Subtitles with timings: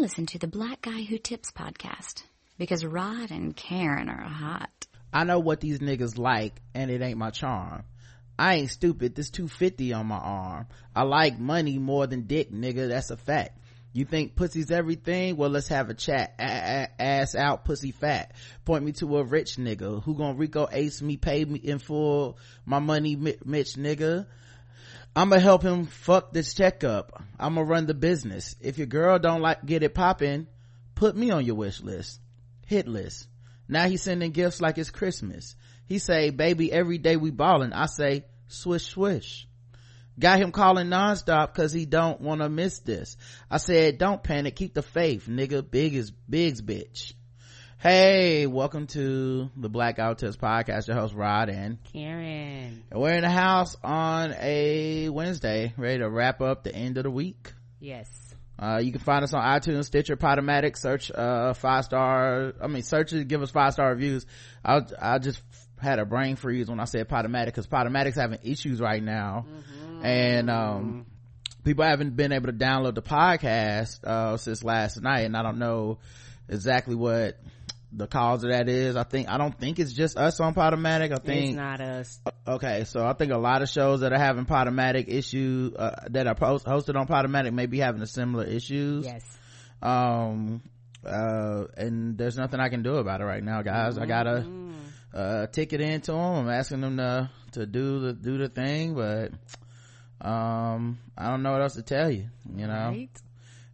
[0.00, 2.22] Listen to the Black Guy Who Tips podcast
[2.56, 4.86] because Rod and Karen are hot.
[5.12, 7.82] I know what these niggas like and it ain't my charm.
[8.38, 9.16] I ain't stupid.
[9.16, 10.68] This 250 on my arm.
[10.94, 12.88] I like money more than dick, nigga.
[12.88, 13.58] That's a fact.
[13.92, 15.36] You think pussy's everything?
[15.36, 16.36] Well, let's have a chat.
[16.38, 18.34] Ass out, pussy fat.
[18.64, 22.38] Point me to a rich nigga who gon' Rico ace me, pay me in full
[22.64, 24.26] my money, Mitch nigga.
[25.14, 27.22] I'ma help him fuck this checkup.
[27.38, 28.54] I'ma run the business.
[28.60, 30.46] If your girl don't like get it poppin',
[30.94, 32.20] put me on your wish list.
[32.66, 33.26] Hit list.
[33.68, 35.56] Now he's sending gifts like it's Christmas.
[35.86, 37.72] He say, baby, every day we ballin'.
[37.72, 39.48] I say, swish, swish.
[40.18, 43.16] Got him calling nonstop cause he don't wanna miss this.
[43.50, 45.68] I said, don't panic, keep the faith, nigga.
[45.68, 47.14] Big is Big's bitch.
[47.80, 50.88] Hey, welcome to the Black Tips podcast.
[50.88, 52.82] Your host Rod and Karen.
[52.90, 57.04] And we're in the house on a Wednesday, ready to wrap up the end of
[57.04, 57.52] the week.
[57.78, 58.10] Yes.
[58.58, 62.82] Uh, you can find us on iTunes, Stitcher, Podomatic, search, uh, five star, I mean,
[62.82, 64.26] search it, give us five star reviews.
[64.64, 65.40] I, I just
[65.80, 69.46] had a brain freeze when I said Podomatic, cause Podomatic's having issues right now.
[69.48, 70.04] Mm-hmm.
[70.04, 71.06] And, um,
[71.62, 75.58] people haven't been able to download the podcast, uh, since last night, and I don't
[75.58, 76.00] know
[76.48, 77.38] exactly what
[77.90, 78.96] the cause of that is.
[78.96, 81.12] I think, I don't think it's just us on Podomatic.
[81.12, 82.20] I think it's not us.
[82.46, 82.84] Okay.
[82.84, 86.34] So I think a lot of shows that are having Podomatic issue, uh, that are
[86.34, 89.06] post- hosted on Podomatic may be having a similar issues.
[89.06, 89.24] Yes.
[89.80, 90.62] Um,
[91.06, 93.94] uh, and there's nothing I can do about it right now, guys.
[93.94, 94.02] Mm-hmm.
[94.02, 94.46] I gotta,
[95.14, 96.20] uh, ticket into them.
[96.20, 99.32] I'm asking them to, to do the, do the thing, but,
[100.20, 102.88] um, I don't know what else to tell you, you know?
[102.88, 103.08] Right.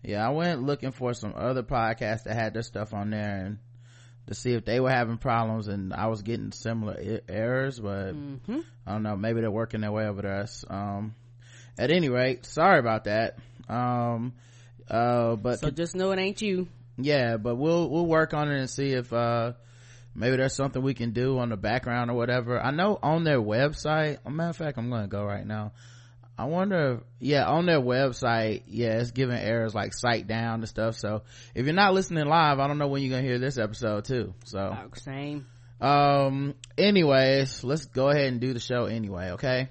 [0.03, 3.59] Yeah, I went looking for some other podcasts that had their stuff on there and,
[4.27, 8.14] to see if they were having problems and I was getting similar I- errors, but
[8.14, 8.61] mm-hmm.
[8.86, 10.64] I don't know, maybe they're working their way over to us.
[10.69, 11.14] Um,
[11.78, 13.39] at any rate, sorry about that.
[13.69, 14.33] Um,
[14.89, 16.69] uh, but so just know it ain't you.
[16.97, 19.53] Yeah, but we'll, we'll work on it and see if, uh,
[20.14, 22.61] maybe there's something we can do on the background or whatever.
[22.61, 25.72] I know on their website, A matter of fact, I'm going to go right now.
[26.37, 30.69] I wonder, if, yeah, on their website, yeah, it's giving errors like site down and
[30.69, 30.97] stuff.
[30.97, 31.22] So
[31.55, 34.34] if you're not listening live, I don't know when you're gonna hear this episode too.
[34.44, 35.47] So same.
[35.81, 36.55] Um.
[36.77, 39.33] Anyways, let's go ahead and do the show anyway.
[39.33, 39.69] Okay.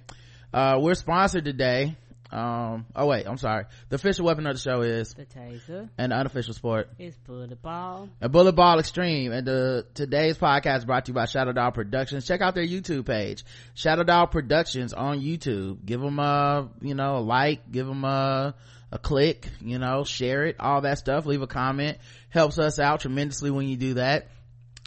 [0.53, 1.97] Uh, we're sponsored today
[2.33, 3.65] um oh wait i'm sorry.
[3.89, 5.87] The official weapon of the show is the taser.
[5.99, 6.89] and the unofficial sport.
[6.97, 8.09] Is bullet ball.
[8.21, 9.31] A bullet ball extreme.
[9.31, 12.25] And the today's podcast is brought to you by shadow dog productions.
[12.25, 13.45] Check out their youtube page.
[13.75, 15.85] Shadow dog productions on youtube.
[15.85, 18.55] Give them a you know a like give them a
[18.91, 21.27] a click you know share it all that stuff.
[21.27, 21.99] Leave a comment.
[22.29, 24.27] Helps us out tremendously when you do that.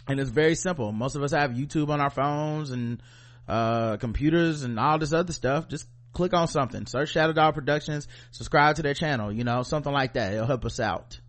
[0.09, 0.91] And it's very simple.
[0.91, 3.01] Most of us have youtube on our phones and
[3.47, 5.69] uh computers and all this other stuff.
[5.69, 5.87] Just
[6.17, 6.87] click on something.
[6.87, 8.07] Search shadow dog productions.
[8.31, 10.33] Subscribe to their channel you know something like that.
[10.33, 11.19] It'll help us out.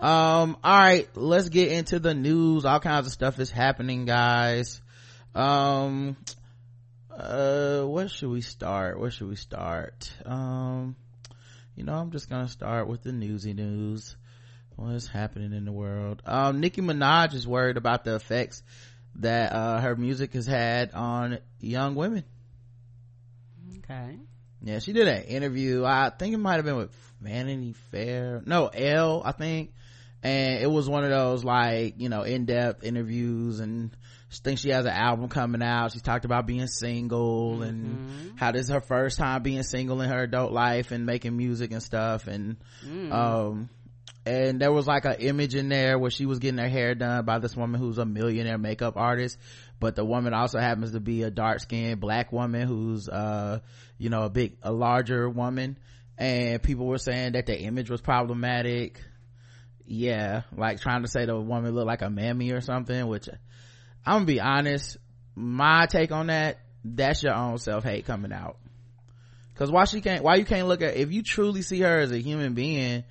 [0.00, 2.64] Um all right let's get into the news.
[2.64, 4.80] All kinds of stuff is happening guys.
[5.34, 6.16] Um
[7.14, 8.98] uh where should we start?
[8.98, 10.10] Where should we start?
[10.24, 10.96] Um
[11.76, 14.16] you know i'm just gonna start with the newsy news.
[14.76, 16.22] What's happening in the world?
[16.24, 18.62] Um nicki minaj is worried about the effects
[19.16, 22.24] that uh her music has had on young women
[23.90, 24.18] okay.
[24.62, 25.84] Yeah she did an interview.
[25.84, 28.42] I think it might have been with vanity fair.
[28.44, 29.72] No Elle i think.
[30.22, 33.90] And it was one of those like you know in-depth interviews and
[34.28, 35.92] she thinks she has an album coming out.
[35.92, 37.62] She's talked about being single mm-hmm.
[37.62, 41.36] and how this is her first time being single in her adult life and making
[41.36, 42.28] music and stuff.
[42.28, 43.12] And mm.
[43.12, 43.70] um
[44.26, 47.24] and there was like an image in there where she was getting her hair done
[47.24, 49.38] by this woman who's a millionaire makeup artist
[49.80, 53.60] but the woman also happens to be a dark skinned black woman who's uh
[53.98, 55.78] you know a big a larger woman.
[56.18, 59.02] And people were saying that the image was problematic.
[59.86, 63.28] Yeah like trying to say the woman looked like a mammy or something which
[64.06, 64.98] i'm gonna be honest
[65.34, 68.56] my take on that that's your own self-hate coming out.
[69.52, 72.12] Because why she can't why you can't look at if you truly see her as
[72.12, 73.04] a human being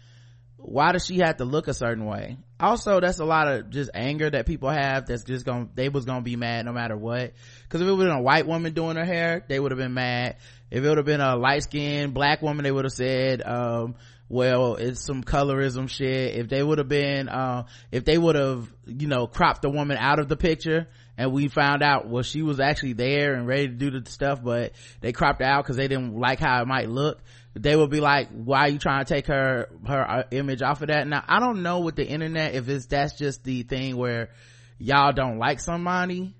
[0.58, 3.90] why does she have to look a certain way also that's a lot of just
[3.94, 7.34] anger that people have that's just gonna they was gonna be mad no matter what.
[7.64, 9.78] Because if it would have been a white woman doing her hair they would have
[9.78, 10.38] been mad.
[10.70, 13.96] If it would have been a light-skinned black woman they would have said um,
[14.28, 16.36] well it's some colorism shit.
[16.36, 19.98] If they would have been uh, if they would have you know cropped the woman
[19.98, 23.68] out of the picture and we found out well she was actually there and ready
[23.68, 26.90] to do the stuff but they cropped out because they didn't like how it might
[26.90, 27.22] look
[27.62, 30.82] they would be like why are you trying to take her her uh, image off
[30.82, 31.08] of that?
[31.08, 34.30] Now i don't know with the internet if it's that's just the thing where
[34.78, 36.36] y'all don't like somebody.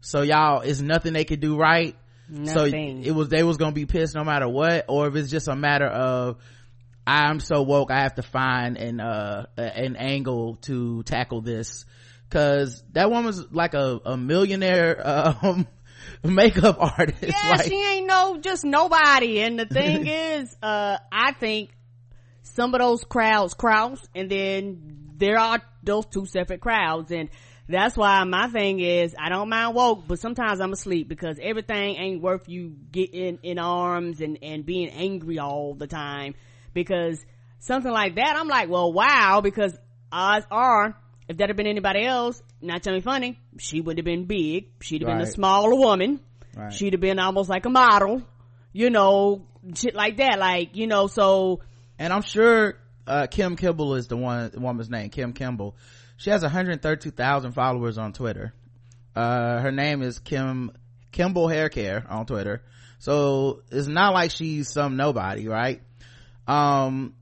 [0.00, 1.96] So y'all it's nothing they could do right.
[2.28, 3.04] Nothing.
[3.04, 5.48] so it was they was gonna be pissed no matter what or if it's just
[5.48, 6.36] a matter of
[7.06, 11.84] i'm so woke i have to find an uh an angle to tackle this.
[12.28, 15.00] Because that woman's like a, a millionaire
[15.42, 15.66] um
[16.24, 19.40] makeup artist Yeah, like, she ain't no just nobody.
[19.40, 21.70] And the thing is, uh, I think
[22.42, 27.28] some of those crowds cross, and then there are those two separate crowds, and
[27.68, 31.96] that's why my thing is I don't mind woke, but sometimes I'm asleep because everything
[31.96, 36.34] ain't worth you getting in arms and and being angry all the time
[36.72, 37.24] because
[37.58, 39.78] something like that I'm like, well, wow, because
[40.10, 40.96] odds are
[41.28, 44.68] if that had been anybody else, not tell me funny, she would have been big.
[44.80, 45.32] She'd have been a Right.
[45.32, 46.20] smaller woman.
[46.56, 46.72] Right.
[46.72, 48.22] She'd have been almost like a model,
[48.72, 50.38] you know, shit like that.
[50.38, 51.60] Like, you know, so
[51.98, 52.78] and i'm sure
[53.08, 55.76] uh kim kimble is the one the woman's name kim kimble
[56.16, 58.54] she has 132000 followers on twitter
[59.16, 60.70] uh her name is kim
[61.10, 62.62] kimble hair care on twitter
[63.00, 65.82] so it's not like she's some nobody right
[66.46, 67.14] um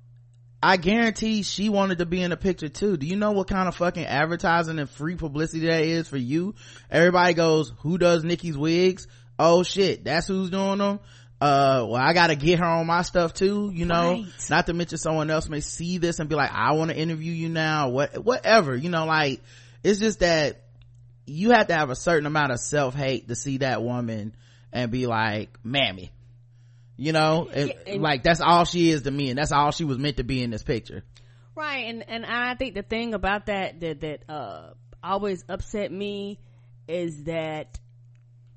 [0.62, 2.96] I guarantee she wanted to be in the picture too.
[2.96, 6.54] Do you know what kind of fucking advertising and free publicity that is for you?
[6.90, 9.06] Everybody goes, who does Nikki's wigs?
[9.38, 10.98] Oh shit, that's who's doing them.
[11.38, 14.26] Uh, well, I gotta get her on my stuff too, you know, Right.
[14.48, 17.32] not to mention someone else may see this and be like, I want to interview
[17.32, 19.42] you now, what, whatever, you know, like,
[19.84, 20.62] it's just that
[21.26, 24.34] you have to have a certain amount of self-hate to see that woman
[24.72, 26.10] and be like, mammy,
[26.96, 29.70] you know, and, Yeah, and- like that's all she is to me and that's all
[29.70, 31.04] she was meant to be in this picture.
[31.54, 34.70] Right, and and I think the thing about that that that uh
[35.02, 36.38] always upset me
[36.88, 37.78] is that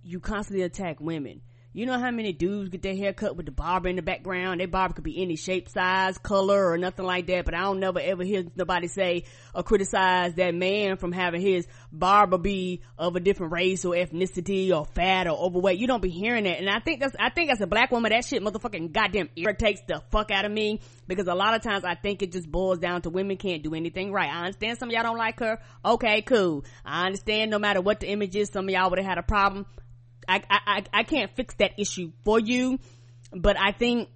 [0.03, 1.41] you constantly attack women.
[1.79, 4.59] You know how many dudes get their hair cut with the barber in the background?
[4.59, 7.45] Their barber could be any shape, size, color, or nothing like that.
[7.45, 9.23] But I don't never ever hear nobody say
[9.55, 14.75] or criticize that man from having his barber be of a different race or ethnicity
[14.75, 15.79] or fat or overweight.
[15.79, 16.59] You don't be hearing that.
[16.59, 19.79] And I think that's, I think as a black woman, that shit motherfucking goddamn irritates
[19.87, 22.79] the fuck out of me because a lot of times I think it just boils
[22.79, 24.29] down to women can't do anything right.
[24.29, 25.59] I understand some y'all don't like her.
[25.85, 26.65] Okay, cool.
[26.83, 29.65] I understand no matter what the image is, some y'all would have had a problem.
[30.29, 32.79] I, I, I, can't fix that issue for you,
[33.33, 34.09] but I think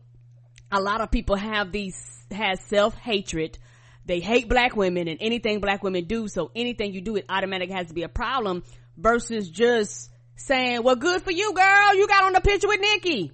[0.72, 2.00] a lot of people have these,
[2.32, 3.58] has self-hatred.
[4.06, 7.76] They hate black women and anything black women do, so anything you do, it automatically
[7.76, 8.64] has to be a problem
[8.98, 11.96] versus just saying, well, good for you, girl.
[11.96, 13.32] You got on the picture with Nikki.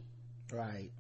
[0.53, 0.91] Right.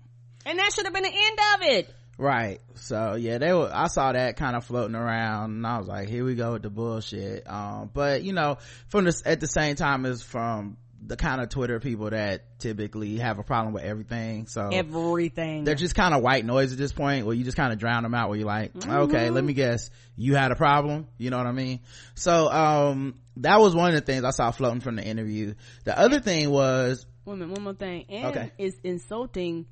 [0.45, 1.93] And that should have been the end of it.
[2.17, 2.59] Right.
[2.75, 6.09] So yeah, they were, I saw that kind of floating around and I was like,
[6.09, 7.49] here we go with the bullshit.
[7.49, 8.57] Um, but you know,
[8.89, 13.17] from this, at the same time as from the kind of Twitter people that typically
[13.17, 14.47] have a problem with everything.
[14.47, 15.63] So Everything.
[15.63, 18.03] they're just kind of white noise at this point where you just kind of drown
[18.03, 21.07] them out where you're like, okay, let me guess, you had a problem.
[21.17, 21.79] You know what I mean?
[22.15, 25.53] So, um, that was one of the things I saw floating from the interview.
[25.85, 28.05] The other thing was, women, one more thing.
[28.09, 28.51] And Okay.
[28.57, 29.65] it's insulting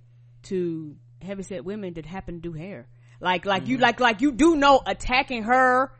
[0.43, 2.87] to heavyset women that happen to do hair.
[3.19, 5.91] Like, like you, like, like you do know attacking her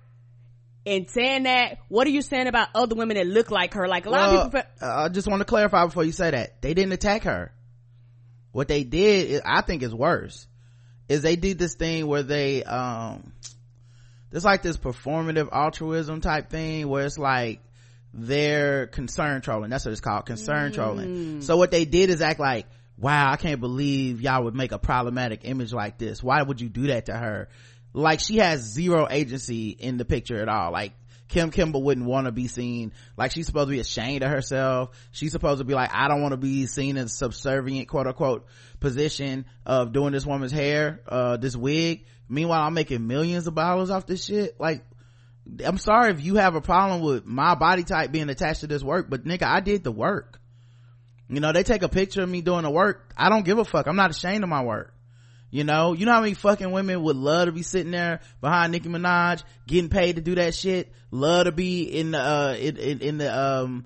[0.87, 3.87] and saying that, what are you saying about other women that look like her?
[3.87, 6.31] Like a lot Well, of people, uh, I just want to clarify before you say
[6.31, 6.61] that.
[6.61, 7.51] They didn't attack her.
[8.53, 10.47] What they did, is, I think is worse,
[11.09, 13.33] is they did this thing where they, um,
[14.31, 17.59] there's like this performative altruism type thing where it's like,
[18.13, 19.69] they're concern trolling.
[19.69, 21.41] That's what it's called, concern trolling.
[21.41, 22.65] So what they did is act like,
[22.97, 26.23] wow, I can't believe y'all would make a problematic image like this.
[26.23, 27.49] Why would you do that to her?
[27.93, 30.71] Like she has zero agency in the picture at all.
[30.71, 30.93] Like
[31.27, 34.91] Kim Kimble wouldn't want to be seen like she's supposed to be ashamed of herself.
[35.11, 38.47] She's supposed to be like, I don't want to be seen in subservient quote unquote
[38.79, 42.05] position of doing this woman's hair, uh, this wig.
[42.29, 44.59] Meanwhile, I'm making millions of dollars off this shit.
[44.59, 44.83] Like,
[45.63, 48.83] I'm sorry if you have a problem with my body type being attached to this
[48.83, 50.39] work, but nigga, I did the work.
[51.29, 53.13] You know, they take a picture of me doing the work.
[53.17, 53.87] I don't give a fuck.
[53.87, 54.93] I'm not ashamed of my work.
[55.49, 58.73] You know, you know how many fucking women would love to be sitting there behind
[58.73, 60.91] Nicki Minaj, getting paid to do that shit.
[61.09, 63.85] Love to be in the, uh, in, in, in the, um,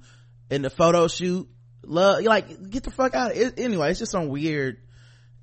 [0.50, 1.48] in the photo shoot.
[1.84, 3.60] Love, like, get the fuck out of it.
[3.60, 4.78] Anyway, it's just some weird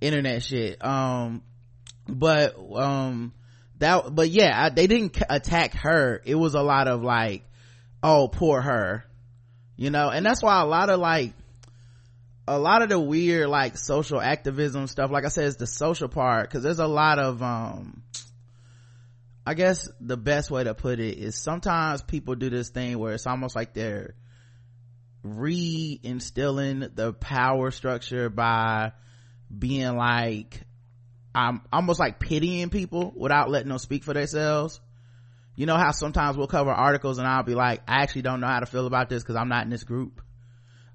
[0.00, 0.84] internet shit.
[0.84, 1.42] Um,
[2.08, 3.32] but, um,
[3.78, 6.20] that, but yeah, I, they didn't attack her.
[6.24, 7.44] It was a lot of like,
[8.02, 9.04] oh, poor her.
[9.76, 11.32] You know, and that's why a lot of like,
[12.48, 16.08] a lot of the weird like social activism stuff like i said is the social
[16.08, 18.02] part because there's a lot of um
[19.46, 23.12] i guess the best way to put it is sometimes people do this thing where
[23.12, 24.14] it's almost like they're
[25.24, 28.92] reinstilling the power structure by
[29.56, 30.62] being like
[31.34, 34.80] i'm almost like pitying people without letting them speak for themselves.
[35.54, 38.46] You know how sometimes we'll cover articles and i'll be like i actually don't know
[38.46, 40.22] how to feel about this because i'm not in this group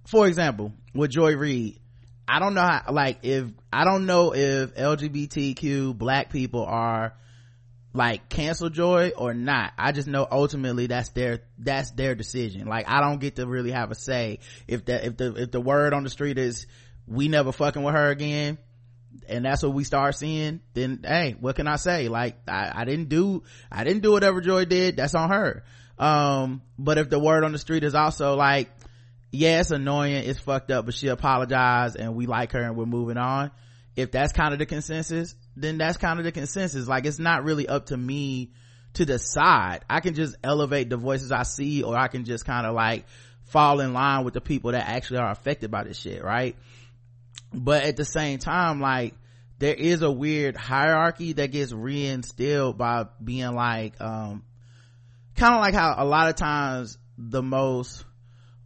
[0.06, 1.80] for example with joy reid
[2.28, 7.16] I don't know how, like, if, I don't know if LGBTQ black people are
[7.94, 9.74] like cancel joy or not.
[9.78, 12.66] I just know ultimately that's their, that's their decision.
[12.68, 15.62] Like, I don't get to really have a say if that, if the, if the
[15.62, 16.66] word on the street is,
[17.06, 18.58] we never fucking with her again,
[19.28, 22.08] and that's what we start seeing, then hey, what can I say?
[22.08, 24.96] Like, I, I didn't do, I didn't do whatever Joy did.
[24.96, 25.64] That's on her.
[26.00, 28.72] Um, but if the word on the street is also like,
[29.34, 32.86] yeah, it's annoying, it's fucked up, but she apologized and we like her and we're
[32.86, 33.52] moving on.
[33.96, 36.88] If that's kind of the consensus, then that's kind of the consensus.
[36.88, 38.52] Like, it's not really up to me
[38.96, 39.82] to decide.
[39.90, 43.06] I can just elevate the voices I see or I can just kind of like
[43.44, 46.56] fall in line with the people that actually are affected by this shit, right?
[47.54, 49.14] but at the same time like
[49.60, 54.44] there is a weird hierarchy that gets reinstilled by being like um
[55.36, 58.04] kind of like how a lot of times the most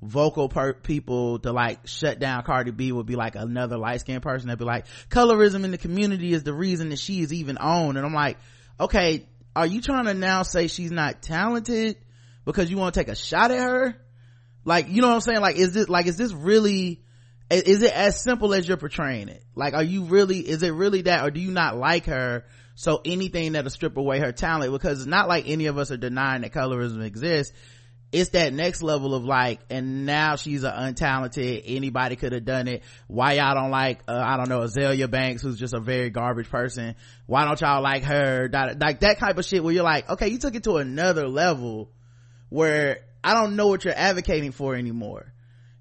[0.01, 4.21] vocal per- people to like shut down Cardi B would be like another light skinned
[4.21, 4.47] person.
[4.47, 7.97] That'd be like colorism in the community is the reason that she is even on.
[7.97, 8.37] And I'm like
[8.79, 11.97] okay are you trying to now say she's not talented
[12.45, 13.95] because you want to take a shot at her?
[14.63, 15.41] Like you know what I'm saying?
[15.41, 17.01] Like is this like is this really
[17.49, 19.43] is it as simple as you're portraying it?
[19.55, 23.01] Like are you really is it really that or do you not like her so
[23.03, 24.71] anything that'll strip away her talent?
[24.71, 27.57] Because it's not like any of us are denying that colorism exists
[28.11, 32.67] it's that next level of like and now she's an untalented anybody could have done
[32.67, 32.83] it.
[33.07, 36.49] Why y'all don't like uh, i don't know azalea banks who's just a very garbage
[36.49, 36.95] person.
[37.25, 38.49] Why don't y'all like her?
[38.51, 41.91] Like that type of shit where you're like okay you took it to another level
[42.49, 45.33] where i don't know what you're advocating for anymore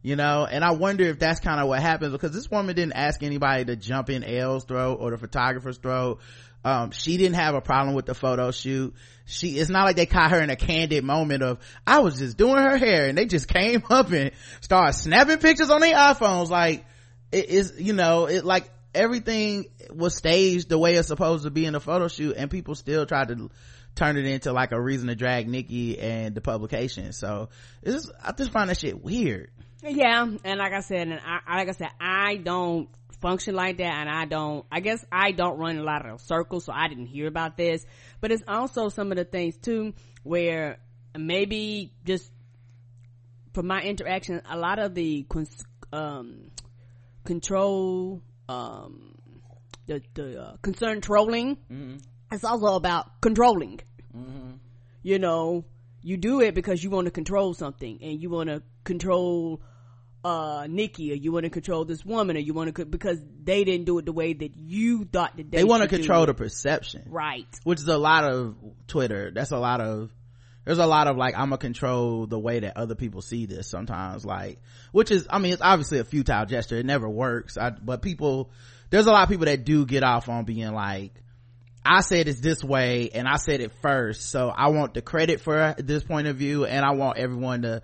[0.03, 0.47] you know?
[0.49, 3.65] And i wonder if that's kind of what happens because this woman didn't ask anybody
[3.65, 6.21] to jump in Elle's throat or the photographer's throat
[6.67, 8.95] um, she didn't have a problem with the photo shoot
[9.25, 12.37] she it's not like they caught her in a candid moment of i was just
[12.37, 16.49] doing her hair and they just came up and started snapping pictures on their iphones
[16.49, 16.85] like
[17.31, 21.67] it is you know it like everything was staged the way it's supposed to be
[21.67, 23.49] in a photo shoot and people still tried to
[23.97, 27.13] turn it into like a reason to drag Nikki and the publication.
[27.13, 27.49] So
[27.83, 29.51] it's I just find that shit weird.
[29.83, 32.89] Yeah, and like I said, and I, like I said, I don't
[33.27, 34.65] function like that, and I don't.
[34.71, 37.85] I guess I don't run a lot of circles, so I didn't hear about this.
[38.21, 40.79] But it's also some of the things too, where
[41.19, 42.31] maybe just
[43.53, 45.27] from my interaction, a lot of the
[45.93, 46.53] um,
[47.25, 49.19] control, um,
[49.87, 51.97] the the uh, concern trolling, mm-hmm.
[52.31, 53.81] it's also about controlling.
[54.17, 54.51] Mm-hmm.
[55.03, 55.65] You know,
[56.01, 59.61] you do it because you want to control something, and you want to control
[60.27, 63.63] uh Nicki or you want to control this woman or you want to because they
[63.63, 66.35] didn't do it the way that you thought that they, they want to control the
[66.35, 67.05] perception.
[67.07, 67.47] Right.
[67.63, 68.57] Which is a lot of
[68.89, 69.31] twitter.
[69.33, 70.11] That's a lot of
[70.65, 73.69] there's a lot of like i'm gonna control the way that other people see this
[73.71, 76.77] sometimes like which is i mean it's obviously a futile gesture.
[76.77, 77.57] It never works.
[77.57, 78.51] I, but people
[78.91, 81.13] there's a lot of people that do get off on being like
[81.85, 84.29] I said it's this way and I said it first.
[84.29, 87.83] So I want the credit for this point of view and I want everyone to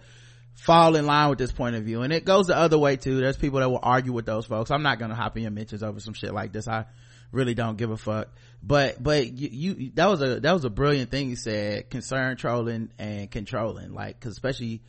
[0.54, 2.02] fall in line with this point of view.
[2.02, 3.20] And it goes the other way too.
[3.20, 4.70] There's people that will argue with those folks.
[4.70, 6.68] I'm not gonna hop in your mentions over some shit like this.
[6.68, 6.86] I
[7.30, 8.28] really don't give a fuck.
[8.62, 11.90] But but you, you that was a that was a brilliant thing you said.
[11.90, 13.92] Concern trolling and controlling.
[13.92, 14.82] Like cause especially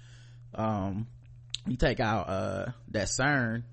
[0.53, 1.07] um
[1.65, 3.63] you take out uh that cern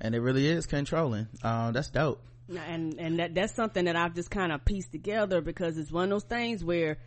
[0.00, 1.28] and it really is controlling.
[1.42, 2.22] Um that's dope.
[2.48, 6.04] And and that that's something that i've just kind of pieced together because it's one
[6.04, 6.98] of those things where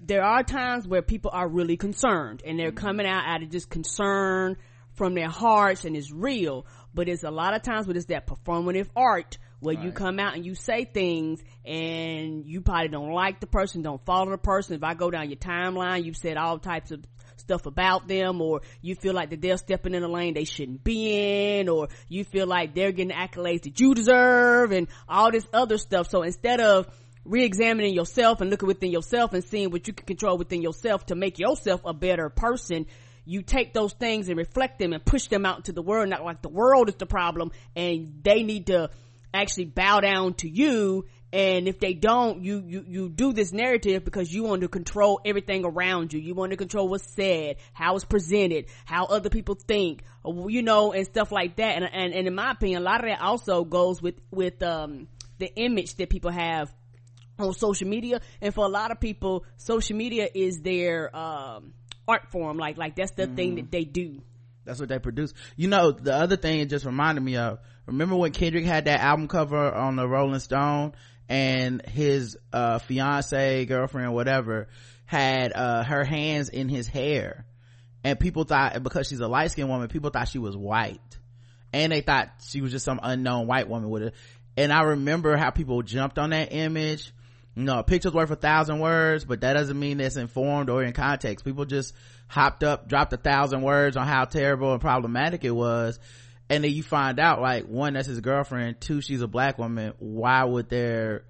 [0.00, 3.70] there are times where people are really concerned and they're coming out out of just
[3.70, 4.56] concern
[4.92, 6.66] from their hearts and it's real.
[6.92, 9.84] But it's a lot of times where it's that performative art where right.
[9.84, 14.04] you come out and you say things and you probably don't like the person, don't
[14.04, 14.76] follow the person.
[14.76, 17.04] If I go down your timeline, you've said all types of
[17.36, 20.84] stuff about them or you feel like that they're stepping in a lane they shouldn't
[20.84, 25.46] be in or you feel like they're getting accolades that you deserve and all this
[25.52, 26.08] other stuff.
[26.08, 26.86] So instead of
[27.24, 31.14] re-examining yourself and looking within yourself and seeing what you can control within yourself to
[31.14, 32.86] make yourself a better person.
[33.24, 36.24] You take those things and reflect them and push them out into the world not
[36.24, 38.90] like the world is the problem and they need to
[39.32, 41.06] actually bow down to you.
[41.32, 45.20] And if they don't you you you do this narrative because you want to control
[45.24, 46.20] everything around you.
[46.20, 50.92] You want to control what's said how it's presented how other people think you know
[50.92, 51.76] and stuff like that.
[51.76, 55.08] And and, and in my opinion a lot of that also goes with with um
[55.38, 56.72] the image that people have
[57.38, 58.20] on social media.
[58.40, 61.74] And for a lot of people social media is their um,
[62.06, 62.58] art form.
[62.58, 63.34] Like like that's the mm-hmm.
[63.34, 64.22] thing that they do.
[64.64, 65.34] That's what they produce.
[65.56, 69.00] You know the other thing it just reminded me of remember when kendrick had that
[69.00, 70.92] album cover on the rolling stone
[71.28, 74.68] and his uh fiance girlfriend whatever
[75.04, 77.46] had uh her hands in his hair.
[78.02, 81.00] And people thought because she's a light-skinned woman people thought she was white.
[81.72, 84.14] And they thought she was just some unknown white woman with it.
[84.56, 87.12] And i remember how people jumped on that image
[87.56, 90.82] you know, a picture's worth a thousand words, but that doesn't mean it's informed or
[90.82, 91.44] in context.
[91.44, 91.94] People just
[92.26, 95.98] hopped up, dropped a thousand words on how terrible and problematic it was.
[96.50, 98.80] And then you find out, like, one, that's his girlfriend.
[98.80, 99.94] Two, she's a black woman.
[99.98, 101.24] Why would there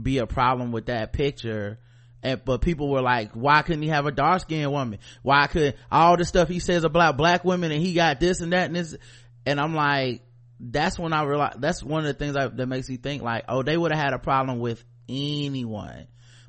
[0.00, 1.78] be a problem with that picture?
[2.22, 4.98] And, but people were like, why couldn't he have a dark skinned woman?
[5.22, 8.52] Why could all the stuff he says about black women and he got this and
[8.52, 8.96] that and this?
[9.44, 10.22] And I'm like,
[10.58, 13.44] that's when I realized, that's one of the things I, that makes me think like,
[13.48, 16.06] oh, they would have had a problem with anyone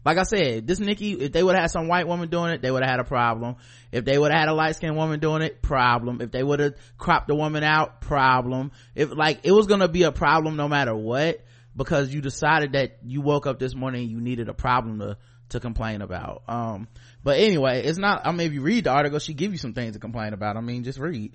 [0.07, 2.61] like I said, this Nikki, if they would have had some white woman doing it,
[2.61, 3.57] they would have had a problem.
[3.91, 6.21] If they would have had a light skinned woman doing it, problem.
[6.21, 8.71] If they would have cropped the woman out, problem.
[8.95, 11.43] If like, it was gonna be a problem no matter what,
[11.75, 15.17] because you decided that you woke up this morning and you needed a problem to,
[15.49, 16.43] to complain about.
[16.47, 16.87] Um,
[17.21, 19.73] but anyway, it's not, I mean, if you read the article, she give you some
[19.73, 20.55] things to complain about.
[20.55, 21.33] I mean, just read.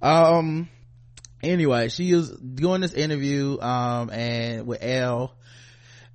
[0.00, 0.70] Um,
[1.42, 5.36] anyway, she was doing this interview, um, and with Elle,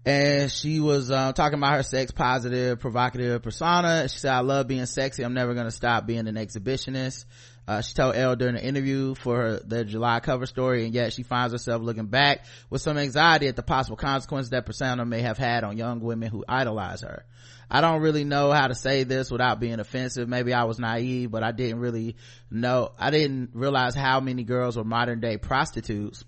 [0.09, 4.67] and she was uh, talking about her sex positive provocative persona she said i love
[4.67, 7.25] being sexy i'm never going to stop being an exhibitionist
[7.69, 11.13] uh, she told Elle during the interview for her, the July cover story, and yet
[11.13, 15.21] she finds herself looking back with some anxiety at the possible consequences that persona may
[15.21, 17.27] have had on young women who idolize her.
[17.69, 20.27] I don't really know how to say this without being offensive.
[20.27, 22.15] Maybe I was naive, but I didn't really
[22.49, 26.23] know, I didn't realize how many girls were modern day prostitutes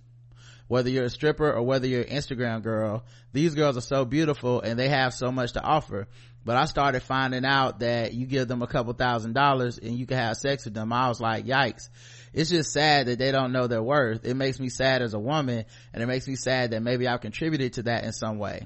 [0.71, 4.61] whether you're a stripper or whether you're an Instagram girl, these girls are so beautiful
[4.61, 6.07] and they have so much to offer.
[6.45, 10.05] But I started finding out that you give them a couple thousand dollars and you
[10.05, 10.93] can have sex with them.
[10.93, 11.89] I was like, yikes.
[12.31, 14.23] It's just sad that they don't know their worth.
[14.23, 17.19] It makes me sad as a woman and it makes me sad that maybe I've
[17.19, 18.65] contributed to that in some way.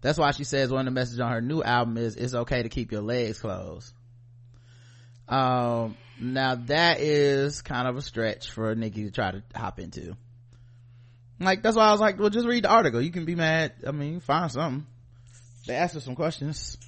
[0.00, 2.64] That's why she says one of the messages on her new album is it's okay
[2.64, 3.94] to keep your legs closed.
[5.28, 10.16] Um, now that is kind of a stretch for Nicki to try to hop into
[11.40, 13.00] like that's why i was like well just read the article.
[13.00, 13.72] You can be mad.
[13.86, 14.86] I mean find something.
[15.66, 16.78] They asked her some questions.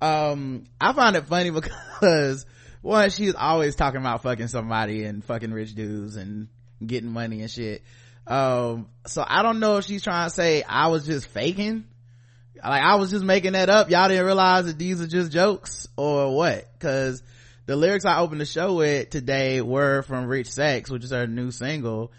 [0.00, 2.46] Um i find it funny because
[2.82, 6.48] one she's always talking about fucking somebody and fucking rich dudes and
[6.84, 7.82] getting money and shit.
[8.26, 11.84] Um so i don't know if she's trying to say i was just faking.
[12.62, 13.90] Like i was just making that up.
[13.90, 16.66] Y'all didn't realize that these are just jokes or what?
[16.72, 17.22] Because
[17.66, 21.28] the lyrics i opened the show with today were from rich sex which is her
[21.28, 22.10] new single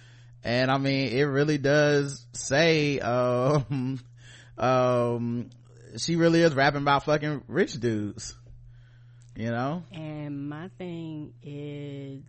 [0.43, 3.99] and i mean it really does say um
[4.57, 5.49] um
[5.97, 8.35] she really is rapping about fucking rich dudes
[9.35, 9.83] you know?
[9.91, 12.23] And my thing is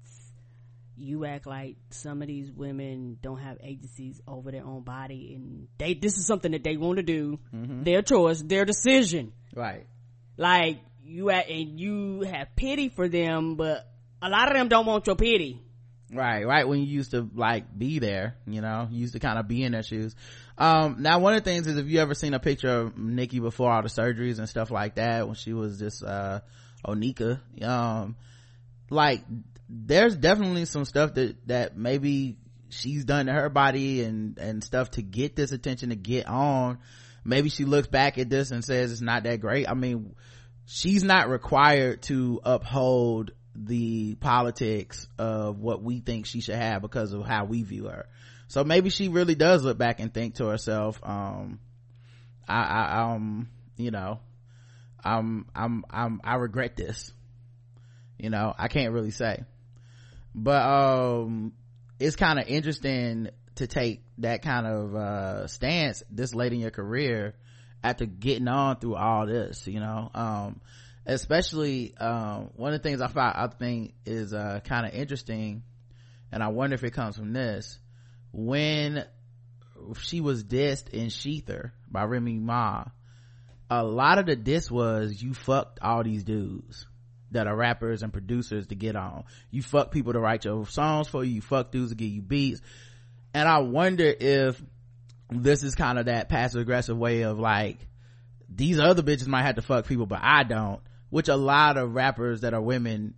[0.96, 5.66] you act like some of these women don't have agencies over their own body and
[5.78, 7.38] they this is something that they want to do.
[7.52, 7.82] Mm-hmm.
[7.82, 9.32] their choice their decision.
[9.54, 9.86] Right.
[10.36, 13.86] Like you at and you have pity for them but
[14.20, 15.60] a lot of them don't want your pity
[16.12, 19.38] right right when you used to like be there you know you used to kind
[19.38, 20.14] of be in their shoes.
[20.58, 23.40] Um now one of the things is if you ever seen a picture of Nikki
[23.40, 26.40] before all the surgeries and stuff like that when she was just uh
[26.86, 28.16] onika um
[28.90, 29.24] like
[29.68, 32.36] there's definitely some stuff that that maybe
[32.68, 36.78] she's done to her body and and stuff to get this attention to get on.
[37.24, 39.68] Maybe she looks back at this and says it's not that great.
[39.68, 40.14] I mean
[40.66, 47.12] she's not required to uphold the politics of what we think she should have because
[47.12, 48.06] of how we view her.
[48.48, 51.58] So maybe she really does look back and think to herself um
[52.48, 54.20] i i um you know
[55.02, 57.12] i'm i'm i'm i regret this.
[58.18, 59.44] You know i can't really say.
[60.34, 61.52] But um
[61.98, 66.70] it's kind of interesting to take that kind of uh stance this late in your
[66.70, 67.34] career
[67.84, 70.60] after getting on through all this you know um
[71.04, 75.62] especially um, one of the things i find i think is uh, kind of interesting
[76.30, 77.78] and i wonder if it comes from this
[78.32, 79.04] when
[79.98, 82.84] she was dissed in Shether by Remy Ma,
[83.70, 86.86] a lot of the diss was you fucked all these dudes
[87.30, 89.24] that are rappers and producers to get on.
[89.50, 91.36] You fuck people to write your songs for you.
[91.36, 92.60] You fuck dudes to give you beats.
[93.32, 94.62] And I wonder if
[95.30, 97.78] this is kind of that passive aggressive way of like,
[98.54, 100.80] these other bitches might have to fuck people, but I don't
[101.12, 103.12] which a lot of rappers that are women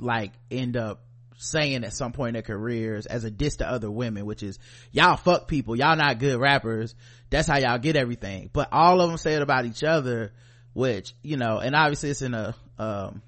[0.00, 1.04] like end up
[1.36, 4.58] saying at some point in their careers as a diss to other women, which is
[4.90, 6.96] y'all fuck people, y'all not good rappers.
[7.30, 8.50] That's how y'all get everything.
[8.52, 10.32] But all of them say it about each other,
[10.72, 13.22] which, you know, and obviously it's in a, um,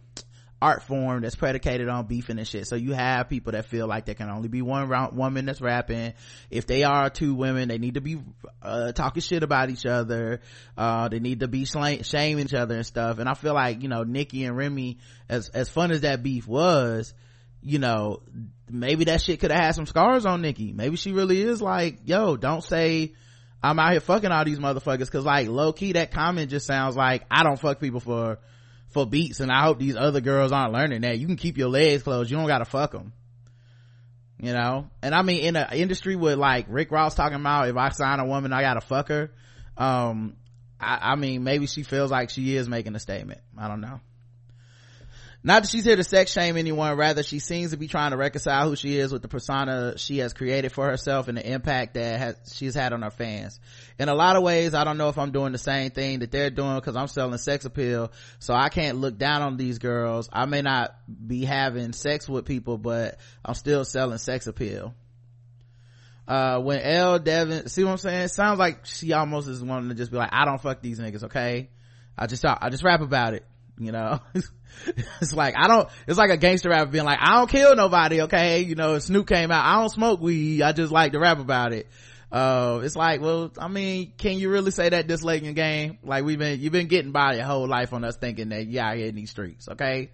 [0.60, 2.66] art form that's predicated on beefing and shit.
[2.66, 6.14] So you have people that feel like there can only be one woman that's rapping.
[6.50, 8.20] If they are two women, they need to be
[8.60, 10.40] uh, talking shit about each other.
[10.76, 13.18] Uh, they need to be sl- shaming each other and stuff.
[13.18, 16.48] And I feel like, you know, Nikki and Remy, as, as fun as that beef
[16.48, 17.14] was,
[17.62, 18.22] you know,
[18.68, 20.72] maybe that shit could have had some scars on Nikki.
[20.72, 23.14] Maybe she really is like, yo, don't say
[23.62, 25.10] I'm out here fucking all these motherfuckers.
[25.10, 28.38] Cause like low key, that comment just sounds like I don't fuck people for,
[28.98, 29.40] for beats.
[29.40, 31.18] And I hope these other girls aren't learning that.
[31.18, 32.30] You can keep your legs closed.
[32.30, 33.12] You don't gotta fuck them.
[34.40, 34.88] You know?
[35.02, 38.20] And I mean, in an industry with like Rick Ross talking about if I sign
[38.20, 39.30] a woman, I gotta fuck her.
[39.76, 40.36] Um,
[40.80, 43.40] I, I mean, maybe she feels like she is making a statement.
[43.56, 44.00] I don't know.
[45.44, 48.16] Not that she's here to sex shame anyone, rather she seems to be trying to
[48.16, 51.94] reconcile who she is with the persona she has created for herself and the impact
[51.94, 53.60] that has, she's had on her fans.
[54.00, 56.32] In a lot of ways, I don't know if I'm doing the same thing that
[56.32, 60.28] they're doing because I'm selling sex appeal, so I can't look down on these girls.
[60.32, 64.92] I may not be having sex with people, but I'm still selling sex appeal.
[66.26, 68.22] Uh, when Elle Devin, see what I'm saying?
[68.24, 70.98] It sounds like she almost is wanting to just be like, I don't fuck these
[70.98, 71.70] niggas, okay?
[72.18, 73.46] I just, I just rap about it,
[73.78, 74.20] you know?
[75.20, 78.22] it's like i don't it's like a gangster rapper being like i don't kill nobody
[78.22, 78.60] okay?
[78.60, 81.72] You know snoop came out i don't smoke weed i just like to rap about
[81.72, 81.88] it.
[82.30, 85.54] Uh it's like well i mean can you really say that this late in the
[85.54, 85.98] game?
[86.02, 88.80] Like we've been you've been getting by your whole life on us thinking that you
[88.80, 90.10] out here in these streets okay?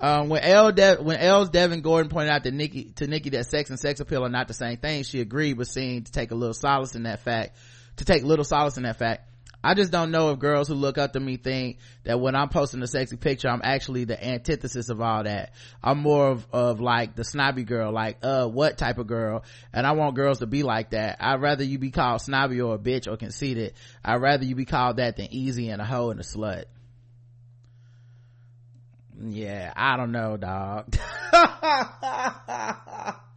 [0.00, 3.46] Um, when L De- when Elle's Devin Gordon pointed out to Nicki to Nicki that
[3.46, 6.30] sex and sex appeal are not the same thing, she agreed, but seemed to take
[6.30, 7.56] a little solace in that fact.
[7.96, 9.27] To take little solace in that fact,
[9.62, 12.48] I just don't know if girls who look up to me think that when I'm
[12.48, 15.52] posting a sexy picture, I'm actually the antithesis of all that.
[15.82, 19.44] I'm more of, of like the snobby girl, like, uh, what type of girl?
[19.72, 21.16] And I want girls to be like that.
[21.20, 23.74] I'd rather you be called snobby or a bitch or conceited.
[24.04, 26.64] I'd rather you be called that than easy and a hoe and a slut.
[29.20, 30.94] Yeah, I don't know, dog.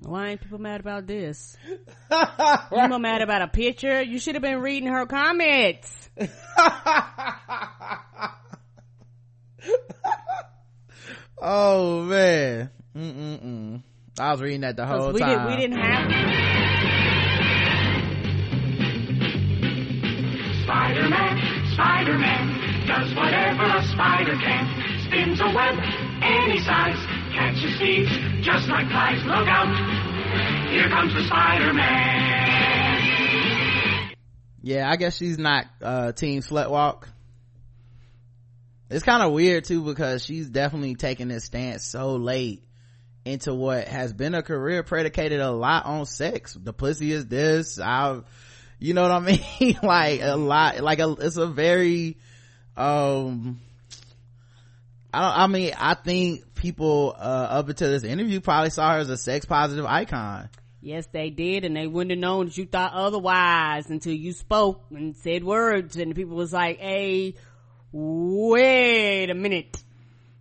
[0.00, 1.56] Why ain't people mad about this?
[2.10, 4.02] you more mad about a picture?
[4.02, 6.10] You should have been reading her comments.
[11.40, 12.70] oh man.
[12.94, 13.82] Mm-mm-mm.
[14.18, 15.46] I was reading that the whole we time.
[15.46, 16.08] Did, we didn't have.
[20.64, 21.36] Spider-Man,
[21.74, 24.64] Spider-Man, does whatever a spider can.
[25.04, 25.76] Spins a web
[26.22, 26.98] any size,
[27.36, 28.10] catches thieves
[28.44, 29.22] just like flies.
[29.24, 29.68] Look out,
[30.70, 32.36] here comes the Spider-Man.
[34.62, 37.08] Yeah, I guess she's not uh team slut walk.
[38.88, 42.62] It's kind of weird too because she's definitely taking this stance so late
[43.26, 46.54] into what has been a career predicated a lot on sex.
[46.54, 47.80] The pussy is this.
[47.80, 48.20] I,
[48.78, 49.20] you know what I
[49.60, 49.78] mean?
[49.82, 52.16] like a lot, like a, it's a very,
[52.76, 53.60] um,
[55.12, 58.98] I don't, I mean, I think people, uh, up until this interview probably saw her
[58.98, 60.48] as a sex positive icon.
[60.80, 64.84] Yes, they did, and they wouldn't have known that you thought otherwise until you spoke
[64.90, 67.34] and said words, and people was like, "Hey,
[67.92, 69.82] wait a minute."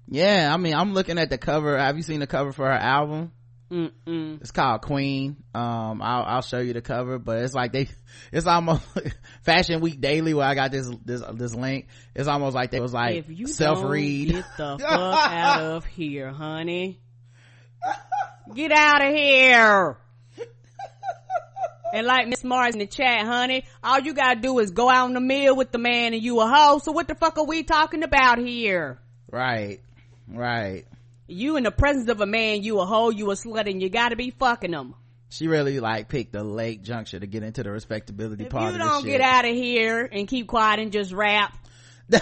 [0.08, 1.78] Yeah, I mean, I'm looking at the cover.
[1.78, 3.32] Have you seen the cover for her album?
[3.72, 4.42] Mm-mm.
[4.42, 5.38] It's called Queen.
[5.54, 7.88] Um, I'll, I'll show you the cover, but it's like they,
[8.32, 8.84] it's almost
[9.44, 11.88] Fashion Week Daily where I got this, this, this link.
[12.14, 14.32] It's almost like they was like if you self read.
[14.32, 17.00] get the fuck out of here, honey.
[18.54, 19.98] Get out of here.
[21.94, 25.08] And like Miss Mars in the chat, honey, all you gotta do is go out
[25.08, 26.80] in the mill with the man and you a hoe.
[26.80, 29.00] So what the fuck are we talking about here?
[29.32, 29.80] Right,
[30.28, 30.86] right.
[31.28, 33.90] You in the presence of a man, you a hoe, you a slut, and you
[33.90, 34.96] gotta be fucking them.
[35.30, 38.78] She really like picked a late juncture to get into the respectability If part you
[38.78, 41.58] don't get out of here and keep quiet and just rap,
[42.10, 42.20] yeah,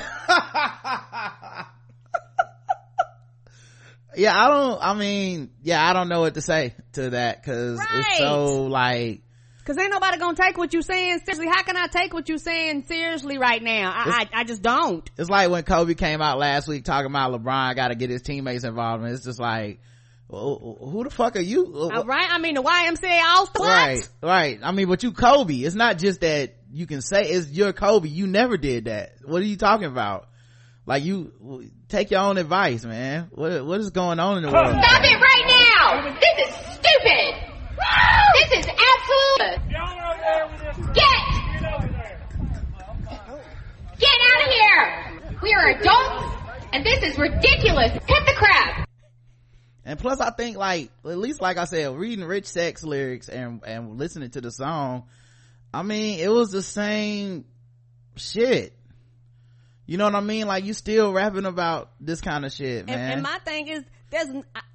[4.33, 8.17] I don't, I mean, yeah, I don't know what to say to that cause it's
[8.17, 9.22] so like,
[9.65, 11.47] Cause ain't nobody gonna take what you saying seriously.
[11.47, 13.93] How can I take what you saying seriously right now?
[13.95, 15.09] I, I, I just don't.
[15.17, 18.21] it's like when Kobe came out last week talking about LeBron got to get his
[18.21, 19.79] teammates involved and it's just like,
[20.27, 21.73] well, who the fuck are you?
[21.75, 22.27] All right?
[22.29, 23.59] I mean, the YMCA all what?
[23.59, 24.59] Right, right.
[24.61, 25.55] I mean, but you Kobe.
[25.55, 28.09] It's not just that you can say it's your Kobe.
[28.09, 29.13] You never did that.
[29.23, 30.27] What are you talking about?
[30.85, 33.29] Like you take your own advice, man.
[33.31, 34.67] What what is going on in the world?
[34.67, 36.13] Stop it right now!
[36.19, 37.32] This is stupid!
[38.33, 39.59] This is absolute.
[40.93, 41.21] Get!
[43.99, 45.21] Get out of here!
[45.41, 46.35] We are adults,
[46.71, 47.91] and this is ridiculous.
[47.91, 48.89] Hit the crap!
[49.85, 53.61] And plus, I think like at least like I said, reading Rich Sex lyrics and
[53.65, 55.03] and listening to the song,
[55.73, 57.45] I mean, it was the same
[58.15, 58.73] shit.
[59.85, 60.47] You know what I mean?
[60.47, 62.97] Like you still rapping about this kind of shit, man.
[62.97, 64.27] And, and my thing is, there's,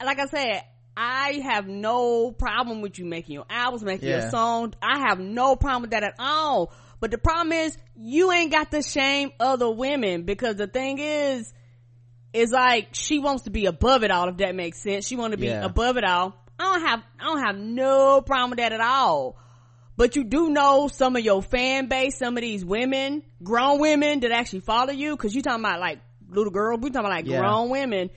[0.05, 0.65] like I said,
[1.01, 4.19] I have no problem with you making your albums, making Yeah.
[4.21, 4.75] your song.
[4.83, 6.73] I have no problem with that at all.
[6.99, 11.55] But the problem is, you ain't got to shame other women because the thing is,
[12.33, 15.33] it's like she wants to be above it all if that makes sense she want
[15.33, 15.65] to be Yeah.
[15.65, 19.39] above it all i don't have i don't have no problem with that at all
[19.97, 24.21] but you do know some of your fan base some of these women grown women
[24.21, 27.27] that actually follow you because you talking about like little girls we talking about like
[27.27, 27.39] Yeah.
[27.39, 28.11] grown women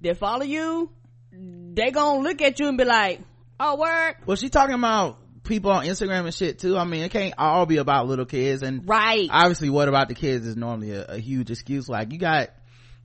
[0.00, 0.90] that follow you
[1.32, 3.20] they gonna look at you and be like
[3.58, 4.16] oh word.
[4.26, 6.76] Well she talking about people on instagram and shit too.
[6.76, 9.28] I mean it can't all be about little kids and right.
[9.30, 11.88] obviously what about the kids is normally a, a huge excuse.
[11.88, 12.50] Like you got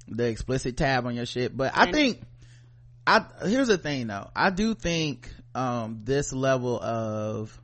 [0.08, 1.56] the explicit tab on your shit.
[1.56, 2.22] But i think
[3.06, 4.30] i here's the thing though.
[4.36, 7.58] I do think um this level of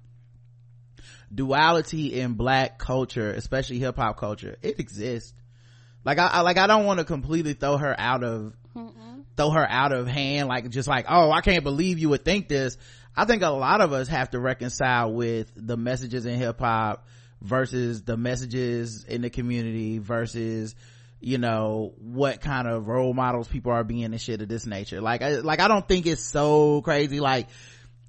[1.33, 5.33] duality in black culture especially hip-hop culture it exists.
[6.05, 8.53] Like i, I like i don't want to completely throw her out of
[9.35, 12.47] throw her out of hand like just like oh i can't believe you would think
[12.47, 12.77] this
[13.15, 17.05] i think a lot of us have to reconcile with the messages in hip-hop
[17.41, 20.75] versus the messages in the community versus
[21.19, 25.01] you know what kind of role models people are being and shit of this nature
[25.01, 27.47] like I, like i don't think it's so crazy like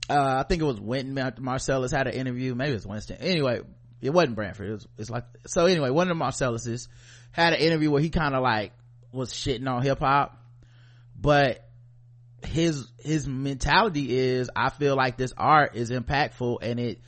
[0.09, 2.55] uh, I think it was Wynton Mar- Marsalis had an interview.
[2.55, 3.17] Maybe it was Winston.
[3.21, 3.61] Anyway,
[4.01, 4.69] it wasn't Branford.
[4.69, 6.89] It was, it's like, so anyway, one of the Marsalises
[7.33, 8.73] had an interview where he kind of like
[9.13, 10.39] was shitting on hip hop,
[11.19, 11.69] but
[12.45, 17.01] his, his mentality is, I feel like this art is impactful and it,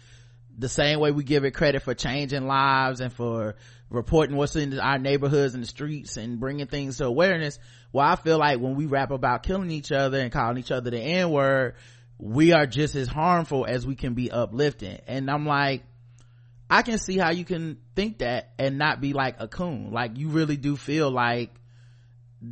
[0.59, 3.57] the same way we give it credit for changing lives and for
[3.91, 7.59] reporting what's in our neighborhoods and the streets and bringing things to awareness.
[7.93, 10.91] Well, I feel like when we rap about killing each other and calling each other
[10.91, 11.75] the N word,
[12.19, 14.99] we are just as harmful as we can be uplifting.
[15.07, 15.83] And I'm like,
[16.69, 19.93] I can see how you can think that and not be like a coon.
[19.93, 21.51] Like you really do feel like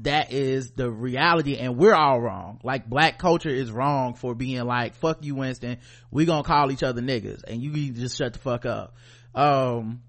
[0.03, 2.61] that is the reality and we're all wrong.
[2.63, 5.79] Like black culture is wrong for being like, fuck you Winston,
[6.11, 8.97] we gonna call each other niggas and you just shut the fuck up.
[9.35, 10.03] Um,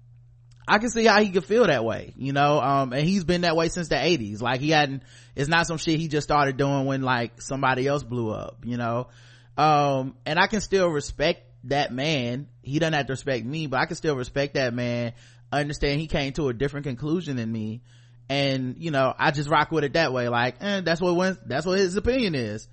[0.68, 3.42] I can see how he could feel that way, you know, um, and he's been
[3.42, 4.42] that way since the eighties.
[4.42, 5.04] Like he hadn't,
[5.36, 8.76] it's not some shit he just started doing when like somebody else blew up, you
[8.76, 9.08] know?
[9.56, 12.48] Um, and I can still respect that man.
[12.62, 15.12] He doesn't have to respect me, but I can still respect that man,
[15.52, 17.82] understand he came to a different conclusion than me.
[18.28, 20.28] And, you know, I just rock with it that way.
[20.28, 22.66] Like, eh, that's what, that's what his opinion is.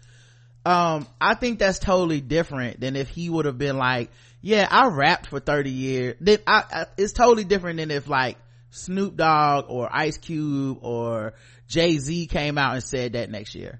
[0.65, 4.09] Um, I think that's totally different than if he would have been like,
[4.41, 6.15] yeah, I rapped for 30 years.
[6.19, 8.37] Then I, I, it's totally different than if like
[8.71, 11.33] Snoop Dogg or Ice Cube or
[11.67, 13.79] Jay-Z came out and said that next year.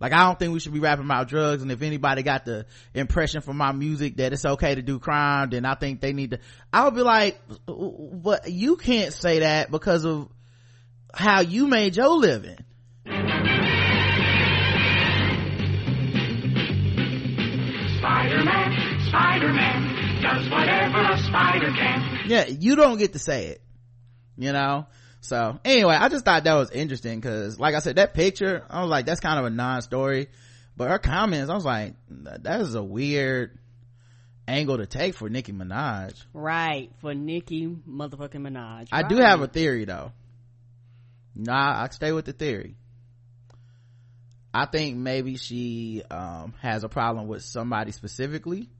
[0.00, 2.66] Like I don't think we should be rapping about drugs and if anybody got the
[2.92, 6.32] impression from my music that it's okay to do crime, then I think they need
[6.32, 6.38] to,
[6.72, 10.28] I would be like, but you can't say that because of
[11.16, 12.58] how you made your living.
[17.98, 22.28] Spider-Man, Spider-Man, does whatever a spider can.
[22.28, 23.62] Yeah, you don't get to say it,
[24.36, 24.86] you know?
[25.22, 28.82] So anyway, I just thought that was interesting because like I said, that picture, I
[28.82, 30.28] was like, that's kind of a non-story,
[30.76, 33.58] but her comments, I was like, that is a weird
[34.46, 36.14] angle to take for Nicki Minaj.
[36.32, 40.12] right for nicki motherfucking minaj I do have a theory though.
[41.36, 42.76] Nah, I stay with the theory.
[44.54, 48.70] I think maybe she um, has a problem with somebody specifically.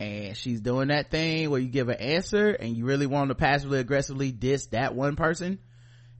[0.00, 3.34] And she's doing that thing where you give an answer and you really want to
[3.34, 5.58] passively aggressively diss that one person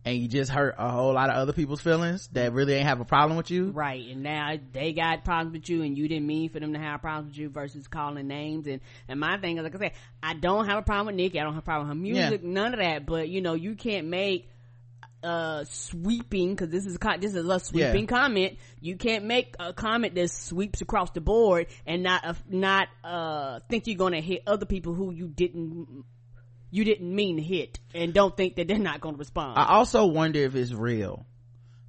[0.04, 3.00] and you just hurt a whole lot of other people's feelings that really ain't have
[3.00, 3.70] a problem with you.
[3.70, 6.78] Right, and now they got problems with you, and you didn't mean for them to
[6.78, 7.48] have problems with you.
[7.48, 10.82] Versus calling names, and and my thing is like I said, I don't have a
[10.82, 11.40] problem with Nicki.
[11.40, 12.50] I don't have a problem with her music, Yeah.
[12.50, 13.06] none of that.
[13.06, 14.48] But you know, you can't make
[15.24, 18.06] uh sweeping because this is this is a sweeping Yeah.
[18.06, 18.58] comment.
[18.80, 23.60] You can't make a comment that sweeps across the board and not uh, not uh
[23.68, 26.04] think you're gonna hit other people who you didn't
[26.70, 29.56] you didn't mean to hit, and don't think that they're not gonna respond.
[29.56, 31.24] I also wonder if it's real.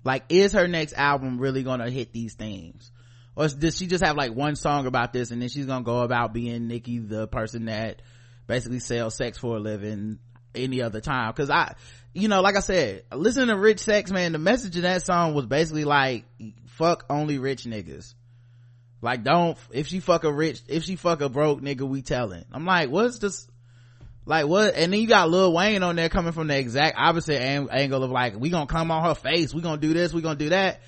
[0.03, 2.91] Like, is her next album really gonna hit these themes?
[3.35, 6.01] Or does she just have like one song about this and then she's gonna go
[6.01, 8.03] about being Nikki, the person that
[8.45, 10.19] basically sells sex for a living
[10.53, 11.33] any other time?
[11.33, 11.73] Cause I,
[12.15, 15.33] you know, like I said, listening to Rich Sex, man, the message in that song
[15.33, 16.23] was basically like,
[16.67, 18.13] fuck only rich niggas.
[19.01, 22.45] Like, don't, if she fuck a rich, if she fuck a broke nigga, we telling.
[22.53, 23.47] I'm like, what's this?
[24.25, 27.39] like what and then you got lil wayne on there coming from the exact opposite
[27.39, 30.21] ang- angle of like we gonna come on her face we gonna do this we
[30.21, 30.81] gonna do that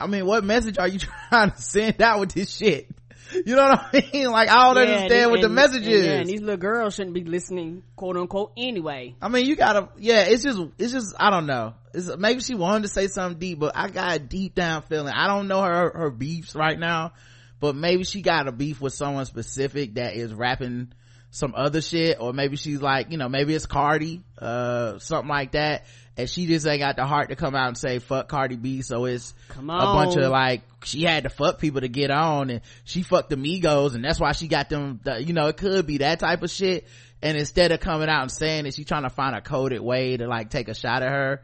[0.00, 0.98] i mean what message are you
[1.30, 2.88] trying to send out with this shit
[3.46, 5.82] you know what i mean like i don't Yeah, understand and- what the and- message
[5.84, 9.14] and, is Yeah, and these little girls shouldn't be listening, quote unquote, anyway.
[9.22, 11.74] I mean, you gotta, yeah, it's just, it's just, I don't know.
[11.92, 15.12] It's, maybe she wanted to say something deep, but I got a deep down feeling.
[15.14, 17.12] I don't know her, her beefs right now,
[17.60, 20.92] but maybe she got a beef with someone specific that is rapping
[21.30, 25.50] some other shit or maybe she's like you know maybe it's cardi uh something like
[25.50, 25.84] that
[26.16, 28.82] and she just ain't got the heart to come out and say fuck cardi b.
[28.82, 32.60] So it's a bunch of like she had to fuck people to get on and
[32.84, 35.86] she fucked the migos and that's why she got them the, you know it could
[35.86, 36.86] be that type of shit.
[37.20, 40.16] And instead of coming out and saying it she's trying to find a coded way
[40.16, 41.40] to like take a shot at her.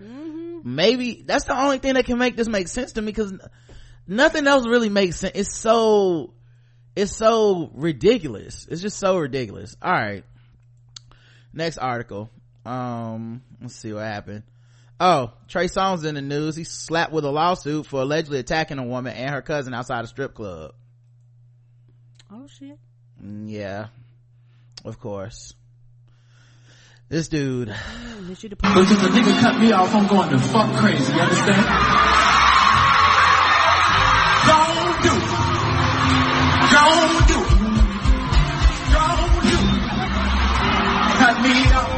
[0.62, 3.32] Maybe that's the only thing that can make this make sense to me because
[4.06, 5.32] nothing else really makes sense.
[5.34, 6.34] It's so
[6.94, 8.68] it's so ridiculous.
[8.70, 9.74] It's just so ridiculous.
[9.82, 10.24] All right.
[11.52, 12.30] Next article.
[12.64, 14.44] Um let's see what happened
[15.00, 18.84] oh trey songz in the news he slapped with a lawsuit for allegedly attacking a
[18.84, 20.72] woman and her cousin outside a strip club
[22.32, 22.78] Oh shit.
[23.20, 23.88] Mm, yeah
[24.84, 25.54] of course
[27.08, 27.74] this dude
[28.28, 31.66] Miss you the a nigga cut me off, I'm going to fuck crazy, you understand?
[34.46, 35.30] Don't do it.
[36.70, 37.58] Don't do it.
[38.94, 39.90] Don't do it.
[41.18, 41.90] Cut me off.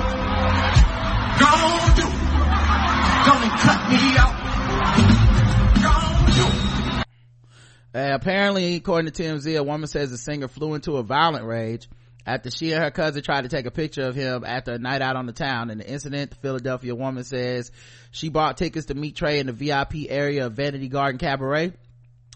[1.38, 1.81] Don't do it.
[1.81, 1.81] Don't
[3.58, 4.52] cut me it.
[7.94, 11.88] Uh, apparently, according to TMZ, a woman says the singer flew into a violent rage
[12.26, 15.02] after she and her cousin tried to take a picture of him after a night
[15.02, 15.70] out on the town.
[15.70, 17.70] In the incident, the Philadelphia woman says
[18.10, 21.74] she bought tickets to meet Trey in the VIP area of Vanity Grand Cabaret.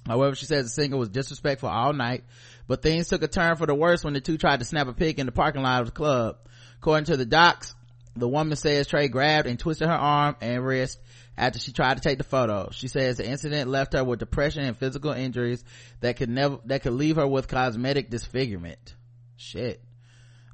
[0.06, 2.24] However, she says the singer was disrespectful all night,
[2.68, 4.92] but things took a turn for the worse when the two tried to snap a
[4.92, 6.36] pic in the parking lot of the club.
[6.78, 7.74] According to the docs,
[8.16, 10.98] the woman says Trey grabbed and twisted her arm and wrist
[11.36, 12.70] after she tried to take the photo.
[12.72, 15.62] She says the incident left her with depression and physical injuries
[16.00, 18.94] that could never, that could leave her with cosmetic disfigurement.
[19.36, 19.82] Shit.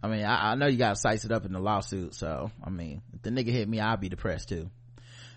[0.03, 2.71] I mean, I, I know you gotta size it up in the lawsuit, so, I
[2.71, 4.69] mean, if the nigga hit me, I'll be depressed too.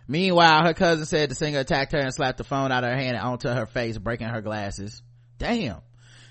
[0.08, 2.96] Meanwhile, her cousin said the singer attacked her and slapped the phone out of her
[2.96, 5.02] hand and onto her face, breaking her glasses.
[5.38, 5.82] Damn.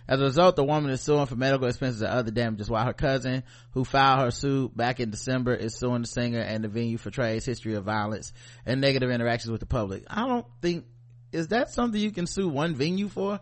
[0.06, 2.92] As a result, the woman is suing for medical expenses and other damages, while her
[2.92, 6.98] cousin, who filed her suit back in December, is suing the singer and the venue
[6.98, 8.32] for Trey's history of violence
[8.66, 10.04] and negative interactions with the public.
[10.08, 10.84] I don't think,
[11.32, 13.40] is that something you can sue one venue for?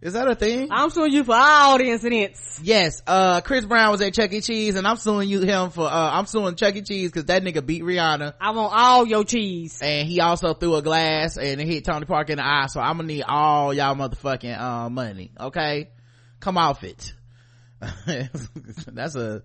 [0.00, 0.68] Is that a thing?
[0.70, 2.60] I'm suing you for all the incidents.
[2.62, 4.40] Yes, uh, Chris Brown was at Chuck E.
[4.40, 6.82] Cheese and I'm suing you him for, uh, I'm suing Chuck E.
[6.82, 9.80] Cheese cause that nigga beat Rihanna I want all your cheese.
[9.82, 12.66] and he also threw a glass and it hit Tony Park in the eye.
[12.66, 15.32] So I'm gonna need all y'all motherfucking, uh, money.
[15.38, 15.90] Okay?
[16.38, 17.12] Come off it.
[17.80, 19.42] That's a,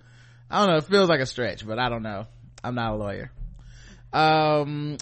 [0.52, 2.28] I don't know, it feels like a stretch, but I don't know.
[2.64, 3.32] I'm not a lawyer.
[4.14, 4.98] Um,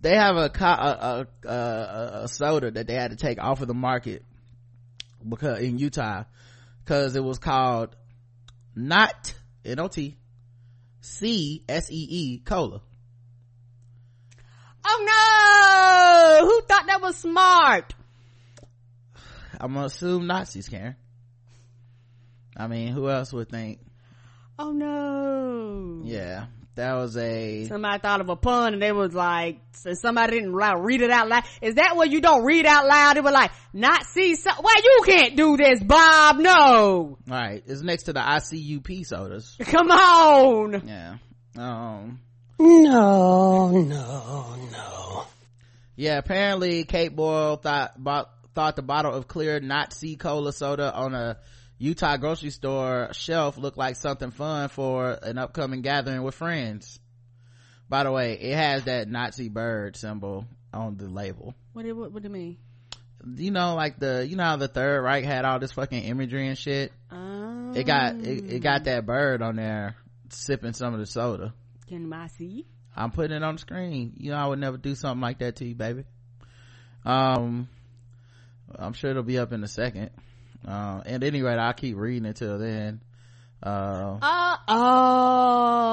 [0.00, 3.68] they have a, a, a, a, a soda that they had to take off of
[3.68, 4.24] the market
[5.26, 6.24] because in Utah
[6.84, 7.96] because it was called
[8.74, 10.16] not N-O-T
[11.00, 12.80] C-S-E-E cola.
[14.84, 16.46] Oh no!
[16.46, 17.94] Who thought that was smart?
[19.60, 20.96] I'm gonna assume Nazis, Karen.
[22.56, 23.80] I mean, who else would think?
[24.58, 26.02] Oh no!
[26.04, 26.46] Yeah,
[26.78, 30.52] that was a, Somebody thought of a pun and they was like, so somebody didn't
[30.54, 31.42] like, read it out loud.
[31.60, 33.16] Is that what you don't read out loud?
[33.16, 36.38] it was like, not see, so- why you can't do this, Bob?
[36.38, 37.18] No!
[37.28, 39.56] alright, it's next to the ICUP sodas.
[39.64, 40.86] Come on!
[40.86, 41.16] Yeah.
[41.56, 42.20] Um,
[42.58, 45.24] No, no, no.
[45.96, 51.14] yeah, apparently Kate Boyle thought, bought, thought the bottle of clear Nazi cola soda on
[51.14, 51.38] a
[51.78, 56.98] Utah grocery store shelf looked like something fun for an upcoming gathering with friends.
[57.88, 61.54] By the way, it has that Nazi bird symbol on the label.
[61.72, 62.58] What do, what, what do you mean?
[63.36, 66.48] You know, like the, you know how the Third Reich had all this fucking imagery
[66.48, 66.92] and shit?
[67.10, 69.96] Um, It got, it, it got that bird on there
[70.30, 71.54] sipping some of the soda.
[71.88, 72.66] Can I see?
[72.94, 74.14] I'm putting it on the screen.
[74.16, 76.04] You know, I would never do something like that to you, baby.
[77.04, 77.68] Um,
[78.74, 80.10] I'm sure it'll be up in a second.
[80.66, 83.00] Uh, at any rate, I'll keep reading until then.
[83.62, 85.90] Uh, Uh, oh.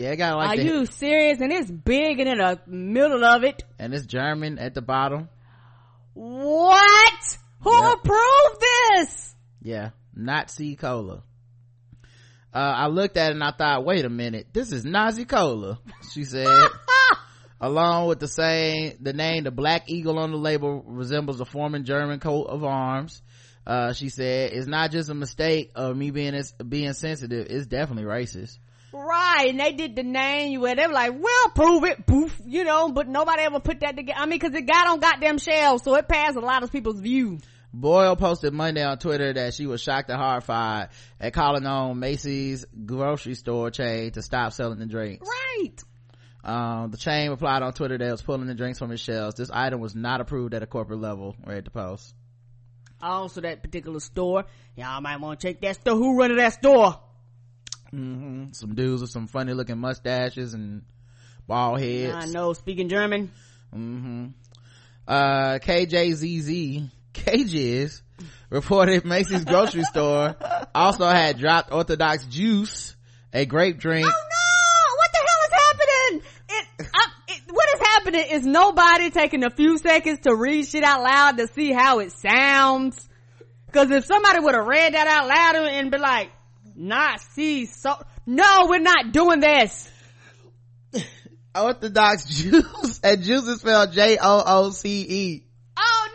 [0.00, 1.40] yeah, it got like Are the, you serious?
[1.40, 3.62] And it's big and in the middle of it.
[3.78, 5.28] and it's German at the bottom.
[6.14, 7.38] What?
[7.60, 7.92] Who Yep.
[7.94, 9.34] approved this?
[9.62, 11.22] Yeah, Nazi cola.
[12.52, 15.78] Uh, I looked at it and I thought, wait a minute, this is Nazi cola.
[16.12, 16.46] She said,
[17.60, 21.80] along with the same, the name, the black eagle on the label resembles a former
[21.80, 23.22] German coat of arms.
[23.66, 27.46] Uh, she said, it's not just a mistake of me being, being sensitive.
[27.48, 28.58] It's definitely racist.
[28.94, 32.40] Right, and they did the name You where they were like, "We'll prove it," poof,
[32.46, 32.92] you know.
[32.92, 34.20] But nobody ever put that together.
[34.20, 37.00] I mean, because it got on goddamn shelves, so it passed a lot of people's
[37.00, 37.40] view.
[37.72, 42.64] Boyle posted Monday on Twitter that she was shocked and horrified at calling on Macey's
[42.86, 45.28] grocery store chain to stop selling the drinks.
[45.28, 45.82] Right.
[46.44, 49.34] Um, the chain replied on Twitter that it was pulling the drinks from its shelves.
[49.34, 52.14] This item was not approved at a corporate level, read the post.
[53.02, 54.44] Also, that particular store,
[54.76, 55.96] y'all might want to check that store.
[55.96, 56.98] Who running that store?
[57.90, 60.82] hmm Some dudes with some funny looking mustaches and
[61.46, 62.14] bald heads.
[62.14, 63.30] I know, speaking German.
[63.72, 64.28] hmm
[65.06, 68.00] Uh, KJZZ, KJiz,
[68.50, 70.34] reported Macey's grocery store
[70.74, 72.96] also had dropped Orthodox juice,
[73.32, 74.06] a grape drink.
[74.06, 74.96] Oh no!
[74.96, 76.22] What the hell is happening?
[76.48, 77.42] It, I, it,
[78.14, 81.98] what is nobody taking a few seconds to read shit out loud to see how
[81.98, 83.08] it sounds.
[83.72, 86.30] Cause if somebody would have read that out loud and be like,
[86.76, 87.96] Nazi so,
[88.26, 89.90] no, we're not doing this.
[91.54, 95.44] Orthodox Jews and Jews is spelled J-O-O-C-E.
[95.76, 96.08] Oh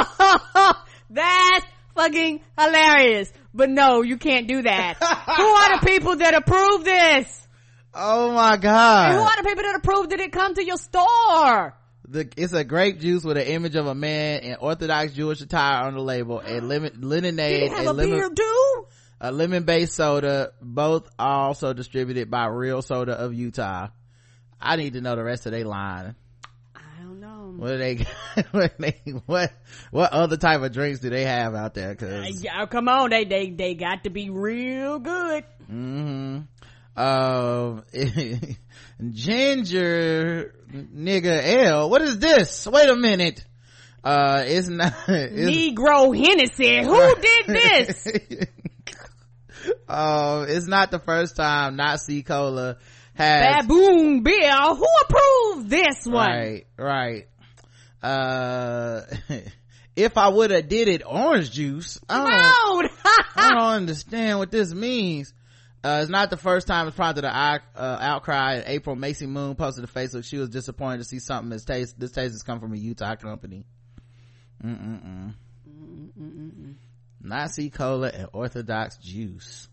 [0.00, 0.72] no!
[1.10, 3.30] That's fucking hilarious.
[3.52, 4.96] But no, you can't do that.
[4.96, 7.47] Who are the people that approve this?
[7.94, 9.10] Oh my god!
[9.10, 11.74] And who are the people that approved that it come to your store?
[12.10, 15.86] The, it's a grape juice with an image of a man in Orthodox Jewish attire
[15.86, 18.86] on the label, a lemon, lemonade, have a lemon, beard too?
[19.20, 23.88] a lemon based soda, both are also distributed by Real Soda of Utah.
[24.60, 26.14] I need to know the rest of their line.
[26.74, 27.54] I don't know.
[27.56, 28.06] What do they,
[28.52, 29.52] what, they, what,
[29.90, 31.90] what other type of drinks do they have out there?
[31.90, 35.44] Uh, Cause, yeah, come on, they they they got to be real good.
[35.66, 36.40] hmm
[36.98, 37.84] Um,
[39.12, 41.90] ginger nigga L.
[41.90, 42.66] What is this?
[42.66, 43.44] Wait a minute.
[44.02, 48.06] Uh, it's not, it's, Negro Hennessy, who did this?
[49.88, 52.78] um, it's not the first time Nazi Cola
[53.14, 56.28] has, Baboon bill who approved this one?
[56.28, 57.28] right, right.
[58.02, 59.02] Uh,
[59.96, 62.88] if I would have did it orange juice, I don't, No,
[63.36, 65.32] I don't understand what this means.
[65.84, 68.56] Uh, it's not the first time it's prompted an eye- uh, outcry.
[68.56, 71.98] In April, Macy Moon posted to Facebook she was disappointed to see something this taste
[71.98, 73.64] this taste has come from a Utah company.
[74.64, 75.34] Mm-mm-mm.
[77.20, 79.68] Nazi cola and Orthodox juice.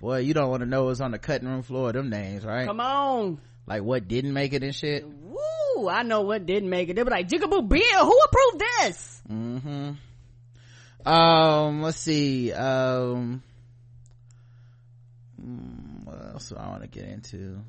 [0.00, 2.44] Boy, you don't want to know what's on the cutting room floor of them names,
[2.44, 2.66] right?
[2.66, 3.40] come on.
[3.66, 5.06] Like what didn't make it and shit.
[5.06, 6.96] Woo, I know what didn't make it.
[6.96, 9.22] They were like, Jigaboo beer, who approved this?
[9.28, 9.90] hmm
[11.06, 12.52] Um, let's see.
[12.52, 13.42] Um,
[15.42, 17.60] mm, what else do I want to get into?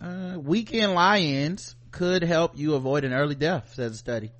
[0.00, 4.30] Uh, weekend lie-ins could help you avoid an early death, says a study.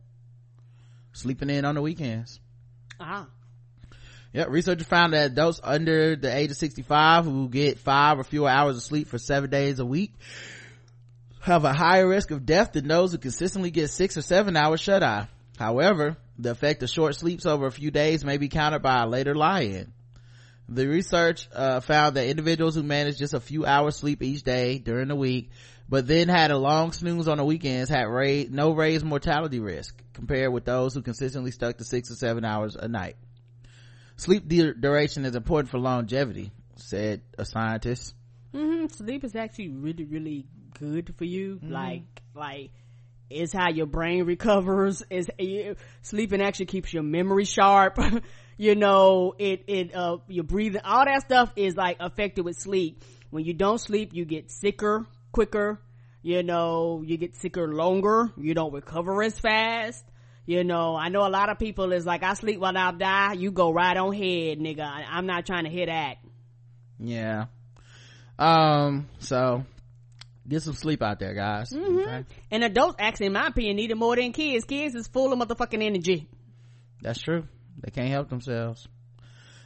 [1.12, 2.40] Sleeping in on the weekends.
[3.00, 3.26] Ah.
[4.32, 8.50] Yeah, researchers found that adults under the age of 65 who get five or fewer
[8.50, 10.12] hours of sleep for seven days a week
[11.46, 14.80] have a higher risk of death than those who consistently get six or seven hours
[14.80, 15.28] shut eye.
[15.56, 19.06] However, the effect of short sleeps over a few days may be countered by a
[19.06, 19.92] later lie-in.
[20.68, 24.78] The research uh, found that individuals who managed just a few hours sleep each day
[24.78, 25.50] during the week,
[25.88, 29.94] but then had a long snooze on the weekends had ra- no raised mortality risk
[30.12, 33.16] compared with those who consistently stuck to six or seven hours a night.
[34.16, 38.14] Sleep du- duration is important for longevity, said a scientist.
[38.52, 40.46] hmm Sleep is actually really, really
[40.78, 41.56] good for you.
[41.56, 41.72] Mm-hmm.
[41.72, 42.02] Like,
[42.34, 42.70] like,
[43.30, 45.02] it's how your brain recovers.
[45.10, 45.28] Is
[46.02, 47.98] sleeping actually keeps your memory sharp.
[48.56, 53.04] you know, it, it, uh, your breathing, all that stuff is like affected with sleep.
[53.30, 55.80] When you don't sleep, you get sicker quicker.
[56.22, 58.32] You know, you get sicker longer.
[58.36, 60.02] You don't recover as fast.
[60.44, 63.32] You know, I know a lot of people is like, I sleep while I die.
[63.34, 64.80] You go right on head, nigga.
[64.80, 66.16] I- I'm not trying to hit that.
[66.98, 67.46] Yeah.
[68.38, 69.64] Um, so
[70.48, 71.72] get some sleep out there, guys.
[71.72, 72.24] Okay?
[72.50, 74.64] And adults, actually, in my opinion, need it more than kids.
[74.64, 76.28] Kids is full of motherfucking energy.
[77.02, 77.44] That's true.
[77.80, 78.86] They can't help themselves.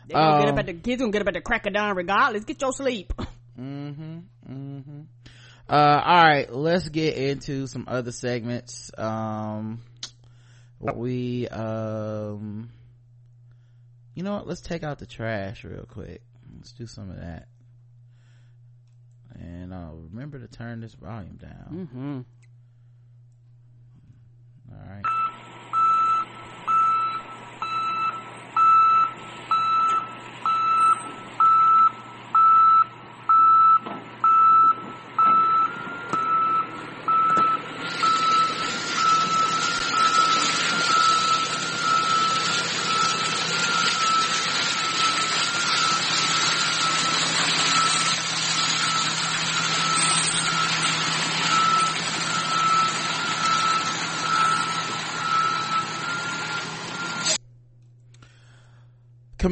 [0.08, 1.72] They gonna get Um, up at the kids gonna get up at the crack of
[1.74, 2.44] dawn regardless.
[2.44, 3.12] Get your sleep.
[3.58, 4.18] Mm-hmm.
[4.50, 5.00] Mm-hmm.
[5.68, 5.72] Uh,
[6.04, 8.90] all right, let's get into some other segments.
[8.96, 9.82] Um,
[10.80, 12.70] we, um,
[14.14, 14.46] you know what?
[14.46, 16.22] Let's take out the trash real quick.
[16.56, 17.48] Let's do some of that.
[19.34, 21.88] And, uh, remember to turn this volume down.
[21.92, 22.20] Mm-hmm.
[24.72, 25.04] All right.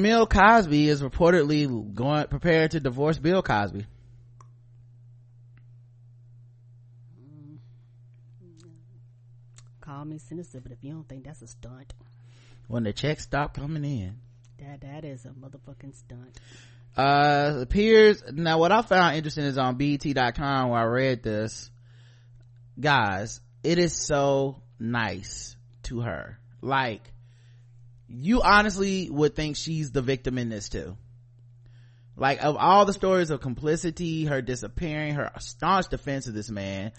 [0.08, 3.84] Camille Cosby is reportedly going prepared to divorce Bill Cosby.
[9.82, 11.92] call me sinister, but if you don't think that's a stunt,
[12.68, 14.16] when the checks stop coming in
[14.58, 16.40] that that is a motherfucking stunt.
[16.96, 21.70] uh appears now what i found interesting is on bt.com where i read this
[22.80, 27.02] guys it is so nice to her like
[28.08, 30.96] you honestly would think she's the victim in this too.
[32.16, 36.92] Like of all the stories of complicity her disappearing her staunch defense of this man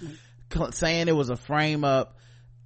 [0.72, 2.18] saying it was a frame up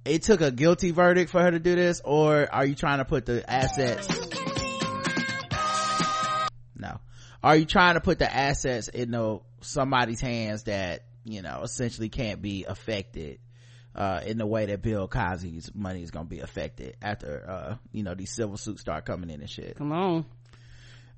[0.04, 3.04] it took a guilty verdict for her to do this or are you trying to
[3.04, 4.06] put the assets?
[6.76, 7.00] No.
[7.42, 12.10] Are you trying to put the assets in the, somebody's hands that you know essentially
[12.10, 13.38] can't be affected
[13.94, 17.76] uh, in the way that bill cosby's money is going to be affected after uh,
[17.92, 20.24] you know these civil suits start coming in and shit Come on.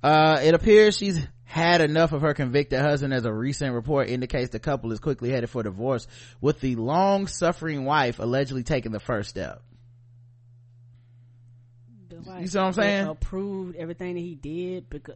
[0.03, 4.51] uh, it appears she's had enough of her convicted husband as a recent report indicates
[4.51, 6.05] the couple is quickly headed for divorce
[6.41, 9.61] with the long suffering wife allegedly taking the first step
[12.09, 13.07] The wife see what I'm saying?
[13.07, 15.15] Approved everything that he did because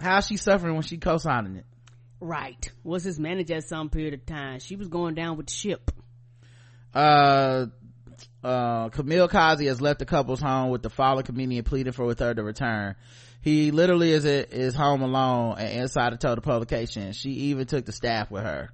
[0.00, 1.66] how's she suffering when she co-signing it
[2.20, 4.58] right was his manager at some period of time.
[4.60, 5.90] She was going down with the ship.
[6.94, 7.66] Uh
[8.44, 12.20] uh Camille Cosby has left the couple's home with the fallen comedian pleading for with
[12.20, 12.94] her to return.
[13.40, 17.92] He literally is is home alone and Insider told the publication she even took the
[17.92, 18.70] staff with her.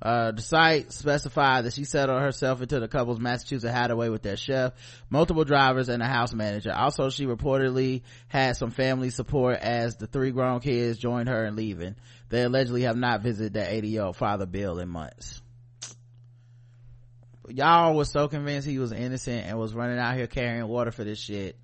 [0.00, 4.36] Uh, the site specified that she settled herself into the couple's Massachusetts hideaway with their
[4.36, 4.74] chef,
[5.08, 6.72] multiple drivers, and a house manager.
[6.74, 11.56] Also, she reportedly had some family support as the three grown kids joined her in
[11.56, 11.96] leaving.
[12.28, 15.40] They allegedly have not visited their 80 year old father Bill in months
[17.48, 21.04] y'all was so convinced he was innocent and was running out here carrying water for
[21.04, 21.58] this shit.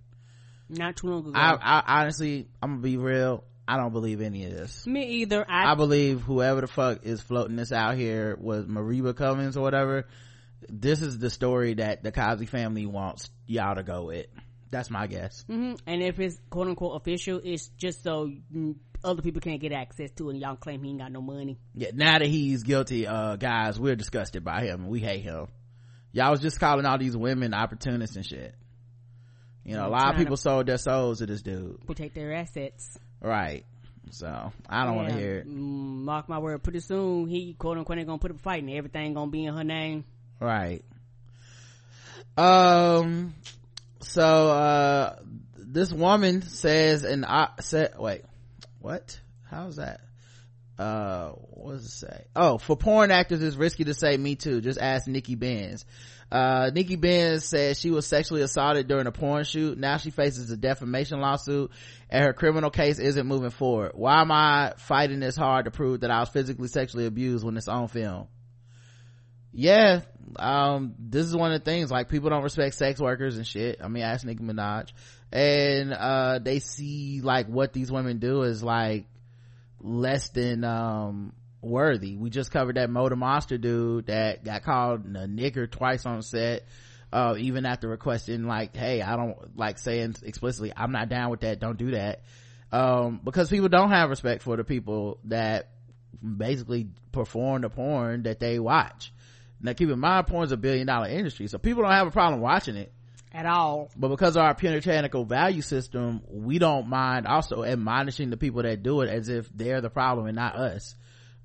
[0.69, 1.33] Not too long ago.
[1.35, 3.45] I, I honestly, I'm gonna be real.
[3.67, 4.87] I don't believe any of this.
[4.87, 5.45] Me either.
[5.49, 9.61] I, I believe whoever the fuck is floating this out here was Mariba Cummings or
[9.61, 10.07] whatever.
[10.69, 14.27] This is the story that the Cosby family wants y'all to go with.
[14.71, 15.45] That's my guess.
[15.49, 15.79] Mhm.
[15.87, 20.11] And if it's quote unquote official, it's just so mm, other people can't get access
[20.13, 21.59] to it and y'all claim he ain't got no money.
[21.75, 25.49] Yeah, now that he's guilty, uh, guys, we're disgusted by him we hate him.
[26.13, 28.55] Y'all was just calling all these women opportunists and shit.
[29.65, 31.87] You know, a lot of people sold their souls to this dude.
[31.87, 32.99] Protect their assets.
[33.21, 33.65] Right.
[34.11, 35.47] So, I don't want to hear it.
[35.47, 38.63] Mm, Mark my word, pretty soon he quote unquote ain't gonna put up a fight
[38.63, 40.05] and everything gonna be in her name.
[40.41, 40.85] Right.
[42.37, 43.35] Um,
[44.01, 45.17] so, uh,
[45.57, 48.23] this woman says, and I said, wait,
[48.81, 49.21] what?
[49.49, 50.01] How's that?
[50.81, 52.25] Uh, what does it say?
[52.35, 54.63] Oh, for porn actors, it's risky to say me too.
[54.63, 55.85] Just ask Nikki Benz.
[56.33, 59.77] Uh, Nikki Benz says she was sexually assaulted during a porn shoot.
[59.77, 61.71] Now she faces a defamation lawsuit
[62.09, 63.93] and her criminal case isn't moving forward.
[63.95, 67.59] Why am I fighting this hard to prove that I was physically sexually abused when
[67.59, 68.29] it's on film?
[69.53, 70.03] yeah
[70.37, 73.81] um this is one of the things like people don't respect sex workers and shit
[73.83, 74.93] i mean ask nicki minaj
[75.33, 79.07] and uh they see like what these women do is like
[79.81, 82.17] less than um worthy.
[82.17, 86.67] We just covered that motor monster dude that got called a nigger twice on set
[87.13, 91.41] uh even after requesting like hey i don't like saying explicitly i'm not down with
[91.41, 91.61] that.
[91.61, 92.23] Don't do that.
[92.73, 95.71] Um because people don't have respect for the people that
[96.23, 99.13] basically perform the porn that they watch.
[99.61, 102.41] Now keep in mind porn's a billion dollar industry so people don't have a problem
[102.41, 102.93] watching it
[103.33, 103.91] At all.
[103.97, 108.83] but because of our puritanical value system we don't mind also admonishing the people that
[108.83, 110.97] do it as if they're the problem and not us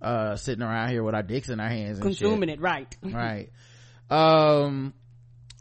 [0.01, 2.19] uh sitting around here with our dicks in our hands and shit.
[2.19, 2.95] Consuming it, right.
[3.03, 3.51] right.
[4.09, 4.93] Um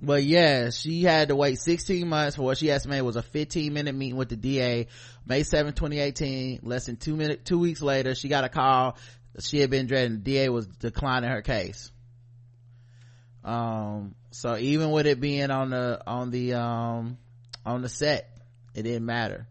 [0.02, 3.72] but yeah she had to wait 16 months for what she estimated was a 15
[3.72, 4.86] minute meeting with the da
[5.26, 8.96] may 7 2018 less than two minute two weeks later she got a call.
[9.40, 11.90] She had been dreading the da was declining her case.
[13.44, 17.16] Um so even with it being on the on the um
[17.64, 18.30] on the set
[18.74, 19.47] it didn't matter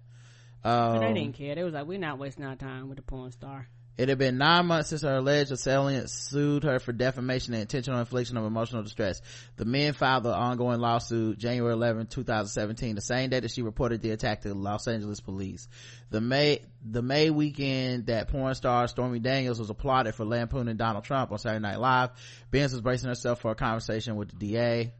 [0.66, 1.56] um, But they didn't care.
[1.56, 3.68] They was like, we're not wasting our time with the porn star.
[3.96, 8.00] It had been nine months since her alleged assailant sued her for defamation and intentional
[8.00, 9.22] infliction of emotional distress.
[9.58, 14.02] The men filed the ongoing lawsuit January 11, 2017, the same day that she reported
[14.02, 15.68] the attack to Los Angeles police.
[16.10, 21.04] The May, the May weekend that porn star Stormy Daniels was applauded for lampooning Donald
[21.04, 22.10] Trump on Saturday Night Live,
[22.50, 24.94] Benz was bracing herself for a conversation with the DA.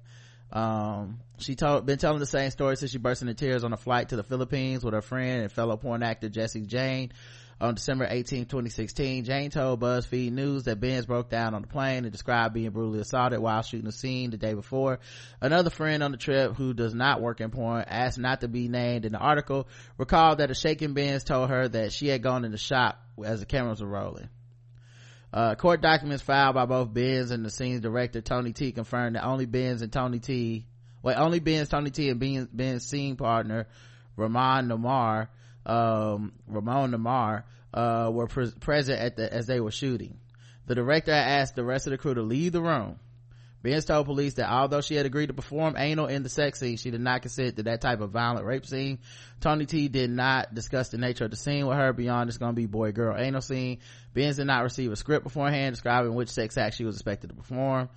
[0.52, 3.78] Um, she told, been telling the same story since she burst into tears on a
[3.78, 7.12] flight to the Philippines with her friend and fellow porn actor Jesse Jane.
[7.62, 12.04] On December 18, 2016, Jane told BuzzFeed News that Benz broke down on the plane
[12.04, 15.00] and described being brutally assaulted while shooting a scene the day before.
[15.40, 18.68] Another friend on the trip who does not work in porn asked not to be
[18.68, 22.44] named in the article recalled that a shaken Benz told her that she had gone
[22.44, 24.30] in the shop as the cameras were rolling.
[25.32, 29.26] Uh, court documents filed by both Benz and the scene's director Tony T confirmed that
[29.26, 30.68] only Benz and Tony T,
[31.02, 33.68] wait, only Benz, Tony T, and Benz, Ben's scene partner
[34.16, 35.30] Ramon Nomar,
[35.66, 37.44] um, Ramon Nomar,
[37.74, 40.18] uh, were pre- present at the as they were shooting.
[40.66, 43.00] The director asked the rest of the crew to leave the room.
[43.64, 46.76] Benz told police that although she had agreed to perform anal in the sex scene,
[46.76, 49.00] she did not consent to that type of violent rape scene.
[49.40, 52.52] Tony T did not discuss the nature of the scene with her beyond it's gonna
[52.52, 53.80] be boy girl anal scene.
[54.14, 57.36] Benz did not receive a script beforehand describing which sex act she was expected to
[57.36, 57.88] perform.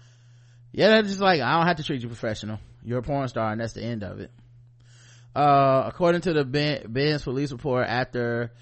[0.71, 2.61] Yeah, that's just like, I don't have to treat you professional.
[2.85, 4.31] You're a porn star and that's the end of it.
[5.37, 8.53] Uh, according to the ben, Ben's police report after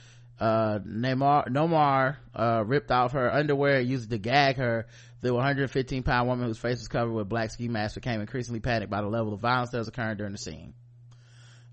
[0.41, 4.87] uh Neymar Nomar uh ripped off her underwear and used to gag her
[5.20, 8.91] the 115 pound woman whose face was covered with black ski mask became increasingly panicked
[8.91, 10.75] by the level of violence that was occurring during the scene.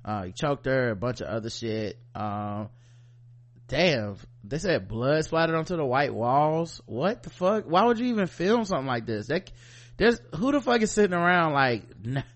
[0.06, 1.98] Uh he choked her a bunch of other shit.
[2.14, 2.70] Um
[3.68, 6.80] damn they said blood splattered onto the white walls?
[6.86, 7.64] What the fuck?
[7.66, 9.26] Why would you even film something like this?
[9.30, 9.52] That
[9.98, 11.86] there's who the fuck is sitting around like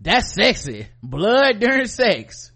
[0.00, 2.52] that's sexy blood during sex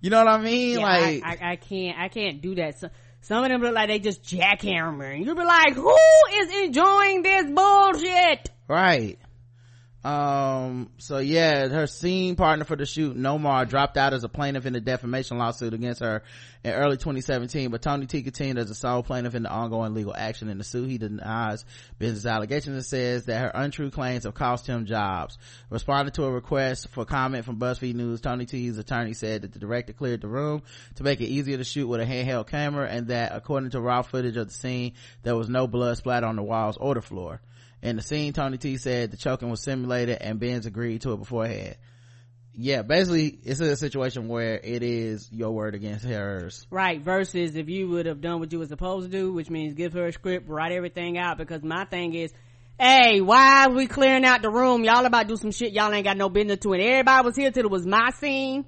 [0.00, 0.78] you know what I mean?
[0.78, 2.80] Yeah, like, I, I, I, can't, I can't do that.
[2.80, 2.88] So,
[3.20, 5.24] some of them look like they just jackhammering.
[5.24, 5.94] you'll be like, who
[6.32, 8.50] is enjoying this bullshit?
[8.66, 9.18] Right.
[10.02, 14.64] Um, so yeah, her scene partner for the shoot, Nomar, dropped out as a plaintiff
[14.64, 16.22] in the defamation lawsuit against her
[16.64, 20.14] in early 2017, but Tony T continued as a sole plaintiff in the ongoing legal
[20.16, 20.88] action in the suit.
[20.88, 21.66] He denies
[21.98, 25.36] business allegations and says that her untrue claims have cost him jobs.
[25.68, 29.58] Responding to a request for comment from BuzzFeed News, Tony T's attorney said that the
[29.58, 30.62] director cleared the room
[30.94, 34.00] to make it easier to shoot with a handheld camera and that according to raw
[34.00, 34.94] footage of the scene,
[35.24, 37.42] there was no blood splatter on the walls or the floor.
[37.82, 41.18] In the scene, Tony T said the choking was simulated and Benz agreed to it
[41.18, 41.76] beforehand.
[42.52, 46.66] Yeah, basically, it's a situation where it is your word against hers.
[46.70, 49.74] Right, versus if you would have done what you were supposed to do, which means
[49.74, 52.32] give her a script, write everything out, because my thing is,
[52.78, 54.84] hey, why are we clearing out the room?
[54.84, 57.36] Y'all about to do some shit y'all ain't got no business to, and everybody was
[57.36, 58.66] here till it was my scene.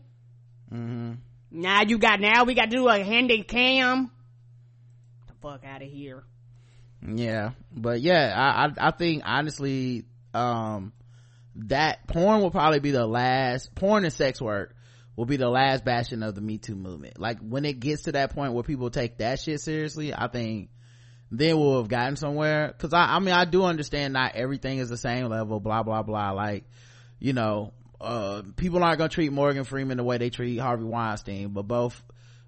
[0.73, 1.15] Mm-hmm.
[1.51, 4.11] Now you got, now we got to do a handy cam.
[5.27, 6.25] the fuck out of here.
[7.07, 10.93] Yeah, but yeah, I, I, I think honestly, um,
[11.57, 14.75] that porn will probably be the last, porn and sex work
[15.17, 17.21] will be the last bastion of the Me Too movement.
[17.21, 20.71] Like when it gets to that point where people take that shit seriously, I think
[21.31, 22.75] then we'll have gotten somewhere.
[22.79, 26.03] Cause I, I mean, I do understand not everything is the same level, blah, blah,
[26.03, 26.31] blah.
[26.31, 26.65] Like,
[27.19, 31.49] you know, uh, people aren't gonna treat Morgan Freeman the way they treat Harvey Weinstein,
[31.49, 32.03] but both,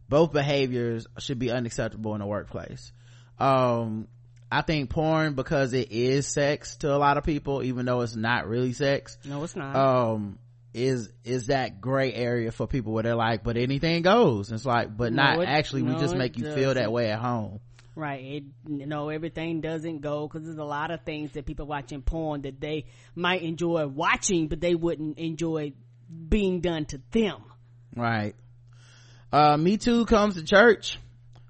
[0.09, 2.93] both behaviors should be unacceptable in the workplace.
[3.39, 4.09] Um,
[4.51, 8.15] I think porn because it is sex to a lot of people, even though it's
[8.15, 9.17] not really sex.
[9.25, 9.75] No, it's not.
[9.75, 10.39] Um,
[10.73, 14.51] is is that gray area for people where they're like, but anything goes.
[14.53, 15.83] It's like, but No, not it- actually.
[15.83, 16.83] we just make you feel doesn't.
[16.83, 17.61] that way at home.
[17.97, 18.25] Right.
[18.25, 22.03] It, you know, everything doesn't go because there's a lot of things that people watching
[22.03, 25.75] porn that they might enjoy watching, but they wouldn't enjoy
[26.29, 27.41] being done to them.
[27.95, 28.35] Right.
[29.33, 30.99] Uh, Me Too comes to church.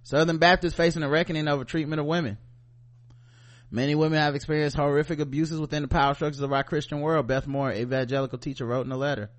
[0.02, 2.36] Southern Baptists facing a reckoning over treatment of women.
[3.74, 7.48] Many women have experienced horrific abuses within the power structures of our Christian world, Beth
[7.48, 9.30] Moore, evangelical teacher, wrote in a letter.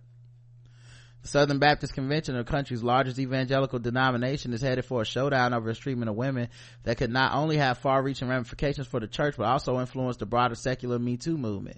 [1.21, 5.69] The Southern Baptist Convention, the country's largest evangelical denomination, is headed for a showdown over
[5.69, 6.49] its treatment of women
[6.83, 10.55] that could not only have far-reaching ramifications for the church, but also influence the broader
[10.55, 11.77] secular Me Too movement.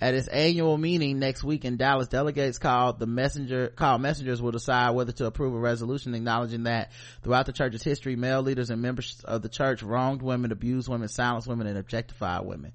[0.00, 4.52] At its annual meeting next week in Dallas, delegates called the messenger, called messengers will
[4.52, 6.92] decide whether to approve a resolution acknowledging that
[7.22, 11.08] throughout the church's history, male leaders and members of the church wronged women, abused women,
[11.08, 12.72] silenced women, and objectified women.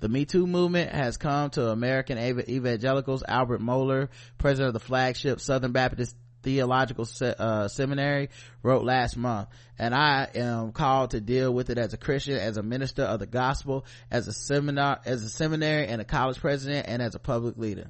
[0.00, 3.24] The Me Too movement has come to American ev- evangelicals.
[3.26, 6.14] Albert Mohler, president of the flagship Southern Baptist
[6.46, 8.28] Theological Se- uh, Seminary,
[8.62, 9.48] wrote last month,
[9.80, 13.18] and I am called to deal with it as a Christian, as a minister of
[13.18, 17.18] the gospel, as a seminar, as a seminary and a college president, and as a
[17.18, 17.88] public leader.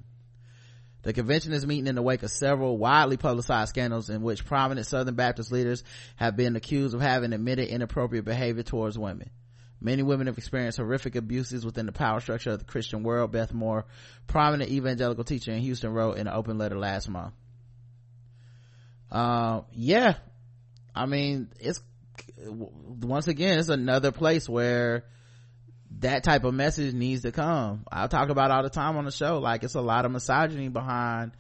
[1.02, 4.86] The convention is meeting in the wake of several widely publicized scandals in which prominent
[4.86, 5.84] Southern Baptist leaders
[6.16, 9.28] have been accused of having admitted inappropriate behavior towards women.
[9.82, 13.32] Many women have experienced horrific abuses within the power structure of the Christian world.
[13.32, 13.84] Beth Moore,
[14.26, 17.34] prominent evangelical teacher in Houston, wrote in an open letter last month.
[19.16, 20.16] Uh, yeah.
[20.94, 21.80] I mean, it's,
[22.38, 25.04] once again, it's another place where
[26.00, 27.86] that type of message needs to come.
[27.90, 29.38] I talk about all the time on the show.
[29.38, 31.32] Like, it's a lot of misogyny behind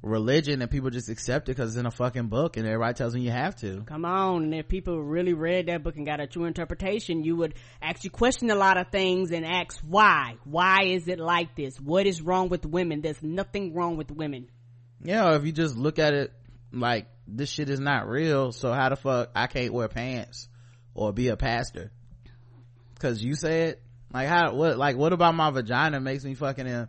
[0.00, 3.12] religion and people just accept it because it's in a fucking book and everybody tells
[3.12, 3.82] them you have to.
[3.82, 4.44] Come on.
[4.44, 8.10] And if people really read that book and got a true interpretation, you would actually
[8.10, 10.36] question a lot of things and ask why.
[10.44, 11.78] Why is it like this?
[11.78, 13.02] What is wrong with women?
[13.02, 14.48] There's nothing wrong with women.
[15.02, 16.32] Yeah, if you just look at it
[16.72, 20.48] like this shit is not real, so how the fuck I can't wear pants
[20.94, 21.90] or be a pastor?
[22.98, 23.78] because you said
[24.12, 26.88] like how what like what about my vagina makes me fucking him?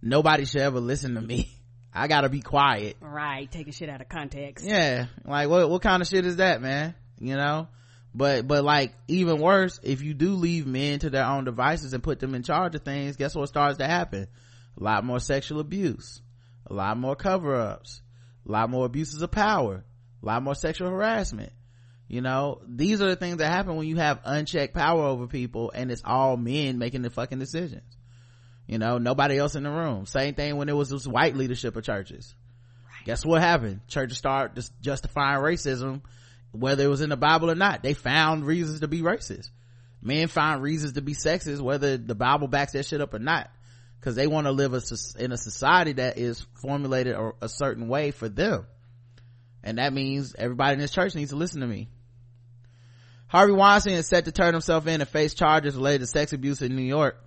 [0.00, 1.50] Nobody should ever listen to me.
[1.92, 2.96] I gotta be quiet.
[3.00, 4.64] Right, taking shit out of context.
[4.66, 6.94] yeah like what what kind of shit is that man?
[7.18, 7.68] You know?
[8.14, 12.02] But but like even worse if you do leave men to their own devices and
[12.02, 14.28] put them in charge of things guess what starts to happen?
[14.80, 16.22] A lot more sexual abuse.
[16.66, 18.02] A lot more cover-ups
[18.48, 19.84] a lot more abuses of power.
[20.22, 21.52] A lot more sexual harassment.
[22.08, 25.70] You know these are the things that happen when you have unchecked power over people
[25.74, 27.96] and it's all men making the fucking decisions.
[28.66, 30.06] You know nobody else in the room.
[30.06, 32.34] Same thing when it was this white leadership of churches.
[33.04, 33.80] Guess what happened?
[33.88, 36.00] Churches start just justifying racism
[36.52, 37.82] whether it was in the bible or not.
[37.82, 39.50] They found reasons to be racist.
[40.00, 43.50] Men find reasons to be sexist whether the bible backs that shit up or not
[43.98, 44.80] because they want to live a,
[45.18, 48.66] in a society that is formulated a, a certain way for them.
[49.62, 51.88] And that means everybody in this church needs to listen to me.
[53.26, 56.62] Harvey weinstein is set to turn himself in and face charges related to sex abuse
[56.62, 57.22] in new york.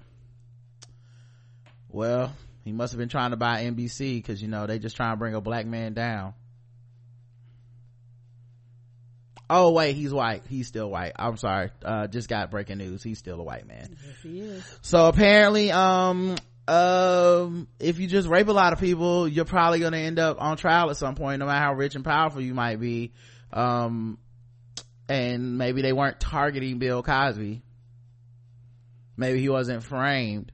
[1.90, 5.14] Well he must have been trying to buy nbc because you know they just trying
[5.14, 6.34] to bring a black man down.
[9.48, 10.42] Oh wait he's white.
[10.50, 11.12] He's still white.
[11.18, 11.70] I'm sorry.
[11.86, 13.04] Uh just got breaking news.
[13.04, 13.96] He's still a white man.
[14.04, 14.80] Yes, he is.
[14.82, 16.36] so apparently um
[16.72, 20.42] um if you just rape a lot of people you're probably going to end up
[20.42, 23.12] on trial at some point no matter how rich and powerful you might be.
[23.52, 24.18] Um
[25.10, 27.62] and maybe they weren't targeting bill cosby.
[29.18, 30.54] Maybe he wasn't framed.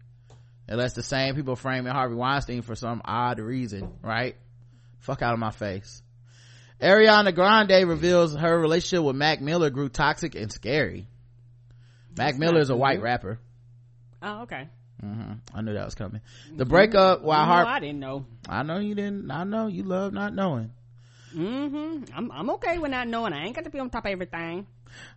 [0.68, 4.36] Unless the same people framing harvey weinstein for some odd reason right?
[4.98, 6.02] Fuck out of my face.
[6.82, 11.08] Ariana grande reveals her relationship with mac miller grew toxic and scary.
[12.18, 13.40] Mac miller is a white rapper.
[14.24, 14.68] Oh, okay.
[15.00, 16.22] Hmm I knew that was coming.
[16.56, 18.26] The breakup while No, Harp, I didn't know.
[18.48, 19.30] I know you didn't.
[19.32, 20.72] I know you love not knowing.
[21.36, 22.16] Mm-hmm.
[22.16, 23.34] I'm I'm okay with not knowing.
[23.34, 24.66] I ain't got to be on top of everything.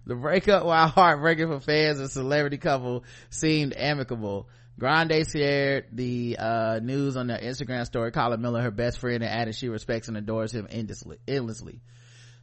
[0.07, 4.49] The breakup while heartbreaking for fans and celebrity couple seemed amicable.
[4.79, 9.33] Grande shared the uh, news on their Instagram story, calling Miller her best friend and
[9.33, 11.19] added she respects and adores him endlessly.
[11.29, 11.81] endlessly.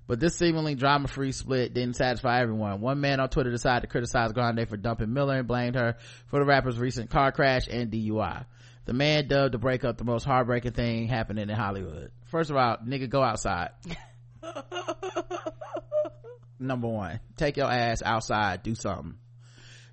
[0.07, 2.79] But this seemingly drama-free split didn't satisfy everyone.
[2.79, 5.97] One man on Twitter decided to criticize Grande for dumping Miller and blamed her
[6.27, 8.45] for the rapper's recent car crash and DUI.
[8.85, 12.11] The man dubbed the breakup the most heartbreaking thing happening in Hollywood.
[12.27, 13.71] First of all, nigga, go outside.
[16.59, 19.15] Number one, take your ass outside, do something.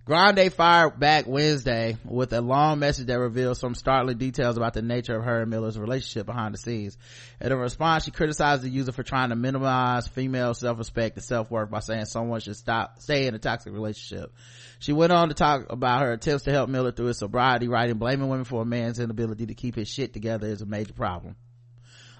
[0.06, 4.82] Grande fired back Wednesday with a long message that reveals some startling details about the
[4.82, 6.98] nature of her and Miller's relationship behind the scenes.
[7.40, 11.70] In a response, she criticized the user for trying to minimize female self-respect and self-worth
[11.70, 14.30] by saying someone should stop, stay in a toxic relationship.
[14.78, 17.96] She went on to talk about her attempts to help Miller through his sobriety, writing,
[17.96, 21.34] blaming women for a man's inability to keep his shit together is a major problem.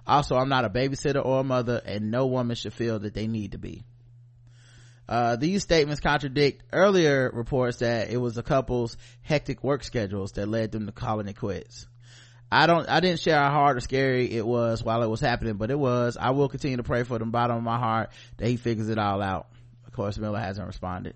[0.07, 3.27] Also, I'm not a babysitter or a mother and no woman should feel that they
[3.27, 3.85] need to be.
[5.09, 10.49] Uh, these statements contradict earlier reports that it was the couple's hectic work schedules that
[10.49, 11.87] led them to calling it quits.
[12.51, 15.55] I don't, I didn't share how hard or scary it was while it was happening,
[15.55, 16.17] but it was.
[16.19, 18.99] I will continue to pray for the bottom of my heart that he figures it
[18.99, 19.49] all out.
[19.87, 21.15] Of course, Miller hasn't responded.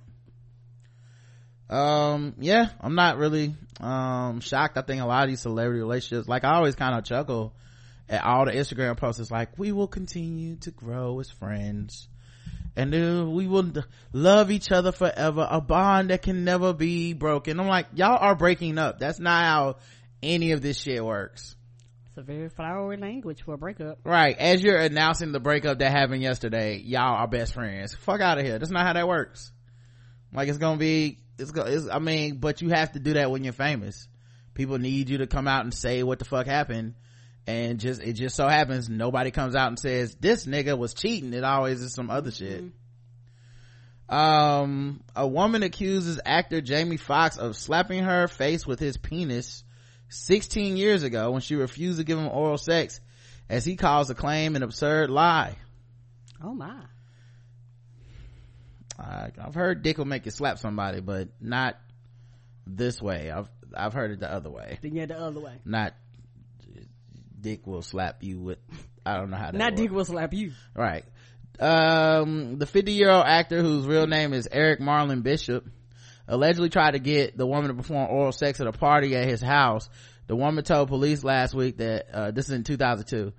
[1.70, 4.78] Um, yeah, I'm not really, um, shocked.
[4.78, 7.55] I think a lot of these celebrity relationships, like I always kind of chuckle
[8.09, 9.20] at all the Instagram posts.
[9.20, 12.09] It's like, we will continue to grow as friends
[12.78, 13.72] and uh, we will
[14.12, 15.46] love each other forever.
[15.50, 17.58] A bond that can never be broken.
[17.58, 19.00] I'm like y'all are breaking up.
[19.00, 19.76] That's not how
[20.22, 21.56] any of this shit works.
[22.06, 23.98] It's a very flowery language for a breakup.
[24.04, 24.38] right.
[24.38, 27.96] As you're announcing the breakup that happened yesterday y'all are best friends.
[27.96, 28.60] Fuck out of here.
[28.60, 29.50] That's not how that works.
[30.32, 33.32] Like it's gonna be it's, go, it's i mean but you have to do that
[33.32, 34.06] when you're famous.
[34.54, 36.94] People need you to come out and say what the fuck happened
[37.49, 41.32] and just it just so happens nobody comes out and says this nigga was cheating.
[41.32, 42.62] It always is some other shit.
[44.07, 49.64] Um a woman accuses actor jamie foxx of slapping her face with his penis
[50.11, 53.01] 16 years ago when she refused to give him oral sex
[53.49, 55.57] as he calls the claim an absurd lie.
[56.42, 56.82] Oh my.
[58.99, 61.78] I've heard dick will make you slap somebody but not
[62.66, 63.30] this way.
[63.30, 64.78] I've i've heard it the other way.
[64.82, 65.61] Then yeah, the other way.
[65.64, 65.94] not
[67.41, 68.59] dick will slap you with
[69.07, 69.80] i don't know how that Not works.
[69.80, 70.53] dick will slap you.
[70.74, 71.05] right.
[71.61, 75.66] Um the 50 year old actor whose real name is eric marlon bishop
[76.28, 79.41] allegedly tried to get the woman to perform oral sex at a party at his
[79.41, 79.89] house.
[80.26, 83.32] The woman told police last week that uh, this is in 2002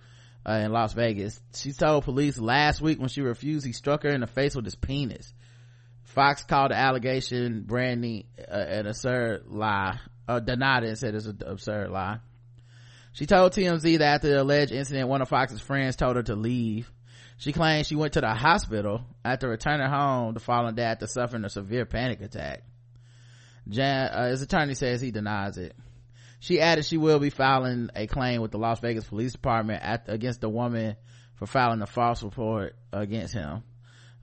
[0.47, 1.39] uh, in las vegas.
[1.53, 4.65] She told police last week when she refused he struck her in the face with
[4.65, 5.31] his penis.
[6.05, 11.27] Foxx called the allegation brandy uh, an absurd lie uh, denied it and said it's
[11.27, 12.17] an absurd lie
[13.19, 16.37] she told TMZ that after the alleged incident, one of Foxx's friends told her to
[16.37, 16.89] leave.
[17.35, 21.43] She claimed she went to the hospital after returning home the following day after suffering
[21.43, 22.63] a severe panic attack.
[23.67, 25.75] Jan, uh, his attorney says he denies it.
[26.39, 30.05] She added she will be filing a claim with the Las Vegas Police Department at,
[30.07, 30.95] against the woman
[31.35, 33.63] for filing a false report against him.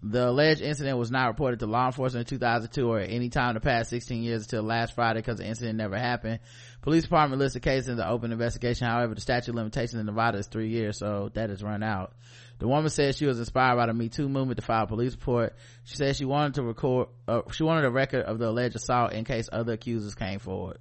[0.02, 3.54] The alleged incident was not reported to law enforcement in 2002 or any time in
[3.54, 6.40] the past 16 years until last Friday because the incident never happened.
[6.86, 8.86] Police department lists the case in the open investigation.
[8.86, 12.12] However, the statute of limitations in Nevada is three years, so that has run out.
[12.60, 15.10] The woman said she was inspired by the Me Too movement to file a police
[15.10, 15.56] report.
[15.82, 19.14] She said she wanted to record, uh, she wanted a record of the alleged assault
[19.14, 20.78] in case other accusers came forward.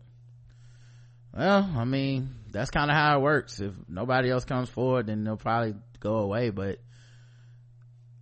[1.36, 3.60] Well, I mean, that's kind of how it works.
[3.60, 6.82] If nobody else comes forward, then they'll probably go away, but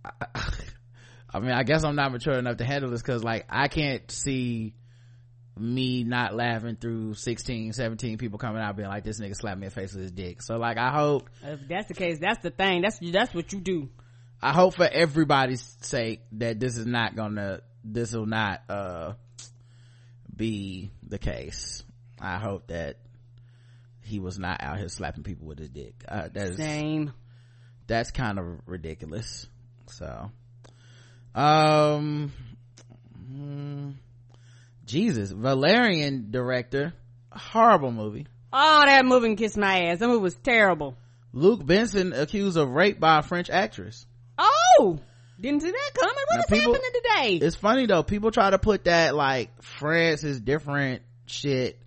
[0.02, 0.28] I,
[1.34, 4.10] I mean, I guess I'm not mature enough to handle this because like I can't
[4.10, 4.72] see
[5.56, 9.66] me not laughing through 16, 17 people coming out being like, this nigga slapped me
[9.66, 10.42] in the face with his dick.
[10.42, 11.30] So like, I hope.
[11.42, 12.82] If that's the case, that's the thing.
[12.82, 13.88] That's, that's what you do.
[14.42, 19.12] I hope for everybody's sake that this is not gonna, this will not, uh,
[20.34, 21.84] be the case.
[22.20, 22.96] I hope that
[24.02, 25.94] he was not out here slapping people with his dick.
[26.06, 27.12] Uh, that is, Same.
[27.86, 29.46] that's kind of ridiculous.
[29.86, 30.30] So,
[31.34, 32.32] um,
[34.86, 36.92] Jesus, Valerian director,
[37.32, 38.26] horrible movie.
[38.52, 39.98] Oh, that movie can kiss my ass.
[39.98, 40.96] That movie was terrible.
[41.32, 44.06] Luke Benson accused of rape by a French actress.
[44.38, 44.98] Oh!
[45.40, 46.14] Didn't see that coming.
[46.14, 46.90] What Now, is people- happening
[47.40, 47.46] today?
[47.46, 51.80] It's funny though, people try to put that like France is different shit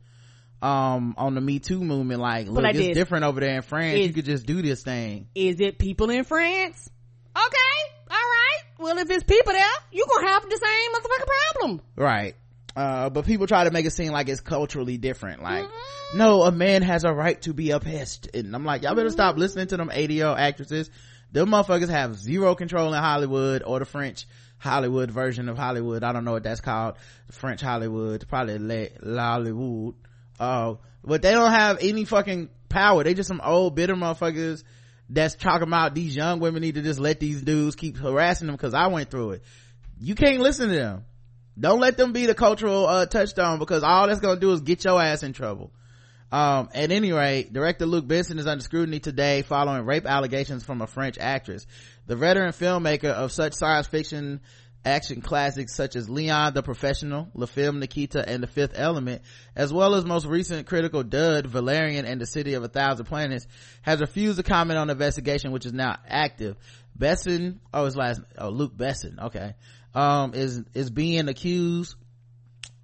[0.62, 4.08] um on the Me Too movement like look it's different over there in France Is-
[4.08, 6.90] you could just do this thing Is it people in France?
[7.36, 8.64] Okay, alright.
[8.80, 11.82] Well, if it's people there, you gonna have the same motherfucking problem.
[11.96, 12.36] right
[12.78, 15.42] uh but people try to make it seem like it's culturally different.
[15.42, 16.18] Like Mm-hmm.
[16.20, 18.30] no a man has a right to be a pest.
[18.34, 19.40] And i'm like y'all better stop Mm-hmm.
[19.42, 20.90] listening to them 80 year old actresses.
[21.32, 24.28] Them motherfuckers have zero control in hollywood or the french
[24.60, 26.04] hollywood version of hollywood.
[26.04, 26.96] I don't know what that's called.
[27.32, 29.96] French hollywood probably hollywood
[30.40, 33.04] uh but they don't have any fucking power.
[33.04, 34.64] They just some old bitter motherfuckers
[35.10, 38.56] that's talking about these young women need to just let these dudes keep harassing them
[38.56, 39.44] because i went through it.
[40.00, 41.06] You can't listen to them
[41.60, 44.84] don't let them be the cultural uh, touchstone because all that's gonna do is get
[44.84, 45.72] your ass in trouble
[46.32, 50.82] um, at any rate, director Luke Benson is under scrutiny today following rape allegations from
[50.82, 51.66] a French actress.
[52.08, 54.42] The veteran filmmaker of such science fiction
[54.84, 59.22] action classics such as Leon the Professional, La Femme Nikita, and The Fifth Element,
[59.56, 63.48] as well as most recent critical dud Valerian and The City of a Thousand Planets,
[63.82, 66.58] has refused to comment on the investigation which is now active.
[66.98, 69.54] Besson, oh his last, oh Luc Besson, okay,
[69.98, 71.96] um, is, is being accused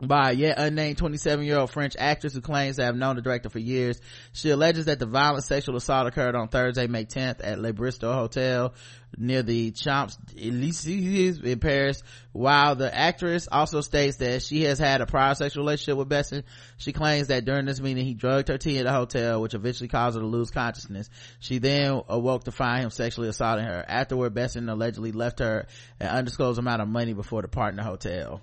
[0.01, 3.21] by a yet unnamed 27 year old French actress who claims to have known the
[3.21, 4.01] director for years.
[4.33, 8.11] She alleges that the violent sexual assault occurred on Thursday, May 10th at Le Bristol
[8.11, 8.73] Hotel
[9.17, 12.03] near the Champs Elysees in Paris.
[12.31, 16.43] While the actress also states that she has had a prior sexual relationship with Besson,
[16.77, 19.89] she claims that during this meeting he drugged her tea at the hotel, which eventually
[19.89, 21.09] caused her to lose consciousness.
[21.39, 23.85] She then awoke to find him sexually assaulting her.
[23.87, 25.67] Afterward, Besson allegedly left her
[25.99, 28.41] an undisclosed amount of money before departing the hotel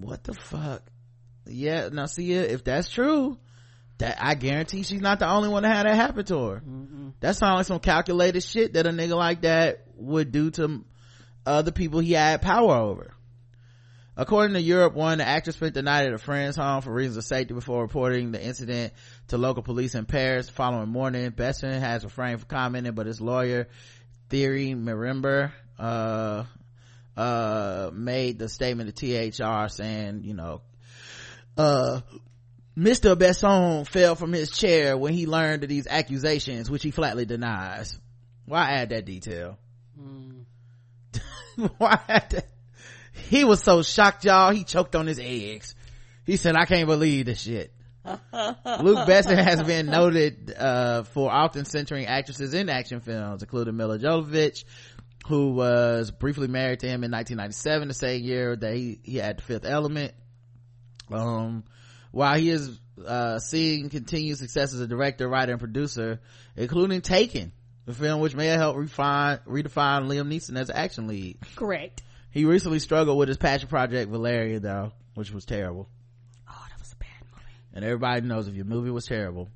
[0.00, 0.82] what the fuck
[1.46, 3.38] yeah now see if that's true
[3.98, 6.62] that i guarantee she's not the only one that had that happen to her.
[7.20, 10.84] That sounds like some calculated shit that a nigga like that would do to
[11.46, 13.12] other people he had power over.
[14.18, 17.18] According to Europe One, the actress spent the night at a friend's home for reasons
[17.18, 18.94] of safety before reporting the incident
[19.28, 20.46] to local police in Paris.
[20.46, 23.68] The following morning, Besson has refrained from commenting, but his lawyer,
[24.30, 26.44] Thierry Marembert, uh,
[27.14, 30.62] uh, made the statement to THR saying, you know,
[31.58, 32.00] uh,
[32.76, 33.16] Mr.
[33.16, 37.98] Besson fell from his chair when he learned of these accusations, which he flatly denies.
[38.44, 39.58] Why add that detail?
[41.78, 42.46] Why add that?
[43.30, 44.52] He was so shocked, y'all.
[44.52, 45.74] He choked on his eggs.
[46.26, 47.72] He said, I can't believe this shit.
[48.04, 48.18] Luc
[49.08, 54.64] Besson has been noted uh, for often centering actresses in action films, including Milla Jovovich,
[55.26, 59.38] who was briefly married to him in 1997, the same year that he, he had
[59.38, 60.12] the Fifth Element.
[61.10, 61.64] Um,
[62.16, 66.18] while he is uh, seeing continued success as a director, writer, and producer,
[66.56, 67.52] including Taken,
[67.84, 71.36] the film which may have helped refine, redefine Liam Neeson as an action lead.
[71.56, 72.02] Correct.
[72.30, 75.90] He recently struggled with his passion project Valeria, though, which was terrible.
[76.48, 77.44] Oh, that was a bad movie.
[77.74, 79.50] And everybody knows if your movie was terrible,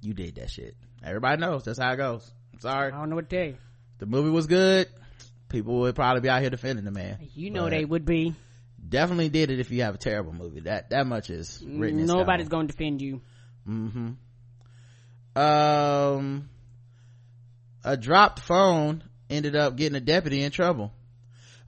[0.00, 0.74] you did that shit.
[1.04, 2.28] Everybody knows that's how it goes.
[2.52, 2.90] I'm sorry.
[2.90, 3.54] I don't know what they.
[3.98, 4.88] The movie was good.
[5.48, 7.18] People would probably be out here defending the man.
[7.36, 8.34] You know But they would be.
[8.88, 10.60] Definitely did it if you have a terrible movie.
[10.60, 12.06] That that much is written.
[12.06, 13.20] Nobody's gonna defend you.
[13.68, 15.40] Mm-hmm.
[15.40, 16.48] Um,
[17.84, 20.92] a dropped phone ended up getting a deputy in trouble.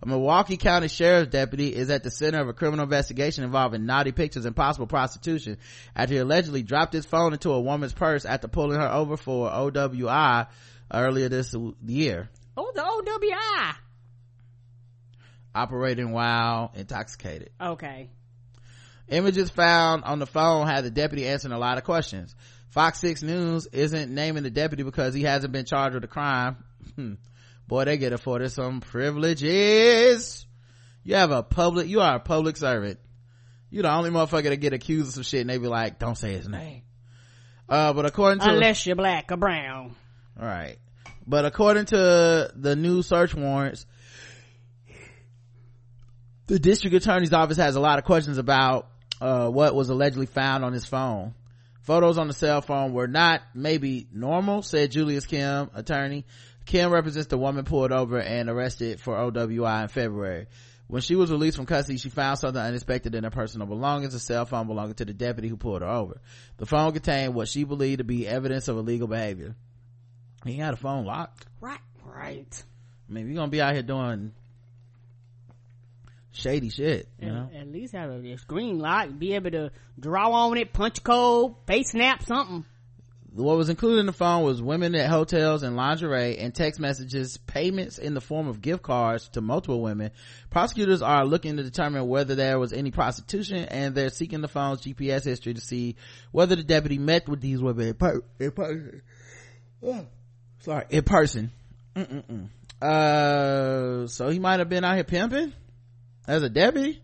[0.02, 4.12] A Milwaukee County Sheriff's deputy is at the center of a criminal investigation involving naughty
[4.12, 5.58] pictures and possible prostitution
[5.94, 9.50] after he allegedly dropped his phone into a woman's purse after pulling her over for
[9.50, 10.46] OWI
[10.92, 11.54] earlier this
[11.84, 12.30] year.
[12.56, 13.74] Oh, the OWI.
[15.54, 17.50] Operating while intoxicated.
[17.60, 18.10] Okay.
[19.08, 22.34] Images found on the phone had the deputy answering a lot of questions.
[22.68, 26.58] Fox 6 News isn't naming the deputy because he hasn't been charged with a crime.
[26.94, 27.14] Hmm.
[27.66, 30.46] Boy, they get afforded some privileges.
[31.02, 33.00] You have a public, you are a public servant.
[33.70, 36.16] You're the only motherfucker to get accused of some shit and they be like, don't
[36.18, 36.82] say his name.
[37.68, 39.94] Uh, but according to, Unless you're black or brown.
[40.36, 40.78] Right.
[41.26, 43.86] But according to the new search warrants,
[46.50, 48.88] the district attorney's office has a lot of questions about
[49.20, 51.32] uh, what was allegedly found on his phone.
[51.82, 56.24] Photos on the cell phone were not maybe normal, said Julius Kim, attorney.
[56.66, 60.46] Kim represents the woman pulled over and arrested for OWI in February.
[60.88, 64.20] When she was released from custody, she found something unexpected in her personal belongings, a
[64.20, 66.20] cell phone belonging to the deputy who pulled her over.
[66.56, 69.54] The phone contained what she believed to be evidence of illegal behavior.
[70.44, 71.46] He had a phone locked.
[71.60, 71.78] Right.
[72.04, 72.64] Right.
[73.08, 74.32] I mean, you're gonna be out here doing
[76.32, 77.50] shady shit, you At- know?
[77.56, 81.90] At least have a screen lock, be able to draw on it, punch code, face
[81.90, 82.64] snap, something.
[83.32, 87.36] What was included in the phone was women at hotels and lingerie and text messages,
[87.36, 90.10] payments in the form of gift cards to multiple women.
[90.50, 94.80] Prosecutors are looking to determine whether there was any prostitution and they're seeking the phone's
[94.80, 95.94] GPS history to see
[96.32, 99.02] whether the deputy met with these women in, per- in person.
[99.80, 100.06] Oh,
[100.58, 101.52] sorry, in person.
[101.94, 102.48] Mm-mm-mm.
[102.82, 105.52] Uh, so he might have been out here pimping
[106.26, 107.02] as a deputy.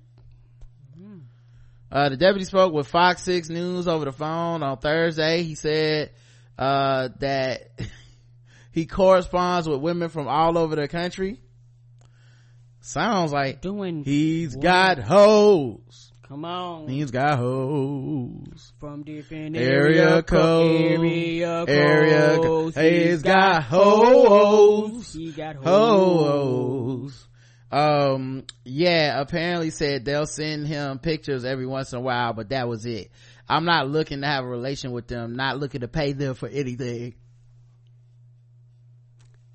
[1.90, 5.44] Uh, the deputy spoke with Fox 6 News over the phone on Thursday.
[5.44, 6.10] He said,
[6.58, 7.70] uh, that
[8.72, 11.40] he corresponds with women from all over the country.
[12.80, 14.62] Sounds like Doing he's what?
[14.62, 16.12] got hoes.
[16.28, 16.88] Come on.
[16.88, 18.72] He's got hoes.
[18.80, 21.00] From different Area area code.
[21.00, 22.74] Area Area codes.
[22.74, 22.84] code.
[22.84, 25.12] He's got hoes.
[25.12, 25.64] He got hoes.
[25.64, 27.28] Hoes.
[27.70, 32.68] Um, yeah, apparently said they'll send him pictures every once in a while, but that
[32.68, 33.10] was it.
[33.48, 36.48] I'm not looking to have a relation with them, not looking to pay them for
[36.48, 37.14] anything.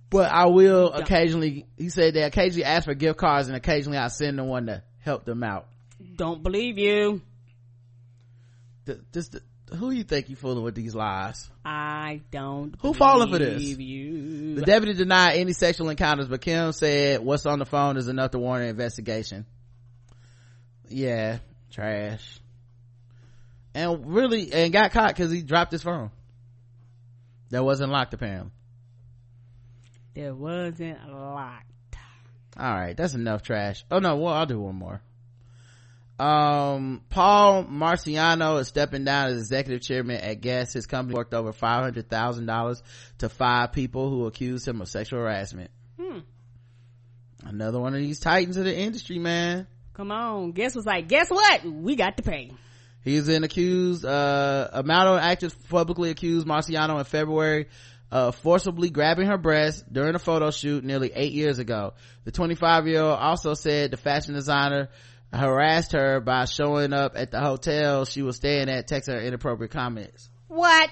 [0.10, 4.10] But I will occasionally, he said they occasionally ask for gift cards and occasionally I
[4.10, 5.68] send them one to help them out.
[6.18, 7.22] Don't believe you.
[9.74, 11.50] Who you think you fooling with these lies?
[11.64, 12.76] I don't.
[12.82, 13.62] Who falling for this?
[13.64, 14.56] You.
[14.56, 18.32] The deputy denied any sexual encounters, but Kim said what's on the phone is enough
[18.32, 19.46] to warrant an investigation.
[20.90, 21.40] Yeah,
[21.72, 22.40] trash.
[23.74, 26.12] And really, and got caught because he dropped his phone.
[27.50, 28.52] That wasn't locked apparently.
[30.14, 31.64] There wasn't a lot.
[32.60, 33.86] Alright, that's enough trash.
[33.90, 35.02] Oh no, well, I'll do one more.
[36.22, 40.74] Um, Paul Marciano is stepping down as executive chairman at Guess.
[40.74, 42.82] His company worked over $500,000
[43.18, 45.72] to five people who accused him of sexual harassment.
[46.00, 46.20] Hmm.
[47.44, 49.66] Another one of these titans of the industry, man.
[49.96, 50.52] Come on.
[50.52, 51.66] Guess was like, guess what?
[51.66, 52.52] We got to pay.
[53.04, 57.66] He's been accused, uh, a model actress publicly accused Marciano in February
[58.12, 61.94] of forcibly grabbing her breast during a photo shoot nearly eight years ago.
[62.26, 64.90] The 25 year old also said the fashion designer
[65.34, 69.72] harassed her by showing up at the hotel she was staying at, texting her inappropriate
[69.72, 70.30] comments.
[70.48, 70.90] What?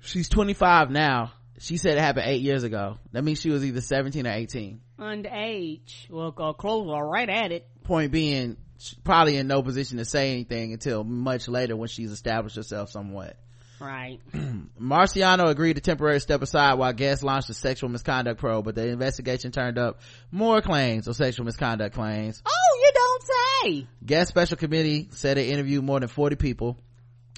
[0.00, 1.32] She's 25 now.
[1.58, 2.98] She said it happened eight years ago.
[3.12, 4.80] That means she was either 17 or 18.
[4.98, 6.10] Underage.
[6.10, 7.68] Well, uh, clothes are right at it.
[7.84, 12.10] Point being, she's probably in no position to say anything until much later when she's
[12.10, 13.36] established herself somewhat.
[13.82, 14.20] Right.
[14.80, 18.86] Marciano agreed to temporarily step aside while Guess launched a sexual misconduct probe, but the
[18.86, 22.42] investigation turned up more claims of sexual misconduct claims.
[22.46, 23.86] Oh, you don't say.
[24.06, 26.78] Guess special committee said it interviewed more than 40 people.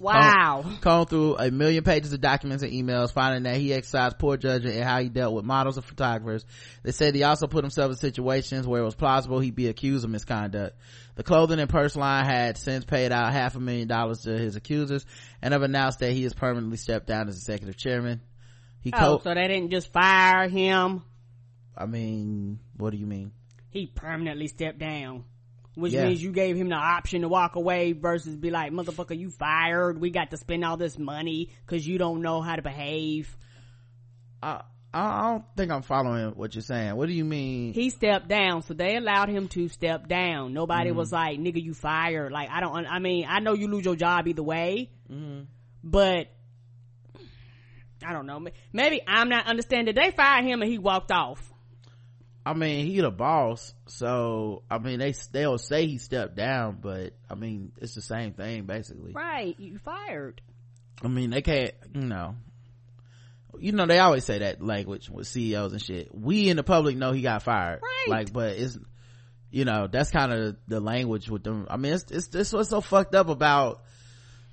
[0.00, 0.64] Wow.
[0.80, 4.76] Combed through a million pages of documents and emails, finding that he exercised poor judgment
[4.76, 6.44] in how he dealt with models and photographers.
[6.82, 10.04] They said he also put himself in situations where it was plausible he'd be accused
[10.04, 10.76] of misconduct.
[11.14, 14.56] The clothing and purse line had since paid out half a million dollars to his
[14.56, 15.06] accusers
[15.40, 18.20] and have announced that he has permanently stepped down as executive chairman.
[18.80, 21.02] He Oh, co- so they didn't just fire him.
[21.76, 23.32] I mean, what do you mean?
[23.70, 25.24] He permanently stepped down.
[25.74, 26.06] Which Yeah.
[26.06, 30.00] means you gave him the option to walk away versus be like, motherfucker, you fired.
[30.00, 33.36] We got to spend all this money because you don't know how to behave.
[34.42, 34.62] I,
[34.92, 36.94] I don't think I'm following what you're saying.
[36.94, 37.72] What do you mean?
[37.74, 40.52] He stepped down, so they allowed him to step down.
[40.52, 40.98] Nobody Mm-hmm.
[40.98, 42.30] was like, nigga, you fired.
[42.30, 45.42] Like, I don't, I mean, I know you lose your job either way, Mm-hmm.
[45.82, 46.28] but
[48.06, 48.46] I don't know.
[48.72, 49.94] Maybe I'm not understanding.
[49.94, 51.52] They fired him and he walked off.
[52.46, 57.14] I mean, he the boss, so I mean, they they'll say he stepped down, but
[57.30, 59.12] I mean, it's the same thing basically.
[59.12, 60.42] Right, you fired.
[61.02, 62.36] I mean, they can't, you know,
[63.58, 66.14] you know, they always say that language with CEOs and shit.
[66.14, 68.08] We in the public know he got fired, Right.
[68.08, 68.78] Like, but it's,
[69.50, 71.66] you know, that's kind of the language with them.
[71.70, 73.83] I mean, it's it's it's what's so fucked up about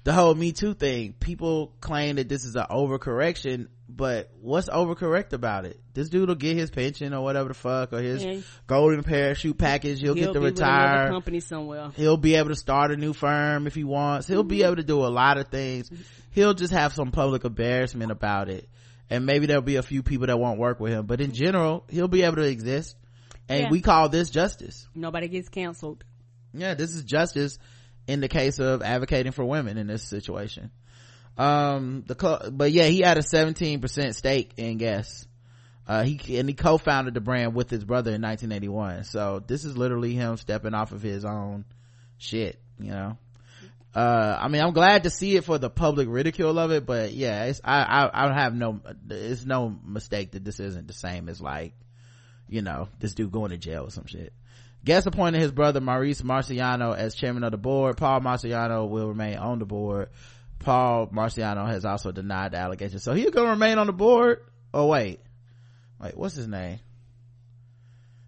[0.04, 1.14] the whole Me Too thing.
[1.14, 5.80] People claim that this is an overcorrection, but what's overcorrect about it?
[5.94, 8.40] This dude will get his pension or whatever the fuck, or his Yeah.
[8.66, 10.00] golden parachute package.
[10.00, 11.10] He'll, He'll get to retire.
[11.10, 11.92] company somewhere.
[11.96, 14.28] He'll be able to start a new firm if he wants.
[14.28, 14.66] He'll be mm-hmm.
[14.66, 15.92] able to do a lot of things.
[16.32, 18.70] He'll just have some public embarrassment about it.
[19.10, 21.06] And maybe there'll be a few people that won't work with him.
[21.06, 22.96] But in general, he'll be able to exist.
[23.50, 23.70] And Yeah.
[23.70, 24.88] we call this justice.
[24.96, 26.06] Nobody gets canceled.
[26.54, 27.60] Yeah, this is justice
[28.12, 30.70] in the case of advocating for women in this situation.
[31.38, 35.26] Um, the, co- but yeah, he had a 17% stake in Guess.
[35.88, 39.06] Uh, he, and he co-founded the brand with his brother in 1981.
[39.06, 41.66] So this is literally him stepping off of his own
[42.18, 43.18] shit, you know?
[43.94, 47.12] Uh, I mean, I'm glad to see it for the public ridicule of it, but
[47.12, 51.42] yeah, I, I, I have no, it's no mistake that this isn't the same as
[51.42, 51.74] like,
[52.48, 54.34] you know, this dude going to jail or some shit.
[54.84, 57.98] Guess appointed his brother Maurice Marciano as chairman of the board.
[57.98, 60.10] Paul Marciano will remain on the board.
[60.60, 63.04] Paul Marciano has also denied the allegations.
[63.04, 64.44] So he's gonna remain on the board?
[64.74, 65.20] Oh wait.
[66.02, 66.80] Wait, what's his name?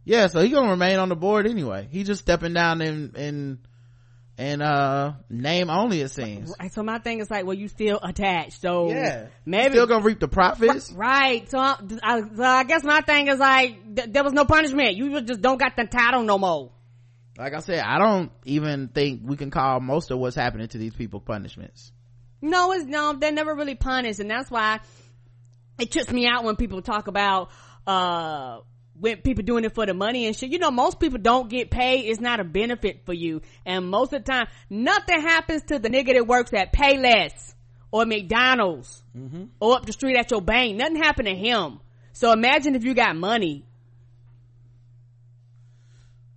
[0.05, 1.87] Yeah, so he's gonna remain on the board anyway.
[1.89, 3.59] He's just stepping down in, in,
[4.37, 6.53] in, uh, name only it seems.
[6.59, 9.27] Right, so my thing is like, well, you still attached, so Yeah.
[9.45, 10.91] maybe Still gonna reap the profits?
[10.91, 11.49] right.
[11.49, 14.95] So I, I, so I guess my thing is like, th- there was no punishment.
[14.95, 16.71] You just don't got the title no more.
[17.37, 20.77] Like I said, I don't even think we can call most of what's happening to
[20.77, 21.91] these people punishments.
[22.41, 24.79] No, it's no, they're never really punished, and that's why
[25.79, 27.49] it trips me out when people talk about
[27.87, 28.59] uh
[28.99, 30.51] when people doing it for the money and shit.
[30.51, 32.05] You know, most people don't get paid.
[32.05, 35.89] It's not a benefit for you, and most of the time, nothing happens to the
[35.89, 37.53] nigga that works at Payless
[37.91, 39.45] or McDonald's mm-hmm.
[39.59, 40.75] or up the street at your bank.
[40.75, 41.79] Nothing happened to him.
[42.11, 43.65] So imagine if you got money.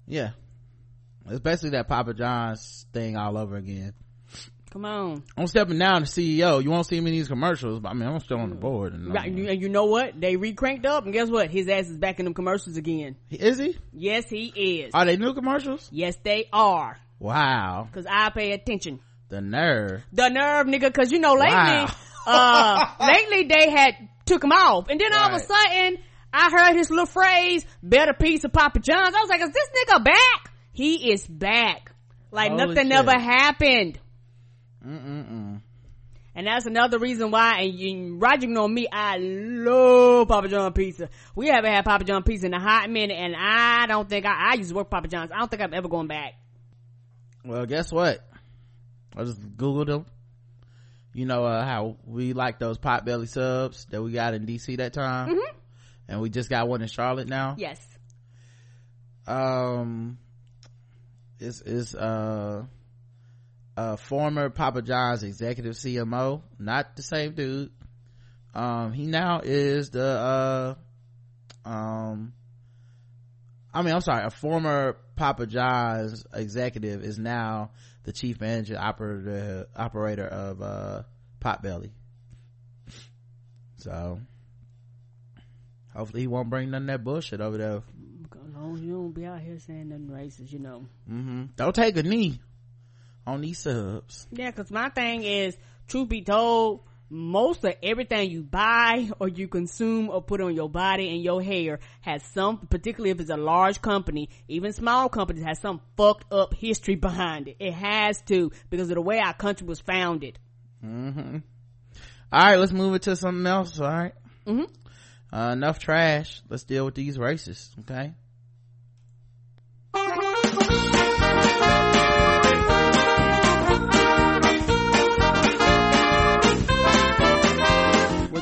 [0.07, 0.31] Yeah.
[1.29, 3.95] It's basically that Papa John's thing all over again.
[4.71, 5.23] Come on.
[5.37, 6.63] I'm stepping down to CEO.
[6.63, 8.93] You won't see me in these commercials, but I mean, I'm still on the board.
[8.93, 10.21] And, Right, you- you know what?
[10.21, 11.51] They re-cranked up, and guess what?
[11.51, 13.17] His ass is back in them commercials again.
[13.31, 13.77] Is he?
[13.93, 14.47] Yes, he
[14.83, 14.91] is.
[14.93, 15.89] Are they new commercials?
[15.93, 16.99] Yes, they are.
[17.19, 17.89] Wow.
[17.95, 19.01] Cause I pay attention.
[19.29, 20.03] The nerve.
[20.13, 20.93] The nerve, nigga.
[20.93, 21.91] Cause you know, lately, Wow.
[22.27, 23.95] uh, lately they had
[24.27, 25.99] took him off, and then all of a sudden,
[26.33, 29.69] I heard his little phrase, "Better piece of Papa John's." I was like, "Is this
[29.89, 31.93] nigga back?" He is back.
[32.31, 32.99] Like Holy nothing shit.
[32.99, 33.99] ever happened.
[34.87, 35.61] Mm-mm-mm.
[36.37, 41.09] And that's another reason why, and you, Roger know me, I love Papa John pizza.
[41.35, 44.51] We haven't had Papa John pizza in a hot minute, and I don't think I,
[44.53, 45.31] I used to work Papa John's.
[45.33, 46.35] I don't think I'm ever going back.
[47.43, 48.21] Well, guess what?
[49.17, 50.05] I just Googled them.
[51.15, 54.93] You know, uh, how we like those potbelly subs that we got in DC that
[54.93, 55.39] time?
[56.07, 57.57] And we just got one in Charlotte now.
[57.57, 57.81] Yes.
[59.27, 60.19] um
[61.41, 62.65] is is uh
[63.77, 67.71] a former Papa John's executive CMO, not the same dude.
[68.55, 70.77] Um he now is the
[71.65, 72.33] uh um
[73.75, 77.71] I mean I'm sorry, a former Papa John's executive is now
[78.05, 81.03] the chief manager operator operator of uh
[81.41, 81.91] Potbelly.
[83.79, 84.21] So
[85.95, 87.83] hopefully he won't bring none of that bullshit over there
[88.55, 90.87] No, you don't be out here saying nothing racist, you know.
[91.11, 91.45] Mm-hmm.
[91.57, 92.41] Don't take a knee
[93.27, 94.27] on these subs.
[94.31, 95.57] Yeah, cause my thing is,
[95.89, 100.69] truth be told, most of everything you buy or you consume or put on your
[100.69, 105.45] body and your hair has some, particularly if it's a large company, even small companies
[105.45, 107.57] has some fucked up history behind it.
[107.61, 110.39] It has to, because of the way our country was founded.
[110.81, 111.39] hmm
[112.33, 113.79] All right, let's move it to something else.
[113.79, 114.15] All right?
[114.45, 114.69] Mhm.
[115.33, 116.41] Uh, enough trash.
[116.49, 117.69] Let's deal with these racists.
[117.81, 118.15] Okay.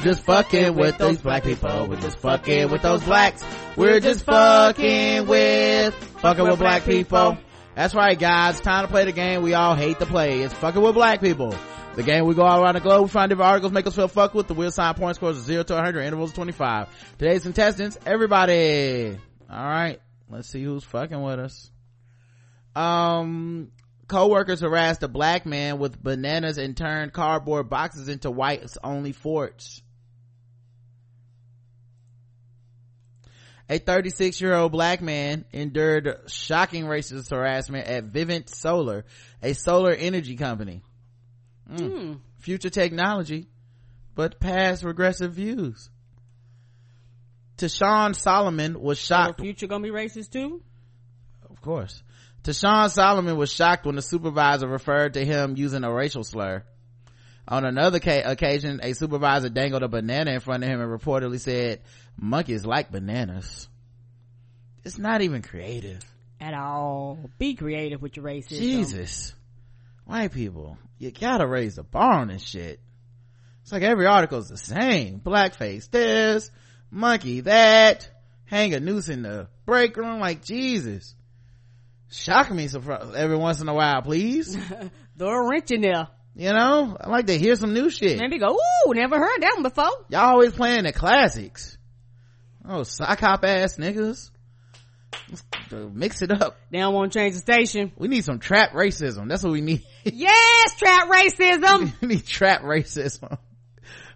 [0.05, 1.87] Just fucking with those black people.
[1.89, 3.43] We're just fucking with those blacks.
[3.75, 7.39] We're just fucking with fucking with black people.
[7.75, 8.61] That's right, guys.
[8.61, 10.43] Time to play the game we all hate to play.
[10.43, 11.55] It's fucking with black people.
[11.97, 14.09] The game we go all around the globe, we find different articles, make us feel
[14.09, 14.47] fucked with.
[14.47, 16.89] The wheel sign point scores of 0 to 100, intervals of 25.
[17.19, 19.17] Today's contestants, everybody.
[19.51, 21.71] Alright, let's see who's fucking with us.
[22.77, 23.71] Um,
[24.09, 29.81] co-workers harassed a black man with bananas and turned cardboard boxes into whites only forts.
[33.69, 39.05] A 36 year old black man endured shocking racist harassment at Vivint Solar,
[39.43, 40.83] a solar energy company.
[41.71, 42.21] Mm.
[42.41, 43.49] Future technology,
[44.15, 45.89] but past regressive views.
[47.57, 49.41] Tashawn Solomon was So shocked.
[49.41, 50.63] future gonna be racist too?
[51.49, 52.03] Of course.
[52.43, 56.65] Tashawn Solomon was shocked when the supervisor referred to him using a racial slur.
[57.47, 61.39] On another ca- occasion, a supervisor dangled a banana in front of him and reportedly
[61.39, 61.83] said,
[62.17, 63.69] monkeys like bananas.
[64.85, 66.01] It's not even creative.
[66.41, 67.19] At all.
[67.39, 68.59] Be creative with your racism.
[68.59, 69.35] Jesus.
[70.05, 72.81] White people, you gotta raise the bar on this shit.
[73.63, 75.21] It's like every article's the same.
[75.21, 76.51] Blackface this,
[76.91, 78.11] monkey that,
[78.45, 81.15] hang a noose in the break room like Jesus.
[82.11, 82.69] Shock me
[83.17, 84.55] every once in a while, please.
[85.19, 86.09] Throw a wrench in there.
[86.37, 88.19] You know, I like to hear some new shit.
[88.19, 89.91] Maybe go, ooh, never heard that one before.
[90.09, 91.79] Y'all always playing the classics.
[92.67, 94.31] Oh, sock hop ass niggas.
[95.31, 95.45] Let's
[95.93, 96.57] mix it up.
[96.71, 97.93] They don't want to change the station.
[97.97, 99.29] We need some trap racism.
[99.29, 99.85] That's what we need.
[100.05, 101.93] yes, trap racism.
[102.01, 103.39] we need trap racism.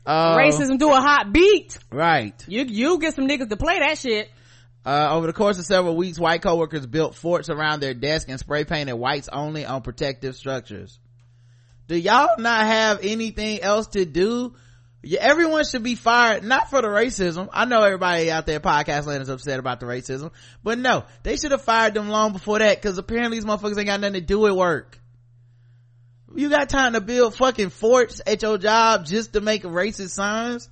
[0.05, 1.79] Uh, racism do a hot beat.
[1.91, 2.35] Right.
[2.49, 4.29] You, you get some niggas to play that shit.
[4.85, 8.41] Uh, over the course of several weeks, white coworkers built forts around their desk and
[8.41, 10.99] spray painted whites only on protective structures.
[11.89, 14.55] Do y'all not have anything else to do?
[15.03, 17.49] Yeah, everyone should be fired, not for the racism.
[17.53, 20.33] I know everybody out there podcast land is upset about the racism,
[20.63, 23.87] but no, they should have fired them long before that because apparently these motherfuckers ain't
[23.87, 25.01] got nothing to do with work.
[26.35, 30.69] You got time to build fucking forts at your job just to make racist signs?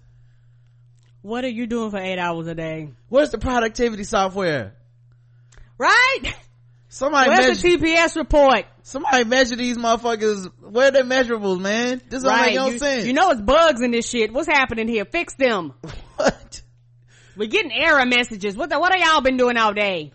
[1.22, 2.90] What are you doing for eight hours a day?
[3.08, 4.74] Where's the productivity software?
[5.78, 6.34] Right?
[6.96, 8.64] Somebody Where's measure, the TPS report?
[8.82, 10.50] somebody measure these motherfuckers.
[10.62, 12.00] Where are their measurables, man?
[12.08, 13.04] This don't make no you, sense.
[13.04, 14.32] you know it's bugs in this shit.
[14.32, 15.04] What's happening here?
[15.04, 15.74] Fix them.
[16.16, 16.62] what?
[17.36, 18.56] We're getting error messages.
[18.56, 20.14] What the, what have y'all been doing all day?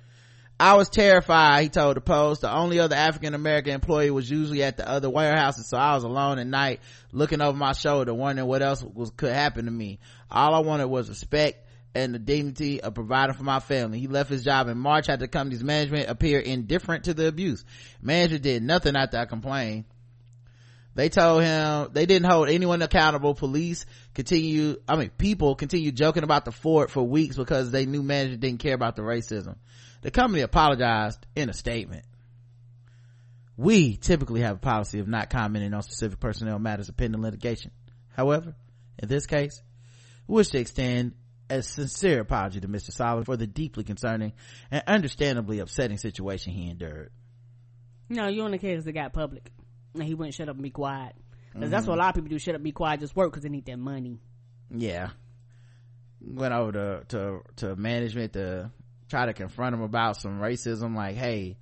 [0.59, 2.41] I was terrified, he told the Post.
[2.41, 6.03] The only other African American employee was usually at the other warehouses, so I was
[6.03, 6.79] alone at night
[7.11, 9.99] looking over my shoulder, wondering what else was, could happen to me.
[10.31, 13.99] All I wanted was respect and the dignity of providing for my family.
[13.99, 17.65] He left his job in March after the company's management appeared indifferent to the abuse.
[18.01, 19.85] Management did nothing after I complained.
[20.93, 23.33] They told him they didn't hold anyone accountable.
[23.33, 28.03] Police continue, I mean, people continue joking about the fort for weeks because they knew
[28.03, 29.55] management didn't care about the racism.
[30.01, 32.05] The company apologized in a statement.
[33.55, 37.71] We typically have a policy of not commenting on specific personnel matters of pending litigation.
[38.09, 38.55] However,
[38.97, 39.61] in this case,
[40.27, 41.13] we wish to extend
[41.51, 42.91] a sincere apology to Mr.
[42.91, 44.33] Solomon for the deeply concerning
[44.71, 47.11] and understandably upsetting situation he endured.
[48.09, 49.51] No, you only care because that got public.
[49.93, 51.13] And he wouldn't shut up and be quiet.
[51.53, 51.71] because Mm-hmm.
[51.71, 52.39] that's what a lot of people do.
[52.39, 54.19] Shut up, and be quiet, just work because they need their money.
[54.69, 55.09] Yeah.
[56.21, 58.71] Went over to, to, to management to
[59.09, 61.57] try to confront him about some racism like, hey,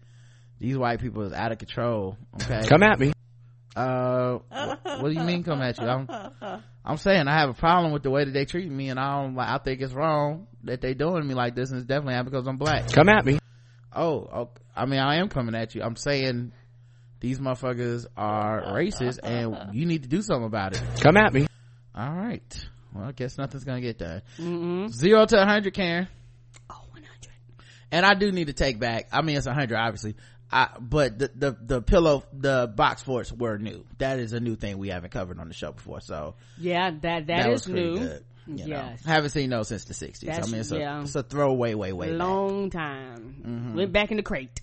[0.60, 2.18] these white people is out of control.
[2.41, 2.68] Okay.
[2.68, 3.14] Come at me.
[3.76, 6.08] Uh what, what do you mean come at you i'm
[6.84, 9.22] i'm saying i have a problem with the way that they treat me and i
[9.22, 12.16] don't like i think it's wrong that they doing me like this and it's definitely
[12.16, 13.38] not because i'm black Come at me.
[13.96, 16.52] oh, oh i mean i am coming at you i'm saying
[17.20, 21.46] these motherfuckers are racist and you need to do something about it Come at me.
[21.96, 24.88] all right well i guess nothing's gonna get done Mm-hmm.
[24.88, 26.08] zero to 100 karen
[26.72, 27.08] Oh, 100.
[27.91, 29.08] and I do need to take back.
[29.12, 30.16] I mean, it's a hundred, obviously.
[30.52, 33.86] I, but the, the, the pillow, the box forts were new.
[34.00, 36.02] That is a new thing we haven't covered on the show before.
[36.02, 38.00] So Yeah, that that, that was new.
[38.00, 38.26] good.
[38.48, 40.30] You know, haven't seen those since the sixties.
[40.30, 41.02] I mean, it's a, yeah.
[41.04, 42.18] it's a throwaway, way, way back.
[42.18, 43.36] Long time.
[43.46, 43.76] Mm-hmm.
[43.76, 44.60] Went back in the crate.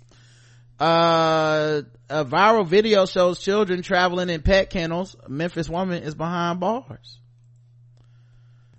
[0.80, 5.14] Uh, a viral video shows children traveling in pet kennels.
[5.28, 7.20] Memphis woman is behind bars.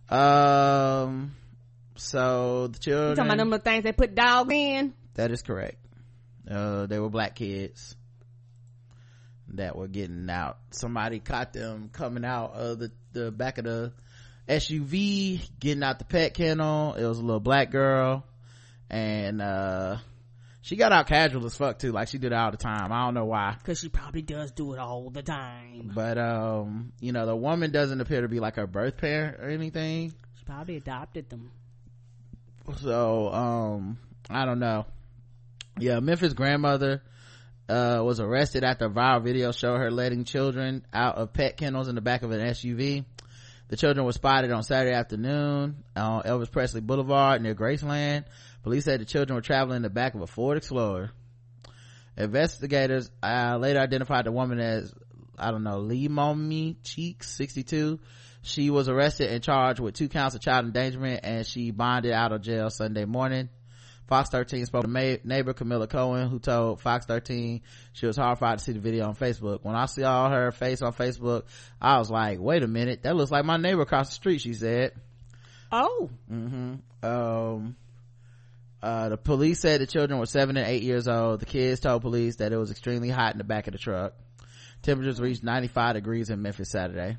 [0.09, 1.35] Um,
[1.95, 3.09] so the children.
[3.11, 4.93] You talking about them little things they put dog in?
[5.15, 5.77] that is correct.
[6.49, 7.95] Uh, they were black kids
[9.49, 10.57] that were getting out.
[10.71, 13.93] Somebody caught them coming out of the, the back of the
[14.47, 16.93] SUV, getting out the pet kennel.
[16.93, 18.25] It was a little black girl
[18.89, 19.97] and, uh,
[20.61, 22.91] she got out casual as fuck too, like she did all the time.
[22.91, 23.55] I don't know why.
[23.63, 25.91] Cause she probably does do it all the time.
[25.95, 29.49] But, um, you know, the woman doesn't appear to be like her birth parent or
[29.49, 30.13] anything.
[30.37, 31.51] She probably adopted them.
[32.81, 33.97] So, um,
[34.29, 34.85] I don't know.
[35.79, 37.03] Yeah, Memphis grandmother,
[37.69, 41.87] uh, was arrested after a viral video showed her letting children out of pet kennels
[41.87, 43.05] in the back of an SUV.
[43.67, 48.23] The children were spotted on Saturday afternoon on Elvis Presley Boulevard near Graceland.
[48.63, 51.11] Police said the children were traveling in the back of a Ford Explorer.
[52.17, 54.91] Investigators uh, later identified the woman as
[55.37, 57.99] I don't know, Lee Mommy Cheeks, 62.
[58.41, 62.31] She was arrested and charged with two counts of child endangerment and she bonded out
[62.31, 63.49] of jail Sunday morning.
[64.07, 67.61] Fox 13 spoke to ma- neighbor Camilla Cohen, who told Fox 13
[67.91, 69.59] she was horrified to see the video on Facebook.
[69.63, 71.43] When I saw her face on Facebook,
[71.81, 74.53] I was like, wait a minute, that looks like my neighbor across the street, she
[74.53, 74.93] said.
[75.71, 76.09] Oh.
[76.31, 76.75] Mm-hmm.
[77.05, 77.75] Um,
[78.81, 81.41] uh, the police said the children were seven and eight years old.
[81.41, 84.13] The kids told police that it was extremely hot in the back of the truck.
[84.83, 87.17] Temperatures reached 95 degrees in Memphis Saturday.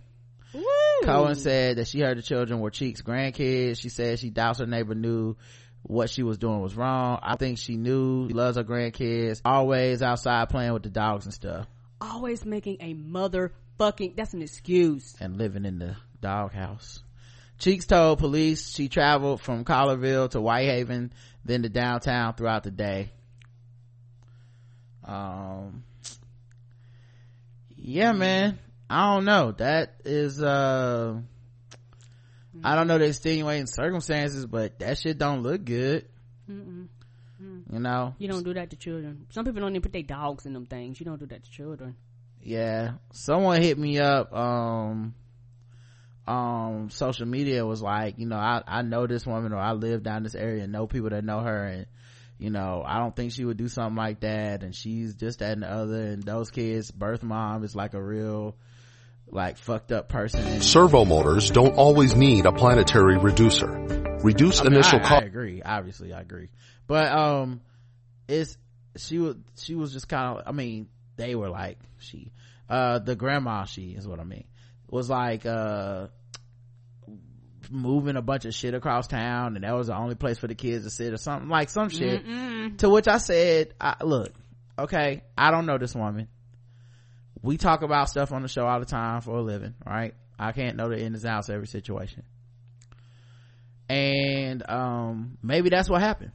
[0.55, 0.63] Woo.
[1.03, 3.79] Cohen said that she heard the children were Cheeks' grandkids.
[3.79, 5.37] She said she doubts her neighbor knew
[5.83, 7.19] what she was doing was wrong.
[7.23, 9.41] I think she knew she loves her grandkids.
[9.45, 11.67] Always outside playing with the dogs and stuff.
[12.01, 15.15] Always making a motherfucking, that's an excuse.
[15.21, 17.03] And living in the doghouse.
[17.59, 21.13] Cheeks told police she traveled from Collierville to Whitehaven,
[21.45, 23.11] then to downtown throughout the day.
[25.05, 25.83] Um,
[27.77, 28.59] yeah, man.
[28.91, 29.53] I don't know.
[29.53, 31.21] That is, uh,
[32.65, 36.07] I don't know the extenuating circumstances, but that shit don't look good.
[36.51, 36.89] Mm-mm.
[37.41, 38.15] You know?
[38.19, 39.27] You don't do that to children.
[39.31, 40.99] Some people don't even put their dogs in them things.
[40.99, 41.97] You don't do that to children.
[42.43, 42.93] Yeah.
[43.13, 45.15] Someone hit me up, um,
[46.27, 50.03] um, social media was like, you know, I, I know this woman or I live
[50.03, 51.87] down this area and know people that know her and,
[52.39, 55.53] you know, I don't think she would do something like that and she's just that
[55.53, 58.57] and the other and those kids, birth mom is like a real,
[59.31, 60.61] like fucked up person.
[60.63, 63.69] Servo motors don't always need a planetary reducer.
[64.23, 65.63] Reduce I mean, initial I, I agree.
[65.63, 66.49] Obviously, I agree.
[66.87, 67.61] But, um,
[68.27, 68.57] it's,
[68.97, 72.33] she was, she was just kind of, I mean, they were like, she,
[72.69, 74.45] uh, the grandma, she is what I mean,
[74.91, 76.09] was like, uh,
[77.71, 80.55] moving a bunch of shit across town and that was the only place for the
[80.55, 82.27] kids to sit or something like some shit.
[82.27, 82.79] Mm-mm.
[82.79, 84.33] To which I said, I, look,
[84.79, 86.29] okay, I don't know this woman.
[87.43, 90.15] We talk about stuff on the show all the time for a living, right?
[90.39, 92.23] I can't know the ins and outs every situation.
[93.89, 96.33] And, um, maybe that's what happened.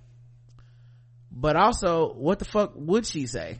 [1.32, 3.60] But also, what the fuck would she say?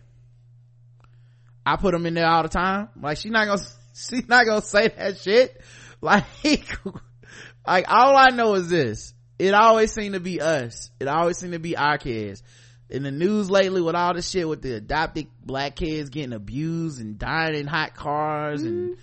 [1.66, 2.90] I put them in there all the time.
[3.00, 3.62] Like, she's not gonna,
[3.94, 5.62] she's not gonna say that shit.
[6.04, 6.26] Like,
[7.66, 9.14] like all I know is this.
[9.40, 10.92] It always seemed to be us.
[11.00, 12.44] It always seemed to be our kids.
[12.90, 17.02] In the news lately with all this shit with the adopted black kids getting abused
[17.02, 18.98] and dying in hot cars and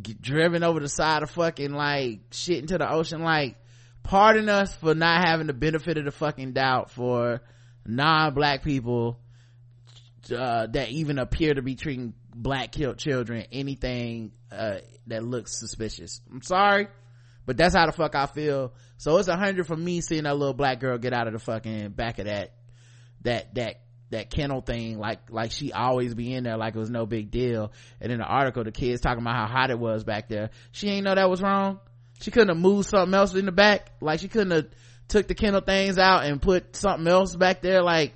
[0.00, 3.22] get driven over the side of fucking like shit into the ocean.
[3.22, 3.56] Like,
[4.02, 7.40] pardon us for not having the benefit of the fucking doubt for
[7.84, 9.20] non-black people
[10.34, 16.20] uh, that even appear to be treating black killed children anything uh, that looks suspicious.
[16.32, 16.88] I'm sorry
[17.46, 18.74] but that's how the fuck i feel.
[18.98, 21.38] So it's a hundred for me seeing that little black girl get out of the
[21.38, 22.52] fucking back of that
[23.26, 23.80] that that
[24.10, 27.30] that kennel thing like like she always be in there like it was no big
[27.30, 27.72] deal.
[28.00, 30.50] And in the article the kids talking about how hot it was back there.
[30.72, 31.80] She ain't know that was wrong.
[32.20, 33.90] She couldn't have moved something else in the back.
[34.00, 34.66] Like she couldn't have
[35.08, 37.82] took the kennel things out and put something else back there.
[37.82, 38.14] Like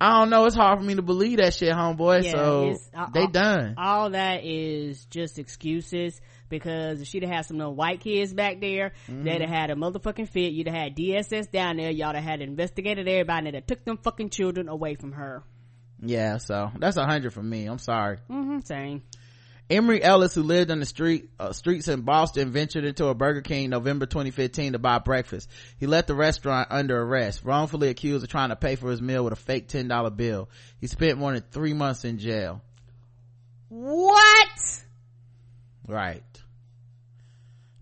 [0.00, 0.44] I don't know.
[0.44, 2.24] It's hard for me to believe that shit, homeboy.
[2.24, 3.74] Yeah, so uh, they uh, done.
[3.78, 6.20] All that is just excuses
[6.50, 9.24] because if she'd have had some little white kids back there, Mm-hmm.
[9.24, 10.52] they'd have had a motherfucking fit.
[10.52, 11.90] You'd have had DSS down there.
[11.90, 15.42] Y'all would have had investigated everybody that took them fucking children away from her.
[16.02, 17.64] yeah, so that's a hundred for me.
[17.66, 18.18] I'm sorry.
[18.30, 19.02] Mm-hmm, same.
[19.68, 23.40] Emery Ellis, who lived on the street uh, streets in Boston, ventured into a Burger
[23.40, 25.50] King November 2015 to buy breakfast.
[25.78, 29.24] He left the restaurant under arrest, wrongfully accused of trying to pay for his meal
[29.24, 30.48] with a fake ten dollar bill.
[30.80, 32.62] He spent more than three months in jail.
[33.68, 34.84] What?
[35.88, 36.22] Right.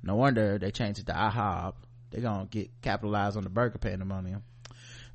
[0.02, 1.74] No wonder they changed it to IHOB.
[2.10, 4.42] They're gonna get capitalized on the burger pandemonium.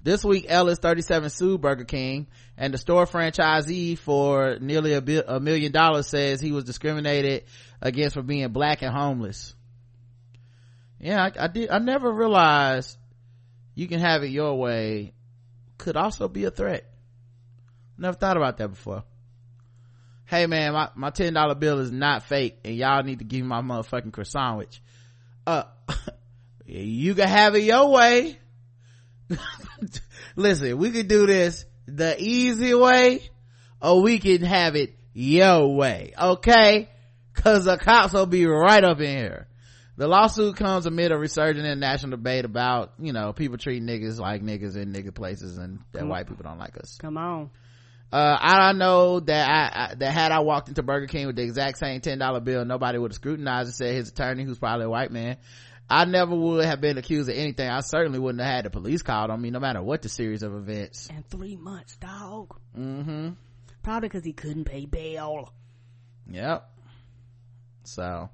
[0.02, 2.28] This week, Ellis 37 sued Burger King
[2.58, 7.44] and the store franchisee for nearly a, bi- a million dollars says he was discriminated
[7.82, 9.54] against for being black and homeless.
[11.00, 11.70] Yeah, I, I did.
[11.70, 12.98] I never realized
[13.76, 15.14] you can have it your way
[15.78, 16.86] could also be a threat.
[17.98, 19.04] Never thought about that before.
[20.26, 23.48] Hey man, my, my $10 bill is not fake and y'all need to give me
[23.48, 24.82] my motherfucking croissant sandwich.
[25.48, 25.64] Uh,
[26.66, 28.38] you can have it your way.
[30.36, 33.22] Listen, we could do this the easy way
[33.82, 36.14] or we can have it your way.
[36.20, 36.90] Okay?
[37.34, 39.48] Cause the cops will be right up in here.
[39.98, 44.42] The lawsuit comes amid a resurgent international debate about, you know, people treating niggas like
[44.42, 46.98] niggas in nigga places and that white people don't like us.
[47.02, 47.50] Come on.
[48.12, 51.44] Uh, I know that I, I, that had I walked into Burger King with the
[51.44, 54.90] exact same $10 bill, nobody would have scrutinized and said his attorney, who's probably a
[54.90, 55.38] white man,
[55.90, 57.68] I never would have been accused of anything.
[57.68, 60.44] I certainly wouldn't have had the police called on me, no matter what the series
[60.44, 61.07] of events.
[61.10, 62.56] And three months, dog.
[62.78, 63.30] Mm-hmm.
[63.82, 65.52] Probably because he couldn't pay bail.
[66.30, 66.70] Yep.
[67.86, 68.30] So,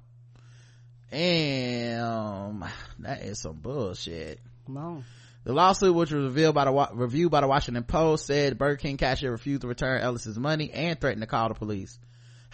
[1.10, 2.62] and
[2.98, 4.40] that is some bullshit.
[4.66, 5.04] Come on.
[5.44, 8.96] The lawsuit, which was revealed by the reviewed by the Washington Post, said Burger King
[8.96, 11.98] cashier refused to return Ellis's money and threatened to call the police.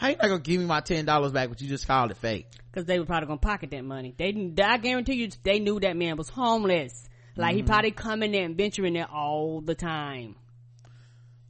[0.03, 2.17] How you not gonna give me my ten dollars back, but you just called it
[2.17, 2.49] fake?
[2.73, 4.13] Because they were probably gonna pocket that money.
[4.19, 4.61] They didn't.
[4.61, 7.09] I guarantee you, they knew that man was homeless.
[7.37, 7.57] Like mm-hmm.
[7.59, 10.35] he probably coming there and venturing there all the time.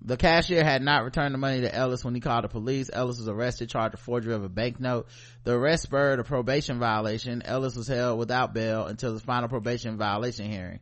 [0.02, 2.90] The cashier had not returned the money to Ellis when he called the police.
[2.92, 5.08] Ellis was arrested, charged with forgery of a banknote.
[5.44, 7.40] The arrest spurred a probation violation.
[7.42, 10.80] Ellis was held without bail until his final probation violation hearing.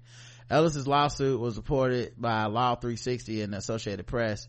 [0.50, 4.48] Ellis's lawsuit was reported by Law 360 and the Associated Press.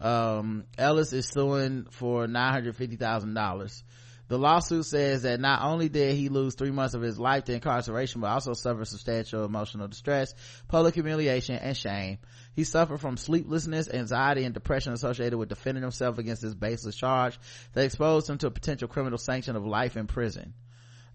[0.00, 3.82] Um, Ellis is suing for $950,000.
[4.28, 7.52] The lawsuit says that not only did he lose three months of his life to
[7.52, 10.32] incarceration, but also suffered substantial emotional distress,
[10.68, 12.18] public humiliation, and shame.
[12.54, 17.40] He suffered from sleeplessness, anxiety, and depression associated with defending himself against this baseless charge
[17.72, 20.54] that exposed him to a potential criminal sanction of life in prison.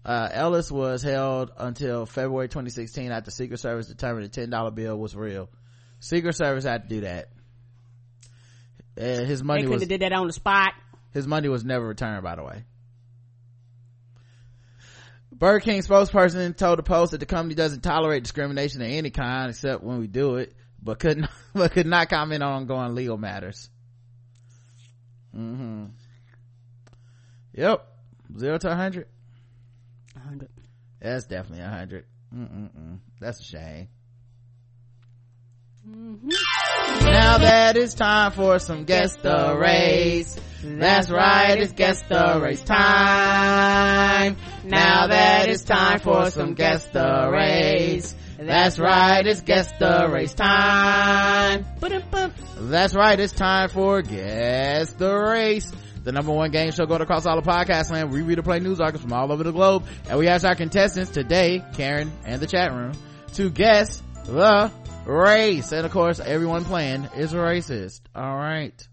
[0.04, 5.16] Uh, Ellis was held until February 2016 after Secret Service determined the $10 bill was
[5.16, 5.48] real.
[6.00, 7.30] Secret Service had to do that.
[8.98, 10.72] Uh, his money they was did that on the spot.
[11.12, 12.64] His money was never returned, by the way.
[15.32, 19.50] Burger King spokesperson told the Post that the company doesn't tolerate discrimination of any kind
[19.50, 23.68] except when we do it, but couldn't but could not comment on ongoing legal matters.
[25.36, 25.86] Mm-hmm.
[27.52, 27.86] Yep.
[28.38, 29.08] Zero to a hundred.
[30.14, 30.48] 100
[31.00, 32.04] that's definitely a 100
[33.20, 33.88] that's a shame
[35.88, 36.28] mm-hmm.
[37.04, 42.62] now that it's time for some guess the race that's right it's guess the race
[42.62, 50.10] time now that it's time for some guess the race that's right, it's guess the
[50.12, 51.64] race time.
[52.58, 55.72] That's right, it's time for guess the race
[56.06, 58.12] the number one game show going across all the podcast land.
[58.12, 59.86] We read and play news articles from all over the globe.
[60.08, 62.92] And we ask our contestants today, Karen and the chat room,
[63.34, 64.70] to guess the
[65.06, 65.72] race.
[65.72, 68.00] And of course, everyone playing is racist.
[68.14, 68.86] All right.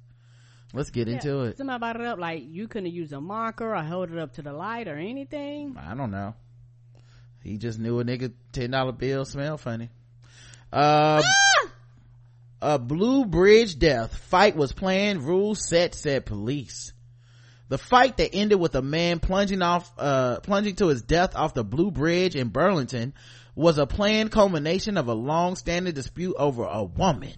[0.74, 1.58] Let's get yeah, into it.
[1.58, 4.42] Somebody brought it up like you couldn't use a marker or hold it up to
[4.42, 5.78] the light or anything.
[5.80, 6.34] I don't know.
[7.44, 9.90] He just knew a nigga ten dollar bill smell funny.
[10.72, 11.70] Uh, ah!
[12.62, 15.24] a blue bridge death fight was planned.
[15.24, 15.94] Rules set.
[15.94, 16.94] Said police.
[17.70, 21.54] The fight that ended with a man plunging off, uh, plunging to his death off
[21.54, 23.14] the Blue Bridge in Burlington
[23.56, 27.36] was a planned culmination of a long-standing dispute over a woman.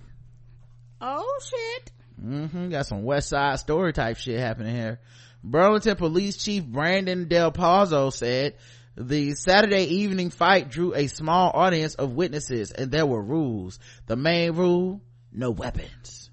[1.02, 1.92] Oh shit.
[2.24, 2.70] Mm-hmm.
[2.70, 5.00] Got some West Side Story type shit happening here.
[5.44, 8.56] Burlington Police Chief Brandon Del Pozo said
[8.98, 13.78] the Saturday evening fight drew a small audience of witnesses and there were rules.
[14.08, 15.02] The main rule,
[15.32, 16.30] no weapons.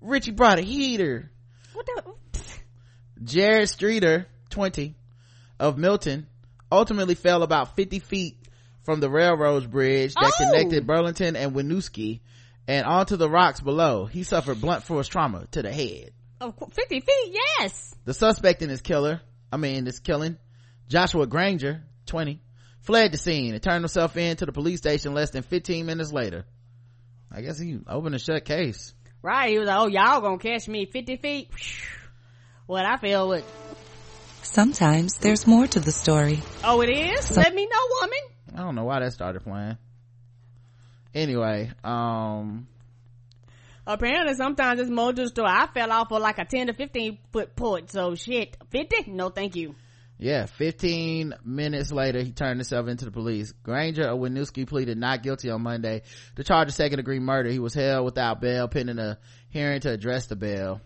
[0.00, 1.30] Richie brought a heater.
[1.74, 2.40] What the?
[3.22, 4.94] Jared Streeter, 20,
[5.58, 6.26] of Milton,
[6.70, 8.45] ultimately fell about 50 feet
[8.86, 10.44] from the railroad bridge that oh.
[10.44, 12.20] connected Burlington and Winooski
[12.68, 14.06] and onto the rocks below.
[14.06, 16.12] He suffered blunt force trauma to the head.
[16.40, 17.94] Oh, 50 feet, yes.
[18.04, 20.38] The suspect in his killer, I mean, this killing,
[20.88, 22.40] Joshua Granger, 20,
[22.82, 26.12] fled the scene and turned himself in to the police station less than 15 minutes
[26.12, 26.46] later.
[27.32, 28.94] I guess he opened a shut case.
[29.20, 29.50] Right.
[29.50, 31.50] He was like, oh, y'all gonna catch me 50 feet
[32.66, 33.44] what I feel with.
[34.42, 36.40] Sometimes there's more to the story.
[36.62, 37.24] Oh, it is?
[37.24, 38.35] Some- Let me know, woman.
[38.56, 39.76] I don't know why that started playing.
[41.14, 42.66] Anyway, um,
[43.86, 45.44] apparently sometimes it's more to the.
[45.44, 48.56] I fell off of like a 10 to 15 foot port, so shit.
[48.70, 49.12] 50?
[49.12, 49.74] No, thank you.
[50.18, 53.52] Yeah, 15 minutes later, he turned himself into the police.
[53.62, 56.02] Granger of Winooski pleaded not guilty on Monday
[56.36, 57.50] to charge of second degree murder.
[57.50, 59.18] He was held without bail pending a
[59.50, 60.80] hearing to address the bail.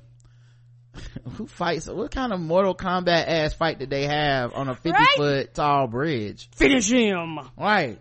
[1.36, 4.90] who fights what kind of mortal kombat ass fight did they have on a 50
[4.90, 5.06] right?
[5.16, 6.48] foot tall bridge?
[6.54, 7.38] Finish him.
[7.56, 8.00] Right.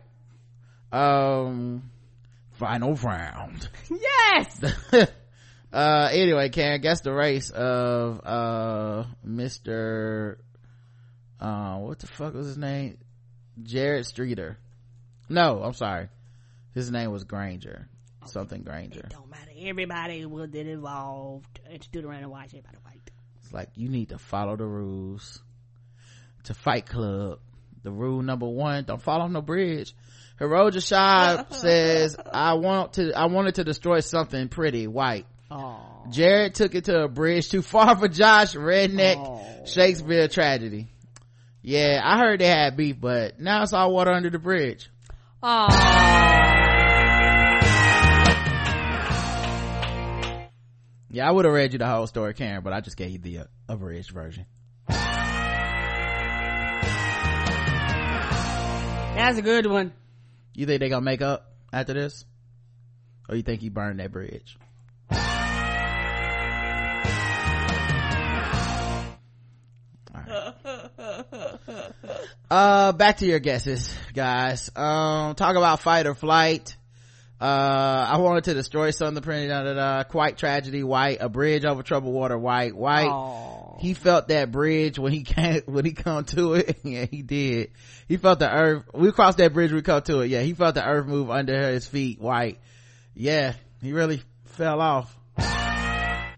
[0.92, 1.90] Um
[2.54, 3.70] final round.
[3.90, 4.64] Yes.
[5.72, 10.38] Uh anyway karen guess the race of uh mr
[11.40, 12.98] uh what the fuck was his name?
[13.62, 14.58] Jared streeter.
[15.30, 16.10] No i'm sorry.
[16.74, 17.88] His name was granger
[18.30, 22.78] something granger it don't matter everybody will get involved and stood around and watch everybody
[22.84, 23.12] fight.
[23.50, 25.42] It's like you need to follow the rules.
[26.46, 27.40] To Fight Club,
[27.84, 29.94] the rule number one: don't fall off no bridge.
[30.40, 33.12] Hiroja Shah says, "I want to.
[33.14, 36.12] I wanted to destroy something pretty white." Aww.
[36.12, 38.56] Jared took it to a bridge too far for Josh.
[38.56, 39.68] Redneck Aww.
[39.68, 40.88] Shakespeare tragedy.
[41.62, 44.90] Yeah, I heard they had beef, but now it's all water under the bridge.
[45.44, 46.39] Aww.
[51.10, 53.18] yeah i would have read you the whole story karen but i just gave you
[53.20, 54.46] the uh, abridged version.
[59.20, 59.92] That's a good one.
[60.56, 62.24] You think they gonna make up after this?
[63.28, 64.58] Or you think he burned that bridge?
[72.52, 74.72] Uh back to your guesses guys.
[74.76, 76.76] Um talk about fight or flight
[77.42, 80.84] uh i wanted to destroy something pretty da, da, da, quite tragedy.
[80.84, 82.38] White a bridge over troubled water.
[82.38, 83.08] White white.
[83.10, 83.80] Aww.
[83.80, 86.80] he felt that bridge when he came when he come to it.
[86.84, 87.72] Yeah he did.
[88.08, 88.84] He felt the earth.
[88.94, 90.28] We crossed that bridge we come to it.
[90.28, 92.20] Yeah he felt the earth move under his feet.
[92.20, 92.60] White.
[93.14, 95.16] Yeah he really fell off.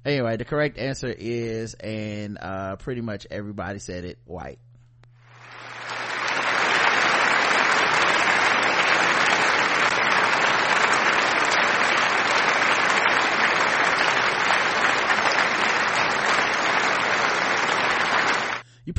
[0.04, 4.58] Anyway the correct answer is and uh pretty much everybody said it white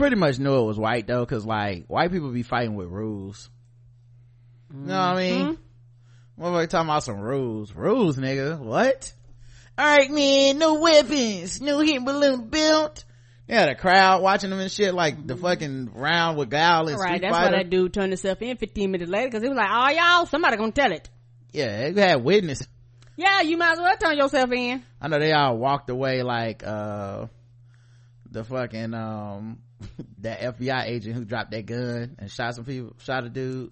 [0.03, 3.49] pretty much knew it was white though because like white people be fighting with rules.
[4.75, 5.59] You know what i mean?
[6.35, 7.73] What we talking about some rules.
[7.73, 8.59] Rules nigga.
[8.59, 9.13] What?
[9.79, 10.59] All right man.
[10.59, 11.61] No weapons.
[11.61, 13.05] No hit balloon built
[13.47, 17.09] yeah the crowd watching them and shit like the fucking round with gal and Right,
[17.09, 17.53] Street that's Fighter.
[17.53, 20.27] why that dude turned himself in 15 minutes later because he was like, oh, y'all,
[20.27, 21.09] somebody gonna tell it.
[21.53, 22.67] yeah they had witness.
[23.17, 24.83] Yeah, you might as well turn yourself in.
[25.01, 27.27] i know they all walked away like uh
[28.31, 29.59] the fucking um
[30.19, 33.71] that fbi agent who dropped that gun and shot some people shot a dude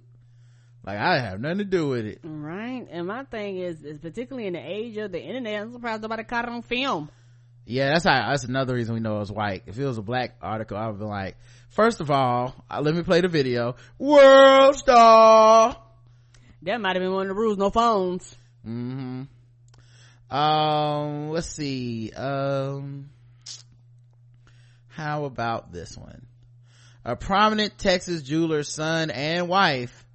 [0.85, 2.21] like i have nothing to do with it
[2.51, 2.87] Right.
[2.91, 6.25] And my thing is, is particularly in the age of the internet, I'm surprised nobody
[6.25, 7.11] caught it on film.
[7.67, 9.63] Yeah, that's how, that's another reason we know it was white.
[9.67, 11.37] If it was a black article, I would be like,
[11.69, 13.77] first of all, uh, let me play the video.
[13.99, 15.77] World star.
[16.63, 18.37] That might have been one of the rules, no phones.
[18.67, 19.23] Mm-hmm.
[20.37, 22.11] Um, let's see.
[22.13, 23.11] Um,
[25.01, 26.27] how about this one?
[27.05, 30.07] A prominent Texas jeweler's son and wife,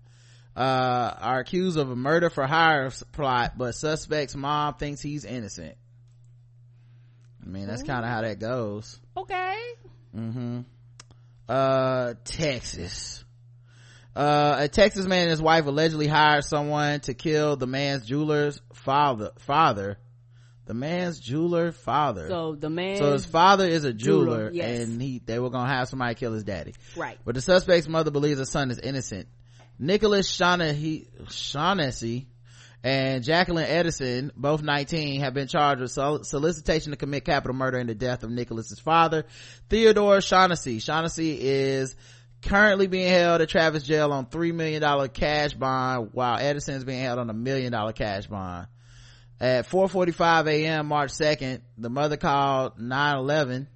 [0.55, 5.75] uh, are accused of a murder for hire plot, but suspect's mom thinks he's innocent.
[7.43, 8.99] I mean, that's kind of how that goes.
[9.17, 9.57] Okay.
[10.15, 10.61] Mm-hmm.
[11.49, 13.25] uh texas
[14.15, 18.61] uh a texas man and his wife allegedly hired someone to kill the man's jeweler's
[18.73, 19.97] father father
[20.65, 22.97] the man's jeweler father So the man.
[22.97, 24.79] so his father is a jeweler, Jeweler, yes.
[24.87, 27.17] and he they were gonna have somebody kill his daddy Right.
[27.23, 29.27] but the suspect's mother believes her son is innocent
[29.79, 32.27] nicholas shaughnessy shaughnessy
[32.83, 35.89] and Jacqueline Edison, both 19, have been charged with
[36.27, 39.25] solicitation to commit capital murder in the death of Nicholas's father,
[39.69, 40.77] Theodore Shaughnessy.
[40.77, 41.95] Shaughnessy is
[42.43, 47.01] currently being held at Travis jail on $3 million cash bond, while Edison is being
[47.01, 48.67] held on a million dollar cash bond.
[49.39, 50.87] At 4.45 a.m.
[50.87, 53.67] March 2nd, the mother called 911,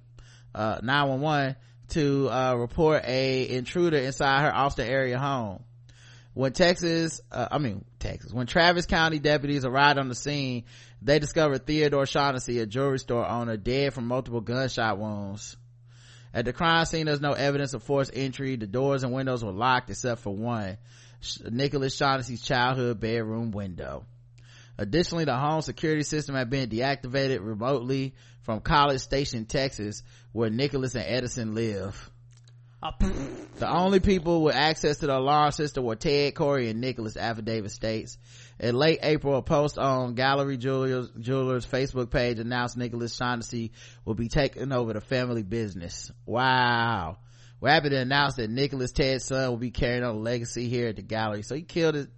[0.54, 1.56] uh, 911
[1.90, 5.62] to, uh, report a intruder inside her Austin area home.
[6.32, 10.62] When texas uh, i mean texas when travis county deputies arrived on the scene
[11.02, 15.56] they discovered theodore shaughnessy a jewelry store owner dead from multiple gunshot wounds.
[16.32, 18.54] At the crime scene there's no evidence of forced entry.
[18.54, 20.78] The doors and windows were locked except for one
[21.50, 24.06] nicholas shaughnessy's childhood bedroom window
[24.78, 30.02] additionally the home security system had been deactivated remotely from college station texas
[30.32, 32.10] where nicholas and edison live
[33.58, 37.72] the only people with access to the alarm system were Ted, Corey, and Nicholas, affidavit
[37.72, 38.16] states.
[38.58, 43.72] In late April, a post on Gallery Jewelers, Jewelers Facebook page announced Nicholas Shaughnessy
[44.06, 46.10] will be taking over the family business.
[46.24, 47.18] Wow.
[47.60, 50.88] We're happy to announce that Nicholas Ted's son will be carrying on the legacy here
[50.88, 51.42] at the gallery.
[51.42, 52.08] So he killed it.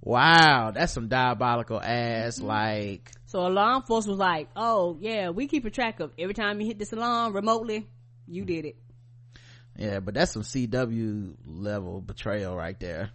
[0.00, 0.70] Wow.
[0.70, 5.64] That's some diabolical ass, like, So a law enforcement was like, oh, yeah, we keep
[5.64, 7.86] a track of every time you hit this alarm remotely,
[8.26, 8.76] you did it.
[9.76, 13.10] yeah, but that's some CW level betrayal right there.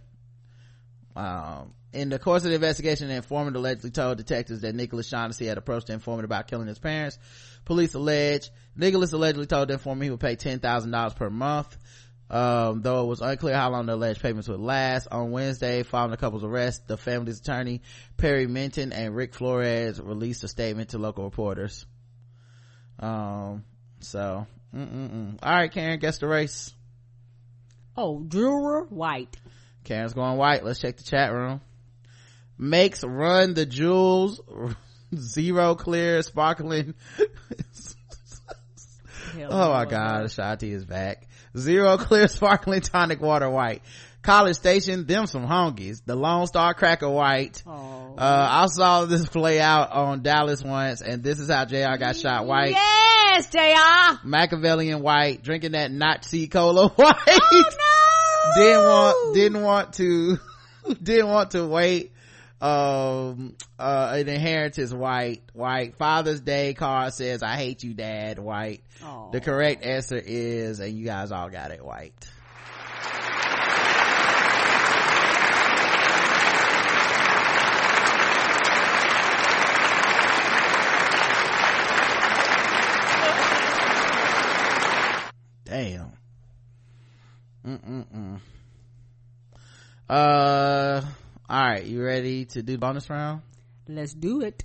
[1.16, 5.46] Um, in the course of the investigation, the informant allegedly told detectives that Nicholas Shaughnessy
[5.46, 7.18] had approached the informant about killing his parents.
[7.64, 11.76] Police allege Nicholas allegedly told the informant he would pay ten thousand dollars per month.
[12.34, 15.06] Um, though it was unclear how long the alleged payments would last.
[15.12, 17.80] On Wednesday, following the couple's arrest, the family's attorney
[18.16, 21.86] Perry Minton and Rick Flores released a statement to local reporters.
[22.98, 23.62] Um,
[24.00, 25.38] so, mm-mm-mm.
[25.44, 26.74] all right, Karen, guess the race.
[27.96, 29.36] Oh, Juror White.
[29.84, 30.64] Karen's going white.
[30.64, 31.60] Let's check the chat room.
[32.58, 34.40] Makes run the jewels
[35.16, 36.94] zero clear sparkling.
[39.36, 41.23] Oh my god, Ashanti is back.
[41.56, 43.82] Zero clear sparkling tonic water white.
[44.22, 46.00] College Station, them some honkies.
[46.06, 47.62] The Lone Star Cracker white.
[47.66, 52.16] Uh, I saw this play out on Dallas once and this is how JR got
[52.16, 52.70] shot white.
[52.70, 54.26] Yes, JR.
[54.26, 57.14] Machiavellian white, drinking that Nazi cola white.
[57.26, 57.64] Oh
[58.56, 58.62] no!
[58.62, 60.38] didn't want didn't want to
[61.02, 62.12] didn't want to wait
[62.64, 68.82] um uh an inheritance white white father's day card says i hate you dad white
[69.02, 69.30] Aw.
[69.32, 72.14] the correct answer is and you guys all got it white
[85.64, 86.12] damn
[87.66, 88.40] Mm-mm-mm.
[90.08, 91.00] uh
[91.48, 93.42] all right you ready to do bonus round
[93.86, 94.64] Let's do it.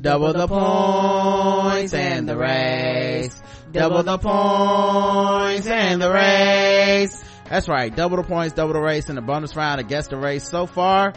[0.00, 3.42] Double the points and the race.
[3.72, 7.22] Double the points and the race.
[7.50, 7.94] That's right.
[7.94, 10.48] Double the points, double the race in the bonus round against the race.
[10.48, 11.12] So far,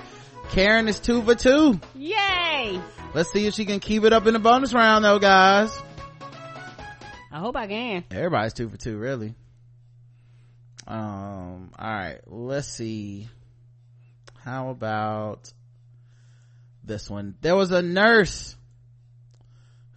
[0.49, 1.79] Karen is two for two.
[1.95, 2.81] Yay!
[3.13, 5.71] Let's see if she can keep it up in the bonus round though, guys.
[7.37, 8.03] I hope I can.
[8.09, 9.35] Everybody's two for two, really.
[10.87, 12.17] Um, all right.
[12.25, 13.27] Let's see.
[14.43, 15.53] How about
[16.83, 17.35] this one?
[17.41, 18.55] There was a nurse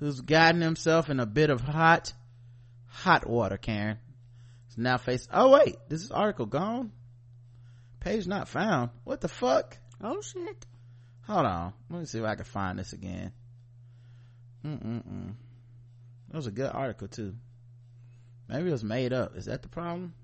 [0.01, 2.13] who's gotten himself in a bit of hot,
[2.89, 3.97] hot water, Karen.
[4.69, 5.27] Is now face.
[5.33, 6.93] Oh wait, this is article gone.
[8.01, 8.91] Page not found.
[9.05, 9.79] What the fuck?
[10.05, 10.67] Oh shit.
[11.23, 11.73] Hold on.
[11.89, 13.33] Let me see if I can find this again.
[14.63, 15.37] Mm-mm-mm.
[16.31, 17.35] That was a good article too.
[18.49, 19.37] Maybe it was made up.
[19.37, 20.15] Is that the problem?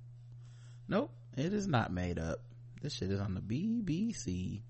[0.88, 1.10] Nope.
[1.36, 2.38] It is not made up.
[2.80, 4.60] This shit is on the BBC.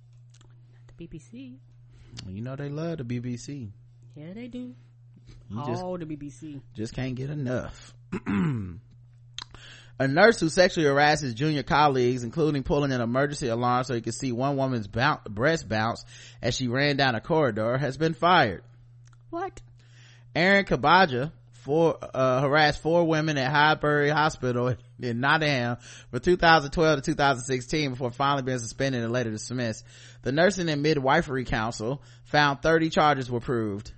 [0.43, 1.57] Not the BBC.
[2.27, 3.71] You know they love the BBC.
[4.15, 4.75] Yeah, they do.
[5.51, 6.61] You just All the BBC.
[6.75, 7.95] just can't get enough.
[9.99, 14.15] a nurse who sexually harasses junior colleagues, including pulling an emergency alarm so he could
[14.15, 16.05] see one woman's boun breast bounce
[16.43, 18.63] as she ran down a corridor, has been fired.
[19.31, 19.61] What?
[20.37, 25.79] Aaron Kabaja four, uh, harassed four women at Highbury Hospital in Nottingham
[26.11, 29.83] from 2012 to 2016 before finally being suspended and later dismissed.
[30.23, 33.93] The Nursing and Midwifery Council found 30 charges were proved.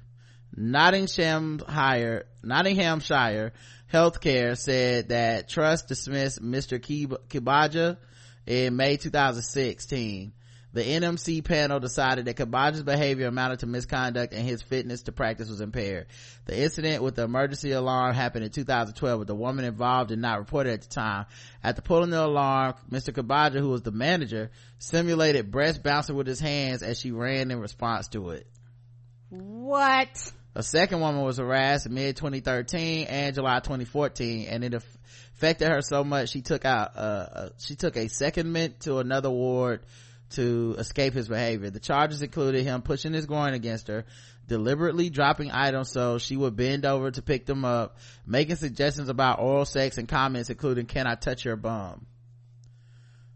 [0.56, 3.52] Nottinghamshire, Nottinghamshire
[3.92, 6.78] Healthcare said that trust dismissed Mr.
[7.28, 7.96] Kabaja
[8.46, 10.32] in May 2016.
[10.74, 15.48] The NMC panel decided that Kabaja's behavior amounted to misconduct and his fitness to practice
[15.48, 16.08] was impaired.
[16.44, 20.38] The incident with the emergency alarm happened in 2012 with the woman involved did not
[20.38, 21.24] report it at the time.
[21.64, 23.14] After pulling the alarm, Mr.
[23.14, 27.60] Kabaja, who was the manager, simulated breast bouncing with his hands as she ran in
[27.60, 28.46] response to it.
[29.30, 30.32] What?
[30.54, 36.04] A second woman was harassed mid 2013 and July 2014, and it affected her so
[36.04, 39.80] much she took out uh, uh, she took a secondment to another ward
[40.30, 41.70] to escape his behavior.
[41.70, 44.04] The charges included him pushing his groin against her,
[44.46, 49.40] deliberately dropping items so she would bend over to pick them up, making suggestions about
[49.40, 52.06] oral sex and comments including "Can I touch your bum?"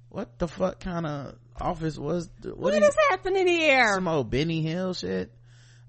[0.08, 2.28] What the fuck kind of office was?
[2.42, 3.94] What, What is is happening here?
[3.94, 5.32] some old Benny Hill shit.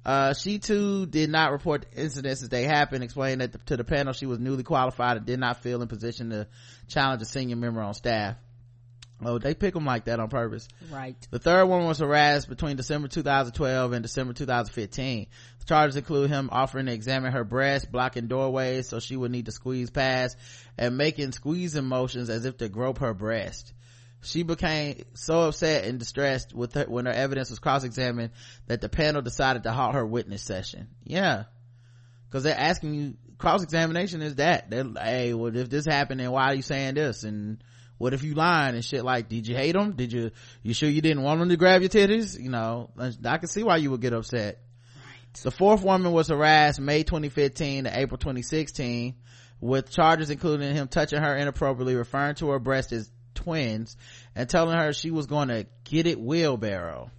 [0.06, 3.78] Uh, she too did not report the incidents as they happened, explaining that the, to
[3.78, 6.48] the panel she was newly qualified and did not feel in position to
[6.88, 8.36] challenge a senior member on staff.
[9.26, 10.68] Oh, they pick them like that on purpose.
[10.91, 11.16] Right.
[11.32, 15.28] The third one was harassed between December 2012 and December 2015.
[15.60, 19.45] The charges include him offering to examine her breasts, blocking doorways so she would need
[19.45, 20.38] to squeeze past,
[20.78, 23.74] and making squeezing motions as if to grope her breast.
[24.22, 28.32] She became so upset and distressed with her, when her evidence was cross-examined
[28.68, 30.88] that the panel decided to halt her witness session.
[31.04, 31.44] Yeah.
[32.32, 34.70] Cause they're asking you, cross-examination is that.
[34.70, 37.24] They're, hey, well, if this happened, then why are you saying this?
[37.24, 37.62] And
[37.98, 39.94] what if you lying and shit like, did you hate him?
[39.94, 42.40] Did you, you sure you didn't want him to grab your titties?
[42.40, 44.60] You know, I can see why you would get upset.
[45.41, 49.15] The fourth woman was harassed May 2015 to April 2016
[49.60, 53.98] with charges including him touching her inappropriately, referring to her breast as twins,
[54.36, 57.10] and telling her she was going to get it wheelbarrow.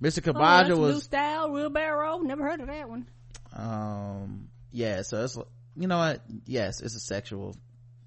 [0.00, 0.20] Mr.
[0.28, 2.18] Oh, Kabaja that's a new was, style, wheelbarrow.
[2.18, 3.06] Never heard of that one.
[3.52, 5.36] um, yeah, so it's,
[5.76, 6.22] you know what?
[6.46, 7.56] Yes, it's a sexual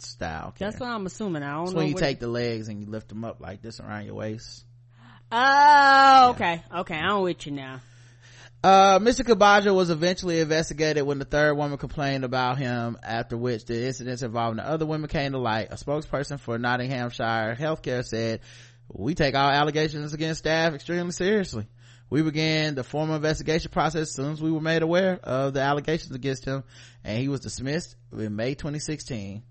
[0.06, 0.54] style.
[0.58, 1.44] That's what I'm assuming.
[1.44, 1.80] I don't It's know.
[1.80, 4.64] when you take the legs and you lift them up like this around your waist.
[5.32, 6.96] Oh, okay, okay.
[6.96, 7.82] I'm with you now.
[8.64, 9.26] Uh, Mr.
[9.26, 14.22] Kabaja was eventually investigated when the third woman complained about him, after which the incidents
[14.22, 15.70] involving the other women came to light.
[15.72, 18.42] A spokesperson for Nottinghamshire Healthcare said,
[18.94, 21.66] we take all allegations against staff extremely seriously.
[22.12, 25.62] We began the formal investigation process as soon as we were made aware of the
[25.62, 26.64] allegations against him,
[27.06, 29.44] and he was dismissed in May 2016.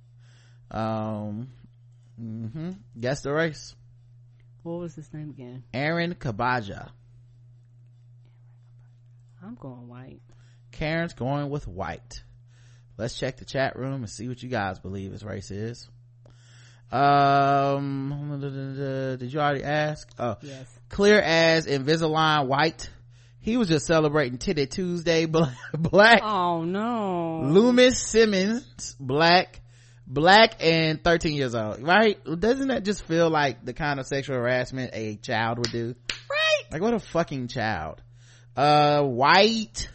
[0.70, 1.48] Um,
[2.20, 2.70] mm-hmm.
[2.98, 3.74] guess the race.
[4.62, 5.64] What was his name again?
[5.72, 6.90] Aaron Kabaja.
[9.42, 10.20] I'm going white.
[10.70, 12.22] karen's going with white
[12.98, 15.88] let's check the chat room and see what you guys believe his race is
[16.92, 18.38] um
[19.18, 20.66] did you already ask oh Yes.
[20.90, 22.90] clear as invisalign white
[23.40, 27.40] he was just celebrating titty tuesday black, black Oh no.
[27.44, 29.60] loomis simmons black
[30.10, 32.18] black and 13 years old right?
[32.24, 35.94] Doesn't that just feel like the kind of sexual harassment a child would do?
[36.28, 36.72] Right.
[36.72, 38.02] Like what a fucking child.
[38.56, 39.88] Uh white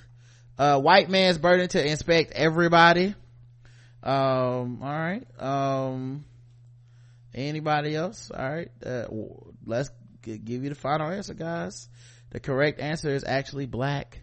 [0.58, 3.14] uh white man's burden to inspect everybody.
[4.02, 6.24] Um all right um
[7.34, 8.32] anybody else?
[8.32, 9.06] All right uh,
[9.66, 9.90] let's
[10.22, 11.90] give you the final answer guys.
[12.32, 14.22] The correct answer is actually black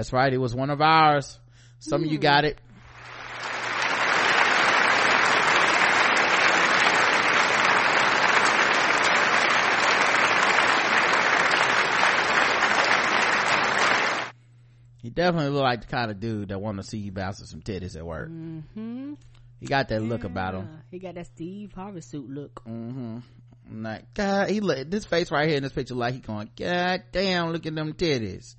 [0.00, 1.38] that's right it was one of ours
[1.78, 2.58] some of you got it
[15.02, 17.62] He definitely looked like the kind of dude that want to see you bouncing some
[17.62, 18.28] titties at work.
[18.28, 19.14] Mm-hmm.
[19.58, 20.68] He got that look about him.
[20.90, 22.62] He got that Steve Harvey suit look.
[22.64, 23.20] Mm-hmm.
[23.82, 27.04] Like God, he look this face right here in this picture, like he going, God
[27.12, 28.56] damn, look at them titties.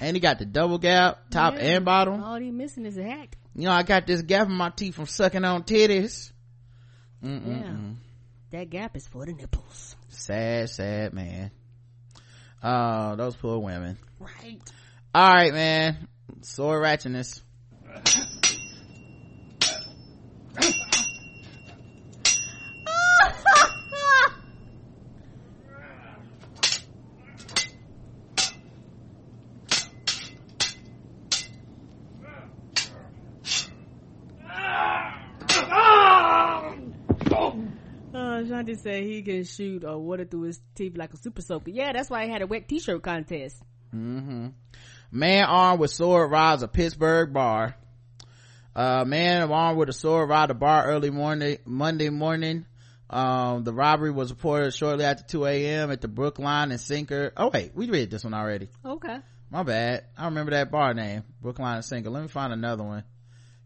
[0.00, 1.60] And he got the double gap, top Yeah.
[1.76, 2.22] and bottom.
[2.22, 3.34] All he missing is a hat.
[3.54, 6.32] You know, I got this gap in my teeth from sucking on titties.
[7.24, 7.60] Mm-mm-mm.
[7.62, 8.58] Yeah.
[8.58, 9.96] That gap is for the nipples.
[10.08, 11.50] Sad, sad man.
[12.62, 13.98] Uh, those poor women.
[14.18, 14.60] Right.
[15.14, 16.08] All right, man.
[16.42, 17.40] Sword ratchetness.
[38.12, 41.70] Uh, Shanti said he can shoot uh, water through his teeth like a super soaker.
[41.70, 43.62] Yeah, that's why he had a wet t-shirt contest.
[43.94, 44.48] Mm-hmm.
[45.12, 47.76] Man armed with sword robs a Pittsburgh bar.
[48.74, 52.64] Uh, man armed with a sword robbed a bar early morning, Monday morning.
[53.10, 55.90] Um, the robbery was reported shortly after 2 a.m.
[55.90, 57.32] at the Brookline and Sinker.
[57.36, 58.68] Oh wait, we read this one already.
[58.84, 59.18] Okay.
[59.50, 60.04] My bad.
[60.16, 61.24] I remember that bar name.
[61.42, 62.08] Brookline and Sinker.
[62.08, 63.02] Let me find another one.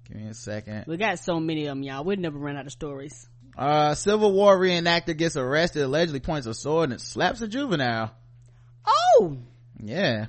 [0.09, 0.85] Give me a second.
[0.86, 2.05] We got so many of them, y'all.
[2.05, 3.28] We'd never run out of stories.
[3.56, 8.10] Uh, Civil War reenactor gets arrested, allegedly points a sword and slaps a juvenile.
[8.86, 9.39] Oh!
[9.81, 10.26] Yeah.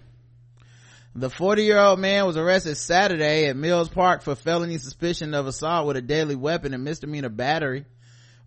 [1.16, 5.48] The 40 year old man was arrested Saturday at Mills Park for felony suspicion of
[5.48, 7.86] assault with a deadly weapon and misdemeanor battery.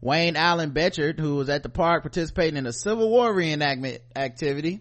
[0.00, 4.80] Wayne Allen Betchard, who was at the park participating in a Civil War reenactment activity,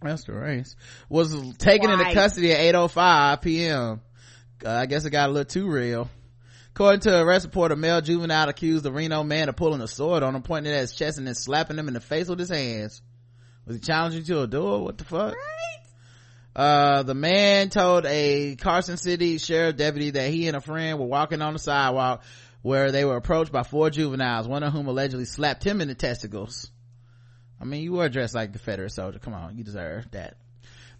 [0.00, 0.74] that's the race,
[1.08, 4.00] was taken into custody at 8.05 p.m.
[4.64, 6.08] Uh, I guess it got a little too real.
[6.74, 9.88] According to a arrest report, a male juvenile accused the Reno man of pulling a
[9.88, 12.28] sword on him, pointing it at his chest and then slapping him in the face
[12.28, 13.02] with his hands.
[13.66, 14.84] Was he challenging to a duel?
[14.84, 15.34] What the fuck?
[16.56, 21.06] Uh, the man told a Carson City sheriff deputy that he and a friend were
[21.06, 22.22] walking on the sidewalk
[22.62, 25.94] where they were approached by four juveniles, one of whom allegedly slapped him in the
[25.94, 26.70] testicles.
[27.60, 29.18] I mean, you were dressed like a Confederate soldier.
[29.18, 30.36] Come on, you deserve that.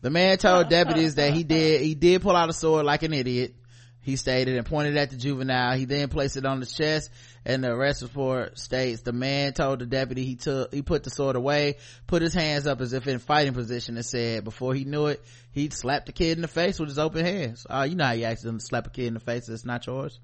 [0.00, 3.12] The man told deputies that he did, he did pull out a sword like an
[3.12, 3.54] idiot.
[4.02, 5.76] He stated and pointed at the juvenile.
[5.76, 7.10] He then placed it on his chest
[7.44, 11.10] and the arrest report states the man told the deputy he took, he put the
[11.10, 11.76] sword away,
[12.06, 15.24] put his hands up as if in fighting position and said before he knew it,
[15.52, 17.66] he'd slapped the kid in the face with his open hands.
[17.68, 20.20] Uh, you know how you accidentally slap a kid in the face that's not yours?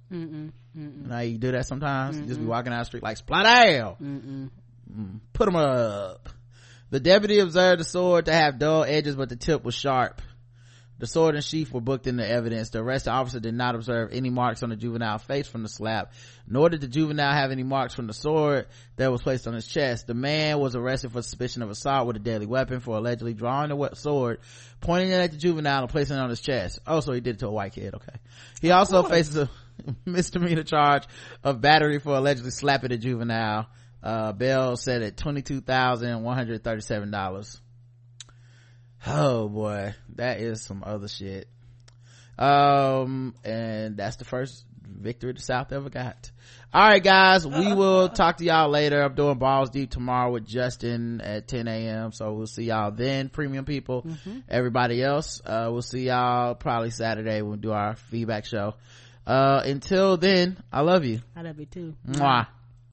[0.76, 1.02] Mm-mm.
[1.02, 2.18] You know how you do that sometimes?
[2.18, 4.50] You just be walking down the street like, splat Mm-mm.
[4.92, 6.28] Mm, put him up.
[6.90, 10.22] The deputy observed the sword to have dull edges, but the tip was sharp.
[10.98, 12.70] The sword and sheath were booked into evidence.
[12.70, 16.12] The arresting officer did not observe any marks on the juvenile face from the slap,
[16.46, 18.66] nor did the juvenile have any marks from the sword
[18.96, 20.08] that was placed on his chest.
[20.08, 23.68] The man was arrested for suspicion of assault with a deadly weapon for allegedly drawing
[23.68, 24.40] the sword,
[24.80, 26.80] pointing it at the juvenile and placing it on his chest.
[26.84, 27.94] Oh, so he did it to a white kid.
[27.94, 28.16] Okay.
[28.60, 29.48] He also faces a
[30.04, 31.04] misdemeanor charge
[31.44, 33.68] of battery for allegedly slapping a juvenile.
[34.00, 37.60] Uh, bail set at $22,137.
[39.06, 41.48] Oh boy, that is some other shit.
[42.38, 46.30] Um, and that's the first victory the South ever got.
[46.72, 49.02] All right, guys, we will talk to y'all later.
[49.02, 52.12] I'm doing balls deep tomorrow with Justin at 10 a.m.
[52.12, 54.06] So we'll see y'all then, premium people.
[54.48, 58.74] Everybody else, uh, we'll see y'all probably Saturday when we do our feedback show.
[59.26, 61.20] Uh, until then, I love you.
[61.36, 61.94] I love you too.
[62.08, 62.46] Mwah.